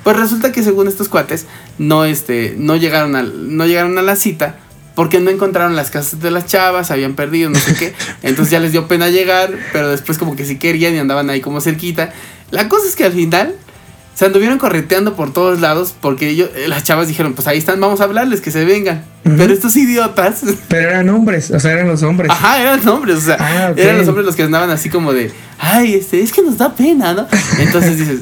Pues 0.03 0.17
resulta 0.17 0.53
que 0.53 0.63
según 0.63 0.89
estos 0.89 1.09
cuates, 1.09 1.47
no, 1.79 2.05
este, 2.05 2.55
no, 2.59 2.77
llegaron 2.77 3.17
al, 3.17 3.57
no 3.57 3.67
llegaron 3.67 3.97
a 3.99 4.03
la 4.03 4.17
cita 4.17 4.57
porque 5.01 5.19
no 5.19 5.31
encontraron 5.31 5.77
las 5.77 5.91
casas 5.91 6.21
de 6.21 6.31
las 6.31 6.45
chavas, 6.45 6.91
habían 6.91 7.15
perdido, 7.15 7.49
no 7.49 7.59
sé 7.59 7.75
qué. 7.75 7.95
Entonces 8.23 8.51
ya 8.51 8.61
les 8.61 8.73
dio 8.73 8.87
pena 8.87 9.09
llegar, 9.09 9.51
pero 9.73 9.89
después 9.89 10.19
como 10.19 10.37
que 10.37 10.45
sí 10.45 10.59
querían 10.59 10.95
y 10.95 10.99
andaban 10.99 11.31
ahí 11.31 11.41
como 11.41 11.63
cerquita. 11.63 12.13
La 12.51 12.69
cosa 12.69 12.87
es 12.87 12.97
que 12.97 13.05
al 13.05 13.15
final 13.15 13.55
se 14.15 14.27
anduvieron 14.27 14.59
correteando 14.59 15.15
por 15.15 15.33
todos 15.33 15.61
lados 15.61 15.95
porque 16.01 16.29
ellos, 16.29 16.51
eh, 16.55 16.69
las 16.69 16.85
chavas 16.85 17.09
dijeron, 17.09 17.33
pues 17.35 17.47
ahí 17.49 17.59
están, 17.59 17.81
vamos 17.81 18.01
a 18.01 18.05
hablarles, 18.05 18.41
que 18.41 18.51
se 18.51 18.65
vengan. 18.65 19.05
Ujú. 19.25 19.37
Pero 19.37 19.53
estos 19.53 19.77
idiotas, 19.77 20.43
Pero 20.69 20.91
eran 20.91 21.09
hombres, 21.09 21.51
o 21.51 21.61
sea, 21.61 21.73
eran 21.73 21.89
los 21.89 22.03
hombres. 22.03 22.31
ajá, 22.31 22.61
eran 22.61 22.87
hombres, 22.89 23.17
o 23.17 23.21
sea, 23.21 23.37
Ah, 23.41 23.73
eran 23.77 23.99
los 23.99 24.09
hombres 24.09 24.27
los 24.27 24.37
que 24.37 24.43
andaban 24.43 24.71
así 24.71 24.89
como 24.91 25.13
de, 25.13 25.31
ay, 25.59 25.95
este, 25.95 26.21
es 26.23 26.33
que 26.33 26.43
nos 26.43 26.59
da 26.59 26.75
pena, 26.75 27.13
¿no? 27.15 27.27
Entonces 27.59 27.99
dices, 27.99 28.21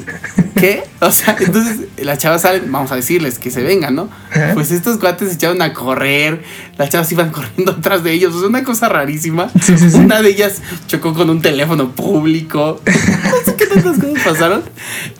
¿qué? 0.55 0.83
O 1.01 1.11
sea, 1.11 1.37
entonces 1.39 1.77
las 2.01 2.19
chavas 2.19 2.41
salen, 2.41 2.69
vamos 2.69 2.91
a 2.91 2.95
decirles 2.97 3.39
que 3.39 3.51
se 3.51 3.63
vengan, 3.63 3.95
¿no? 3.95 4.09
Pues 4.53 4.69
estos 4.71 4.97
cuates 4.97 5.29
se 5.29 5.35
echaron 5.35 5.61
a 5.61 5.73
correr, 5.73 6.43
las 6.77 6.89
chavas 6.89 7.09
iban 7.13 7.29
corriendo 7.31 7.71
atrás 7.71 8.03
de 8.03 8.11
ellos, 8.11 8.35
o 8.35 8.39
sea, 8.39 8.49
una 8.49 8.63
cosa 8.65 8.89
rarísima. 8.89 9.49
Sí, 9.61 9.77
sí, 9.77 9.89
sí. 9.89 9.97
Una 9.97 10.21
de 10.21 10.29
ellas 10.29 10.61
chocó 10.87 11.13
con 11.13 11.29
un 11.29 11.41
teléfono 11.41 11.91
público. 11.91 12.81
Tantas 13.73 13.99
cosas 13.99 14.23
pasaron. 14.23 14.63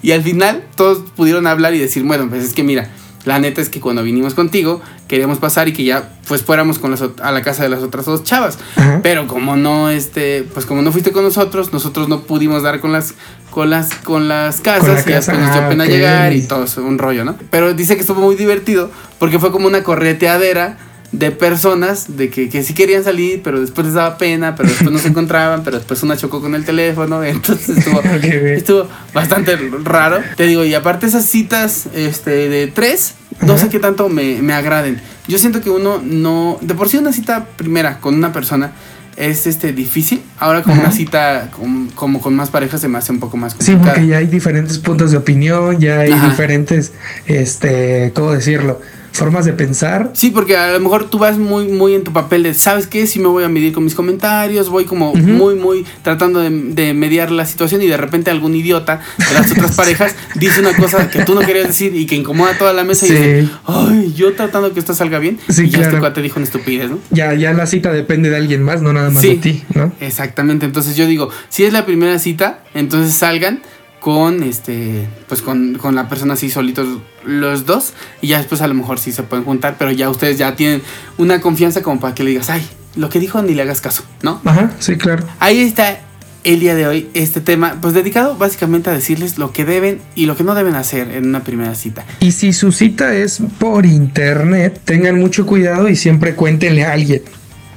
Y 0.02 0.12
al 0.12 0.24
final 0.24 0.64
todos 0.76 1.04
pudieron 1.16 1.48
hablar 1.48 1.74
y 1.74 1.80
decir, 1.80 2.04
bueno, 2.04 2.28
pues 2.30 2.44
es 2.44 2.54
que 2.54 2.64
mira, 2.64 2.90
la 3.26 3.40
neta 3.40 3.62
es 3.62 3.70
que 3.70 3.80
cuando 3.80 4.02
vinimos 4.02 4.34
contigo 4.34 4.82
queríamos 5.08 5.40
pasar 5.40 5.68
y 5.68 5.74
que 5.74 5.84
ya 5.84 6.10
pues 6.28 6.44
fuéramos 6.44 6.80
con 6.80 6.92
las, 6.92 7.04
a 7.22 7.32
la 7.32 7.42
casa 7.42 7.64
de 7.64 7.70
las 7.70 7.84
otras 7.84 8.06
dos 8.06 8.24
chavas. 8.24 8.58
Ajá. 8.76 9.00
Pero 9.04 9.28
como 9.28 9.56
no, 9.56 9.90
este, 9.90 10.44
pues 10.54 10.66
como 10.66 10.82
no 10.82 10.92
fuiste 10.92 11.12
con 11.12 11.24
nosotros, 11.24 11.74
nosotros 11.74 12.08
no 12.08 12.22
pudimos 12.22 12.64
dar 12.64 12.80
con 12.80 12.92
las, 12.92 13.16
con 13.50 13.70
las, 13.70 13.94
con 13.96 14.28
las 14.28 14.62
casas 14.62 14.86
Con 14.86 14.96
la 14.96 15.02
y 15.02 15.04
casa, 15.04 15.32
después 15.32 15.40
nos 15.40 15.54
dio 15.54 15.62
ah, 15.64 15.70
pena 15.70 15.86
llegar 15.86 16.34
y 16.34 16.44
todo 16.44 16.64
eso, 16.64 16.84
un 16.84 16.98
rollo, 16.98 17.26
¿no? 17.26 17.36
Pero 17.50 17.74
dice 17.74 17.96
que 17.96 18.02
estuvo 18.02 18.22
muy 18.22 18.36
divertido 18.36 18.92
porque 19.18 19.40
fue 19.40 19.52
como 19.52 19.68
una 19.68 19.84
correteadera 19.84 20.78
de 21.12 21.32
personas 21.32 22.18
de 22.18 22.30
que, 22.30 22.50
que 22.50 22.62
sí 22.64 22.74
querían 22.76 23.04
salir, 23.04 23.42
pero 23.44 23.60
después 23.60 23.86
les 23.88 23.96
daba 23.96 24.18
pena, 24.18 24.56
pero 24.56 24.70
después 24.70 24.92
no 24.92 25.00
se 25.00 25.08
encontraban, 25.14 25.64
pero 25.64 25.78
después 25.78 26.04
una 26.04 26.16
chocó 26.16 26.40
con 26.42 26.54
el 26.56 26.66
teléfono, 26.66 27.24
entonces 27.24 27.78
estuvo, 27.80 28.02
estuvo 28.24 28.88
bastante 29.14 29.58
raro. 29.84 30.20
Te 30.38 30.46
digo, 30.46 30.64
y 30.66 30.74
aparte 30.76 31.08
esas 31.08 31.26
citas 31.26 31.88
este, 31.96 32.50
de 32.50 32.68
tres, 32.68 33.16
no 33.42 33.54
Ajá. 33.54 33.64
sé 33.64 33.70
qué 33.70 33.80
tanto 33.80 34.08
me, 34.10 34.42
me 34.42 34.54
agraden. 34.54 35.02
Yo 35.28 35.38
siento 35.40 35.62
que 35.62 35.70
uno 35.70 36.02
no, 36.04 36.58
de 36.62 36.74
por 36.76 36.90
sí 36.90 36.98
una 36.98 37.14
cita 37.14 37.46
primera 37.56 38.00
con 38.00 38.16
una 38.16 38.32
persona 38.34 38.72
es 39.18 39.48
este 39.48 39.74
difícil, 39.74 40.22
ahora 40.40 40.62
con 40.64 40.74
Ajá. 40.74 40.82
una 40.82 40.92
cita 40.92 41.50
con- 41.52 41.90
como 41.90 42.22
con 42.22 42.36
más 42.36 42.50
parejas 42.52 42.80
se 42.82 42.88
me 42.88 42.98
hace 43.00 43.12
un 43.12 43.20
poco 43.20 43.36
más 43.36 43.52
Sí, 43.54 43.58
complicada. 43.74 43.94
porque 43.96 44.08
ya 44.08 44.18
hay 44.18 44.28
diferentes 44.28 44.78
puntos 44.78 45.12
de 45.12 45.18
opinión, 45.18 45.80
ya 45.80 46.00
hay 46.00 46.12
Ajá. 46.14 46.30
diferentes, 46.30 46.94
este, 47.26 48.12
¿cómo 48.16 48.32
decirlo? 48.32 48.80
Formas 49.12 49.46
de 49.46 49.54
pensar. 49.54 50.12
Sí, 50.14 50.32
porque 50.32 50.56
a 50.58 50.72
lo 50.72 50.80
mejor 50.80 51.10
tú 51.10 51.20
vas 51.20 51.38
muy, 51.38 51.68
muy 51.68 51.94
en 51.96 52.04
tu 52.04 52.14
papel 52.14 52.44
de, 52.44 52.54
¿sabes 52.54 52.88
qué? 52.88 53.08
Si 53.08 53.20
me 53.20 53.28
voy 53.28 53.44
a 53.44 53.50
medir 53.50 53.74
con 53.74 53.84
mis 53.84 53.96
comentarios, 53.96 54.70
voy 54.70 54.86
como 54.86 55.14
muy, 55.14 55.56
muy 55.56 55.86
tratando 56.04 56.40
de, 56.40 56.50
de 56.50 56.94
mediar 56.94 57.32
la 57.32 57.46
situación 57.46 57.82
y 57.82 57.88
de 57.88 57.98
repente 57.98 58.32
algún 58.32 58.56
idiota 58.56 59.02
de 59.18 59.34
las 59.34 59.52
otras 59.52 59.76
parejas 59.76 60.16
dice 60.36 60.62
una 60.62 60.76
cosa 60.76 61.10
que 61.10 61.24
tú 61.26 61.36
no 61.36 61.42
querías 61.42 61.68
decir 61.68 61.96
y 61.96 62.06
que 62.06 62.16
incomoda 62.16 62.52
a 62.52 62.58
toda 62.58 62.74
la 62.74 62.84
mesa 62.84 63.06
Sí. 63.06 63.14
y 63.14 63.16
dice, 63.16 63.50
ay, 63.66 64.14
yo 64.16 64.34
tratando 64.34 64.74
que 64.74 64.80
esto 64.80 64.94
salga 64.94 65.20
bien 65.20 65.40
Sí, 65.50 65.64
y 65.66 65.70
ya 65.70 65.82
este 65.82 66.00
cuate 66.00 66.22
dijo 66.22 66.38
una 66.40 66.46
estupidez, 66.46 66.90
¿no? 66.90 67.00
Ya, 67.12 67.34
ya 67.34 67.54
la 67.54 67.66
cita 67.68 67.92
depende 67.92 68.30
de 68.30 68.38
alguien 68.38 68.64
más, 68.64 68.82
no 68.82 68.94
nada 68.94 69.10
más 69.10 69.22
Sí. 69.22 69.30
de 69.30 69.36
ti, 69.38 69.64
¿no? 69.74 69.92
Exactamente, 70.00 70.66
entonces 70.66 70.96
yo 70.96 71.08
digo, 71.08 71.30
si 71.50 71.64
es 71.64 71.74
la 71.74 71.86
primera 71.86 72.20
cita, 72.20 72.64
entonces 72.74 73.14
salgan 73.16 73.62
con 74.00 74.44
este, 74.44 75.08
pues 75.28 75.42
con, 75.42 75.76
con 75.76 75.96
la 75.96 76.08
persona 76.08 76.34
así 76.34 76.50
solitos 76.50 76.88
los 77.26 77.66
dos 77.66 77.94
y 78.22 78.28
ya 78.28 78.38
después 78.38 78.62
a 78.62 78.68
lo 78.68 78.74
mejor 78.74 79.00
sí 79.00 79.12
se 79.12 79.24
pueden 79.24 79.46
juntar, 79.46 79.76
pero 79.78 79.92
ya 79.92 80.10
ustedes 80.10 80.38
ya 80.38 80.56
tienen 80.56 80.82
una 81.18 81.42
confianza 81.42 81.82
como 81.82 82.00
para 82.00 82.16
que 82.16 82.24
le 82.24 82.32
digas, 82.32 82.50
ay, 82.50 82.66
lo 82.96 83.10
que 83.10 83.20
dijo 83.20 83.42
ni 83.42 83.54
le 83.54 83.62
hagas 83.62 83.82
caso, 83.82 84.04
¿no? 84.22 84.42
Ajá, 84.46 84.72
sí, 84.80 84.96
claro. 84.98 85.26
Ahí 85.40 85.60
está 85.60 86.00
el 86.44 86.60
día 86.60 86.76
de 86.76 86.88
hoy 86.88 87.10
este 87.14 87.42
tema, 87.42 87.78
pues 87.82 87.94
dedicado 87.94 88.38
básicamente 88.38 88.90
a 88.90 88.94
decirles 88.94 89.38
lo 89.38 89.52
que 89.52 89.66
deben 89.66 90.00
y 90.16 90.26
lo 90.26 90.38
que 90.38 90.44
no 90.44 90.56
deben 90.56 90.76
hacer 90.76 91.10
en 91.10 91.28
una 91.28 91.44
primera 91.44 91.76
cita. 91.76 92.06
Y 92.22 92.32
si 92.32 92.54
su 92.54 92.72
cita 92.72 93.14
es 93.14 93.42
por 93.60 93.86
internet, 93.86 94.80
tengan 94.86 95.20
mucho 95.20 95.46
cuidado 95.46 95.90
y 95.90 95.96
siempre 95.96 96.36
cuéntenle 96.36 96.86
a 96.86 96.94
alguien. 96.94 97.22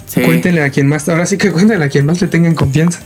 Sí. 0.07 0.21
Cuéntenle 0.21 0.63
a 0.63 0.71
quien 0.71 0.89
más, 0.89 1.09
ahora 1.09 1.25
sí 1.27 1.39
que 1.39 1.51
cuéntenle 1.51 1.85
a 1.85 1.89
quien 1.89 2.05
más 2.05 2.21
le 2.21 2.29
tengan 2.29 2.55
confianza. 2.55 3.01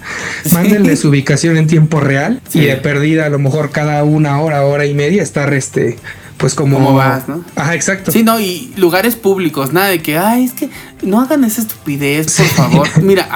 Sí. 0.44 0.54
Mándenle 0.54 0.96
su 0.96 1.08
ubicación 1.08 1.56
en 1.56 1.66
tiempo 1.66 2.00
real 2.00 2.40
Sí. 2.48 2.60
y 2.60 2.64
de 2.66 2.76
perdida 2.76 3.26
a 3.26 3.28
lo 3.28 3.38
mejor 3.38 3.70
cada 3.70 4.02
una 4.04 4.40
hora, 4.40 4.64
hora 4.64 4.86
y 4.86 4.94
media 4.94 5.22
estar 5.22 5.52
este, 5.54 5.98
pues 6.36 6.54
como... 6.54 6.76
¿Cómo 6.78 6.94
vas, 6.94 7.28
no? 7.28 7.44
Ajá, 7.54 7.74
exacto. 7.74 8.10
Sí, 8.10 8.22
no, 8.22 8.40
y 8.40 8.72
lugares 8.76 9.14
públicos, 9.16 9.72
nada 9.72 9.88
de 9.88 10.00
que, 10.02 10.18
ay, 10.18 10.44
es 10.44 10.52
que 10.52 10.68
no 11.02 11.20
hagan 11.20 11.44
esa 11.44 11.60
estupidez, 11.60 12.34
por 12.36 12.46
favor. 12.46 12.88
Mira, 13.02 13.28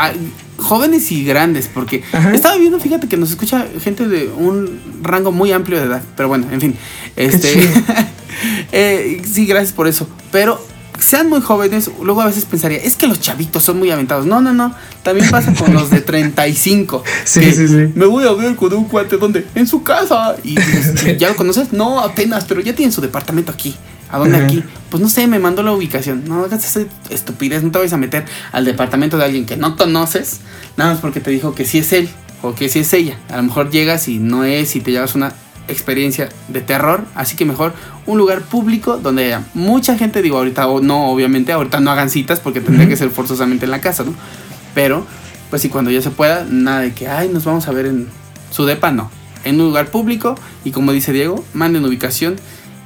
jóvenes 0.59 1.11
y 1.13 1.25
grandes, 1.25 1.69
porque 1.73 2.03
Ajá. 2.13 2.35
estaba 2.35 2.57
viendo, 2.59 2.79
fíjate 2.81 3.09
que 3.09 3.17
nos 3.17 3.31
escucha 3.31 3.67
gente 3.83 4.07
de 4.09 4.29
un 4.29 4.81
rango 5.03 5.33
muy 5.33 5.53
amplio 5.53 5.79
de 5.79 5.87
edad, 5.87 6.03
pero 6.17 6.29
bueno, 6.29 6.47
en 6.53 6.61
fin, 6.61 6.75
este, 7.17 7.67
eh, 8.73 9.23
sí, 9.31 9.47
gracias 9.47 9.73
por 9.73 9.89
eso, 9.89 10.09
pero 10.31 10.63
sean 11.01 11.29
muy 11.29 11.41
jóvenes, 11.41 11.91
luego 12.03 12.21
a 12.21 12.27
veces 12.27 12.45
pensaría, 12.45 12.79
es 12.79 12.97
que 12.97 13.07
los 13.07 13.21
chavitos 13.21 13.65
son 13.65 13.79
muy 13.79 13.91
aventados. 13.91 14.27
No, 14.27 14.41
no, 14.41 14.53
no, 14.53 14.75
también 15.03 15.31
pasa 15.31 15.53
con 15.55 15.73
los 15.75 15.91
de 15.91 16.01
35. 16.01 17.03
Sí, 17.25 17.41
que 17.41 17.53
sí, 17.53 17.69
sí. 17.69 17.93
Me 17.95 18.07
voy 18.07 18.25
a 18.27 18.33
ver 18.33 18.57
con 18.57 18.73
un 18.73 18.85
cuate 18.85 19.17
donde, 19.17 19.47
en 19.55 19.67
su 19.67 19.83
casa. 19.83 20.37
Y 20.43 20.57
dices, 20.57 21.19
¿ya 21.19 21.29
lo 21.29 21.37
conoces? 21.37 21.73
No, 21.73 22.01
apenas, 22.01 22.45
pero 22.45 22.61
ya 22.61 22.75
tienen 22.75 22.93
su 22.93 23.01
departamento 23.01 23.53
aquí. 23.53 23.77
¿A 24.11 24.19
dónde 24.19 24.39
aquí? 24.39 24.65
Pues 24.91 25.01
no 25.01 25.09
sé, 25.09 25.27
me 25.29 25.39
mandó 25.39 25.63
la 25.63 25.73
ubicación. 25.73 26.25
No 26.27 26.45
hagas 26.45 26.65
esa 26.65 26.87
estupidez, 27.11 27.63
no 27.63 27.71
te 27.71 27.79
vayas 27.79 27.93
a 27.93 27.97
meter 27.97 28.25
al 28.51 28.65
departamento 28.65 29.17
de 29.17 29.25
alguien 29.25 29.47
que 29.47 29.57
no 29.57 29.77
conoces, 29.77 30.41
nada 30.77 30.93
más 30.93 31.01
porque 31.01 31.21
te 31.21 31.31
dijo 31.31 31.55
que 31.55 31.65
sí 31.65 31.79
es 31.79 31.93
él 31.93 32.09
o 32.43 32.55
que 32.55 32.69
sí 32.69 32.81
es 32.81 32.93
ella. 32.93 33.19
A 33.29 33.37
lo 33.37 33.45
mejor 33.45 33.71
llegas 33.71 34.09
y 34.09 34.19
no 34.19 34.43
es 34.45 34.75
y 34.75 34.81
te 34.81 34.91
llevas 34.91 35.15
una 35.15 35.33
experiencia 35.71 36.29
de 36.49 36.61
terror, 36.61 37.05
así 37.15 37.37
que 37.37 37.45
mejor 37.45 37.73
un 38.07 38.19
lugar 38.19 38.43
público 38.43 38.99
donde 38.99 39.27
haya 39.27 39.45
mucha 39.55 39.97
gente, 39.97 40.23
digo 40.23 40.39
ahorita 40.39 40.67
no, 40.83 41.11
obviamente, 41.11 41.53
ahorita 41.53 41.81
no 41.81 41.91
hagan 41.91 42.11
citas 42.11 42.41
porque 42.41 42.61
tendría 42.61 42.89
que 42.89 42.97
ser 42.97 43.11
forzosamente 43.11 43.65
en 43.65 43.71
la 43.71 43.81
casa, 43.81 44.05
¿no? 44.05 44.15
Pero, 44.75 45.07
pues 45.51 45.63
sí, 45.63 45.69
cuando 45.69 45.91
ya 45.91 46.03
se 46.03 46.11
pueda, 46.11 46.47
nada 46.49 46.81
de 46.81 46.93
que, 46.93 47.09
ay, 47.09 47.29
nos 47.29 47.45
vamos 47.45 47.67
a 47.69 47.73
ver 47.73 47.87
en 47.87 48.09
su 48.51 48.67
depa, 48.67 48.91
no. 48.91 49.11
En 49.45 49.61
un 49.61 49.69
lugar 49.69 49.91
público 49.91 50.35
y 50.65 50.71
como 50.71 50.93
dice 50.93 51.13
Diego, 51.13 51.45
manden 51.55 51.85
ubicación 51.85 52.37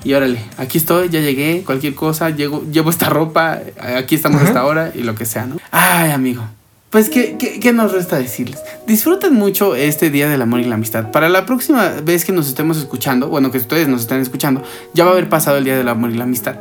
y 0.05 0.13
órale, 0.13 0.39
aquí 0.59 0.79
estoy, 0.79 1.09
ya 1.09 1.21
llegué, 1.21 1.63
cualquier 1.65 1.95
cosa, 1.95 2.31
llego, 2.31 2.63
llevo 2.71 2.91
esta 2.91 3.09
ropa, 3.09 3.61
aquí 3.97 4.15
estamos 4.15 4.41
Ajá. 4.43 4.49
hasta 4.49 4.61
ahora 4.61 4.93
y 4.95 5.03
lo 5.03 5.15
que 5.15 5.25
sea, 5.25 5.47
¿no? 5.47 5.57
Ay, 5.71 6.11
amigo. 6.11 6.45
Pues, 6.95 7.11
¿qué, 7.11 7.35
qué, 7.37 7.59
qué 7.59 7.73
nos 7.73 7.91
resta 7.91 8.17
decirles? 8.19 8.61
Disfruten 8.87 9.35
mucho 9.35 9.75
este 9.75 10.11
Día 10.11 10.29
del 10.29 10.41
Amor 10.41 10.61
y 10.61 10.65
la 10.65 10.77
Amistad. 10.77 11.11
Para 11.11 11.29
la 11.29 11.45
próxima 11.45 11.89
vez 12.05 12.25
que 12.25 12.31
nos 12.31 12.47
estemos 12.47 12.79
escuchando, 12.79 13.27
bueno, 13.27 13.51
que 13.51 13.59
ustedes 13.59 13.89
nos 13.89 14.03
estén 14.03 14.21
escuchando, 14.21 14.63
ya 14.93 15.03
va 15.03 15.11
a 15.11 15.15
haber 15.15 15.29
pasado 15.29 15.57
el 15.57 15.65
Día 15.65 15.77
del 15.77 15.89
Amor 15.89 16.13
y 16.13 16.15
la 16.15 16.23
Amistad. 16.23 16.55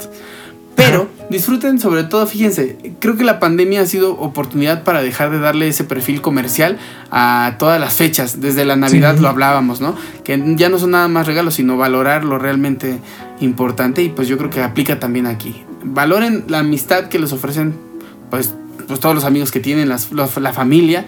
Pero 0.76 1.08
disfruten 1.30 1.80
sobre 1.80 2.04
todo, 2.04 2.26
fíjense, 2.26 2.80
creo 2.98 3.16
que 3.16 3.24
la 3.24 3.40
pandemia 3.40 3.82
ha 3.82 3.86
sido 3.86 4.14
oportunidad 4.20 4.82
para 4.82 5.04
dejar 5.04 5.30
de 5.30 5.38
darle 5.38 5.68
ese 5.68 5.84
perfil 5.84 6.20
comercial 6.20 6.80
a 7.12 7.58
todas 7.60 7.80
las 7.80 7.94
fechas. 7.94 8.42
Desde 8.42 8.66
la 8.66 8.76
Navidad 8.76 9.18
Sí. 9.18 9.22
lo 9.22 9.28
hablábamos, 9.30 9.82
¿no? 9.82 9.96
Que 10.24 10.44
ya 10.56 10.70
no 10.70 10.80
son 10.80 10.90
nada 10.90 11.08
más 11.10 11.28
regalos, 11.28 11.54
sino 11.54 11.78
valorar 11.78 12.26
lo 12.26 12.40
realmente 12.40 12.98
importante 13.40 14.02
y 14.02 14.10
pues 14.10 14.28
yo 14.28 14.40
creo 14.40 14.50
que 14.50 14.64
aplica 14.64 15.00
también 15.00 15.28
aquí. 15.28 15.64
Valoren 15.84 16.46
la 16.48 16.58
amistad 16.58 17.08
que 17.08 17.20
les 17.20 17.32
ofrecen 17.34 17.76
pues, 18.32 18.56
pues 18.94 19.00
todos 19.02 19.16
los 19.16 19.24
amigos 19.26 19.52
que 19.52 19.60
tienen, 19.60 19.90
las- 19.90 20.12
los- 20.12 20.38
la 20.38 20.54
familia. 20.54 21.06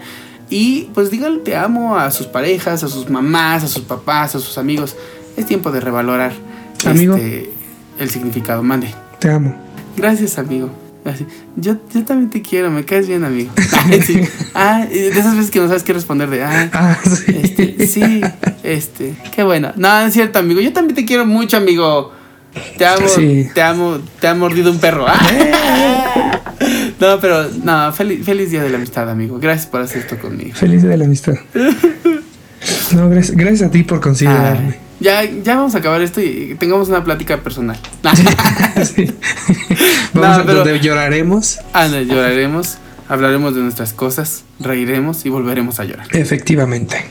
Y 0.50 0.88
pues 0.94 1.10
díganle 1.10 1.38
te 1.40 1.56
amo 1.56 1.96
a 1.96 2.10
sus 2.10 2.26
parejas, 2.26 2.82
a 2.84 2.88
sus 2.88 3.08
mamás, 3.10 3.64
a 3.64 3.68
sus 3.68 3.82
papás, 3.82 4.34
a 4.34 4.38
sus 4.40 4.58
amigos. 4.58 4.96
Es 5.36 5.46
tiempo 5.46 5.70
de 5.72 5.80
revalorar 5.80 6.32
Amigo. 6.84 7.16
este, 7.16 7.50
el 7.98 8.10
significado. 8.10 8.62
Mande. 8.62 8.92
Te 9.18 9.30
amo. 9.30 9.54
Gracias, 9.96 10.38
amigo. 10.38 10.70
Yo, 11.54 11.76
yo 11.94 12.04
también 12.04 12.30
te 12.30 12.42
quiero, 12.42 12.68
me 12.70 12.84
caes 12.84 13.06
bien, 13.06 13.24
amigo. 13.24 13.50
Sí. 14.04 14.20
Ah, 14.54 14.84
de 14.90 15.08
esas 15.08 15.36
veces 15.36 15.50
que 15.52 15.60
no 15.60 15.68
sabes 15.68 15.84
qué 15.84 15.92
responder 15.92 16.28
de, 16.28 16.42
ah, 16.42 16.68
Ah, 16.72 16.98
sí. 17.04 17.24
este, 17.42 17.86
sí, 17.86 18.20
este, 18.64 19.14
qué 19.34 19.44
bueno. 19.44 19.72
No, 19.76 20.00
es 20.00 20.12
cierto, 20.12 20.40
amigo. 20.40 20.60
Yo 20.60 20.72
también 20.72 20.96
te 20.96 21.04
quiero 21.04 21.24
mucho, 21.24 21.56
amigo. 21.58 22.12
Te 22.78 22.84
amo, 22.86 23.06
Sí. 23.08 23.48
te 23.54 23.62
amo, 23.62 23.98
te 24.20 24.26
ha 24.28 24.34
mordido 24.34 24.70
un 24.72 24.78
perro. 24.80 25.06
Ah. 25.08 25.20
No, 27.00 27.20
pero, 27.20 27.46
no, 27.62 27.92
feliz, 27.92 28.24
feliz 28.24 28.50
día 28.50 28.62
de 28.62 28.70
la 28.70 28.76
amistad, 28.78 29.08
amigo. 29.10 29.38
Gracias 29.38 29.66
por 29.66 29.80
hacer 29.82 29.98
esto 29.98 30.18
conmigo. 30.18 30.54
Feliz 30.54 30.80
día 30.82 30.90
de 30.92 30.96
la 30.96 31.04
amistad. 31.04 31.34
No, 32.94 33.08
gracias, 33.10 33.36
gracias 33.36 33.68
a 33.68 33.70
ti 33.70 33.82
por 33.82 34.00
considerarme. 34.00 34.68
Ay, 34.68 34.74
ya, 34.98 35.22
ya 35.24 35.56
vamos 35.56 35.74
a 35.74 35.78
acabar 35.78 36.00
esto 36.00 36.22
y 36.22 36.56
tengamos 36.58 36.88
una 36.88 37.04
plática 37.04 37.38
personal. 37.38 37.78
Sí. 38.84 39.06
Vamos 40.14 40.36
No, 40.38 40.42
a 40.42 40.46
pero- 40.46 40.54
donde 40.64 40.80
lloraremos. 40.80 41.58
Anda, 41.72 42.00
lloraremos, 42.02 42.78
hablaremos 43.08 43.54
de 43.54 43.60
nuestras 43.62 43.92
cosas, 43.92 44.44
reiremos 44.60 45.24
y 45.26 45.28
volveremos 45.28 45.80
a 45.80 45.84
llorar. 45.84 46.06
Efectivamente. 46.12 47.06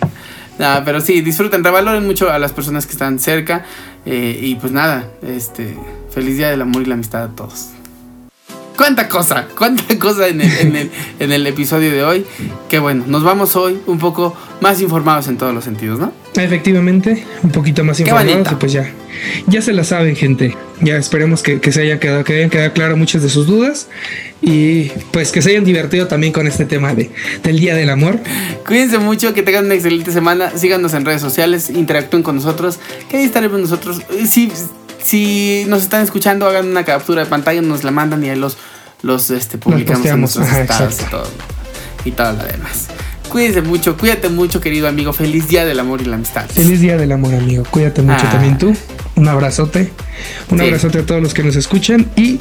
Nada, 0.58 0.84
pero 0.86 1.02
sí, 1.02 1.22
disfruten, 1.22 1.64
revaloren 1.64 2.06
mucho 2.06 2.32
a 2.32 2.40
las 2.40 2.52
personas 2.54 2.86
que 2.88 2.94
están 2.94 3.20
cerca. 3.20 3.66
eh, 4.06 4.40
y 4.42 4.56
pues 4.56 4.72
nada, 4.74 5.08
este, 5.28 5.76
feliz 6.14 6.38
día 6.38 6.50
del 6.50 6.62
amor 6.62 6.82
y 6.84 6.86
la 6.86 6.94
amistad 6.96 7.24
a 7.24 7.28
todos. 7.30 7.70
Cuánta 8.76 9.08
cosa, 9.08 9.48
cuánta 9.58 9.98
cosa 10.00 10.28
en 10.28 10.42
el, 10.42 10.52
en, 10.60 10.76
el, 10.76 10.92
en 11.20 11.32
el 11.32 11.48
episodio 11.48 11.92
de 11.92 12.04
hoy. 12.04 12.26
Que 12.70 12.80
bueno, 12.80 13.04
nos 13.08 13.24
vamos 13.24 13.56
hoy 13.56 13.80
un 13.88 14.00
poco 14.00 14.36
más 14.62 14.82
informados 14.82 15.28
en 15.28 15.38
todos 15.38 15.54
los 15.54 15.64
sentidos, 15.64 16.00
¿no? 16.00 16.12
Efectivamente, 16.36 17.26
un 17.44 17.52
poquito 17.52 17.84
más 17.84 18.00
informados 18.00 18.52
y 18.52 18.56
pues 18.56 18.74
ya, 18.74 18.92
ya 19.48 19.62
se 19.62 19.74
la 19.74 19.84
saben, 19.84 20.16
gente. 20.16 20.56
Ya 20.82 20.98
esperemos 20.98 21.42
que, 21.42 21.62
que 21.62 21.72
se 21.72 21.82
haya 21.82 22.00
quedado, 22.00 22.26
que 22.26 22.34
hayan 22.34 22.50
quedado 22.50 22.74
claro 22.74 22.98
muchas 22.98 23.24
de 23.24 23.30
sus 23.30 23.48
dudas 23.48 23.88
y 24.42 24.90
pues 25.12 25.32
que 25.32 25.42
se 25.42 25.52
hayan 25.52 25.64
divertido 25.64 26.08
también 26.08 26.34
con 26.34 26.48
este 26.48 26.66
tema 26.66 26.94
de, 26.94 27.12
del 27.44 27.60
Día 27.60 27.76
del 27.76 27.90
Amor. 27.90 28.20
Cuídense 28.68 28.98
mucho, 28.98 29.34
que 29.34 29.44
tengan 29.44 29.66
una 29.66 29.76
excelente 29.76 30.12
semana. 30.12 30.52
Síganos 30.58 30.94
en 30.94 31.06
redes 31.06 31.22
sociales, 31.22 31.70
interactúen 31.70 32.24
con 32.24 32.36
nosotros. 32.36 32.80
Que 33.10 33.18
ahí 33.18 33.24
estaremos 33.24 33.60
nosotros. 33.60 34.02
Eh, 34.12 34.28
Si, 35.06 35.66
nos 35.68 35.84
están 35.84 36.02
escuchando, 36.04 36.48
hagan 36.48 36.68
una 36.68 36.84
captura 36.84 37.24
de 37.24 37.30
pantalla, 37.30 37.62
nos 37.62 37.84
la 37.84 37.92
mandan 37.92 38.24
y 38.24 38.30
ahí 38.30 38.38
los, 38.38 38.58
los 39.04 39.30
este, 39.30 39.58
publicamos 39.58 40.06
en 40.06 40.20
nuestros 40.22 40.48
ajá, 40.48 40.62
estados 40.62 41.00
y 41.02 41.04
todo, 41.10 41.28
y 42.06 42.12
todo 42.12 42.34
lo 42.34 42.44
demás. 42.44 42.88
Cuídense 43.30 43.62
mucho, 43.62 43.98
cuídate 43.98 44.30
mucho, 44.30 44.62
querido 44.62 44.88
amigo. 44.88 45.12
Feliz 45.12 45.48
día 45.48 45.66
del 45.66 45.80
amor 45.80 46.02
y 46.02 46.06
la 46.06 46.16
amistad. 46.16 46.48
Feliz 46.48 46.80
Día 46.80 46.96
del 46.96 47.12
Amor, 47.12 47.34
amigo. 47.34 47.64
Cuídate 47.70 48.02
mucho 48.02 48.24
Ah. 48.28 48.32
también 48.32 48.58
tú. 48.58 48.74
Un 49.16 49.28
abrazote. 49.28 49.92
Un 50.50 50.60
Sí. 50.60 50.66
abrazote 50.66 51.00
a 51.00 51.06
todos 51.06 51.22
los 51.22 51.34
que 51.34 51.44
nos 51.44 51.56
escuchan 51.56 52.10
y 52.16 52.40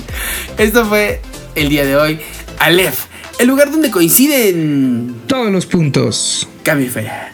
Esto 0.58 0.84
fue 0.86 1.20
el 1.54 1.68
día 1.68 1.84
de 1.84 1.96
hoy. 1.96 2.20
Aleph, 2.60 3.06
el 3.40 3.48
lugar 3.48 3.70
donde 3.72 3.90
coinciden. 3.90 5.16
todos 5.26 5.50
los 5.50 5.66
puntos. 5.66 6.46
Camifera. 6.62 7.32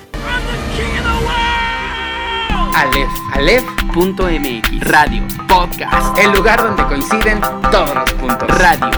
Aleph, 2.75 3.11
Aleph.mx 3.33 4.81
Radio 4.83 5.23
Podcast. 5.49 6.17
El 6.19 6.33
lugar 6.33 6.63
donde 6.63 6.85
coinciden 6.85 7.41
todos 7.71 7.95
los 7.95 8.13
puntos. 8.15 8.49
Radio 8.59 8.91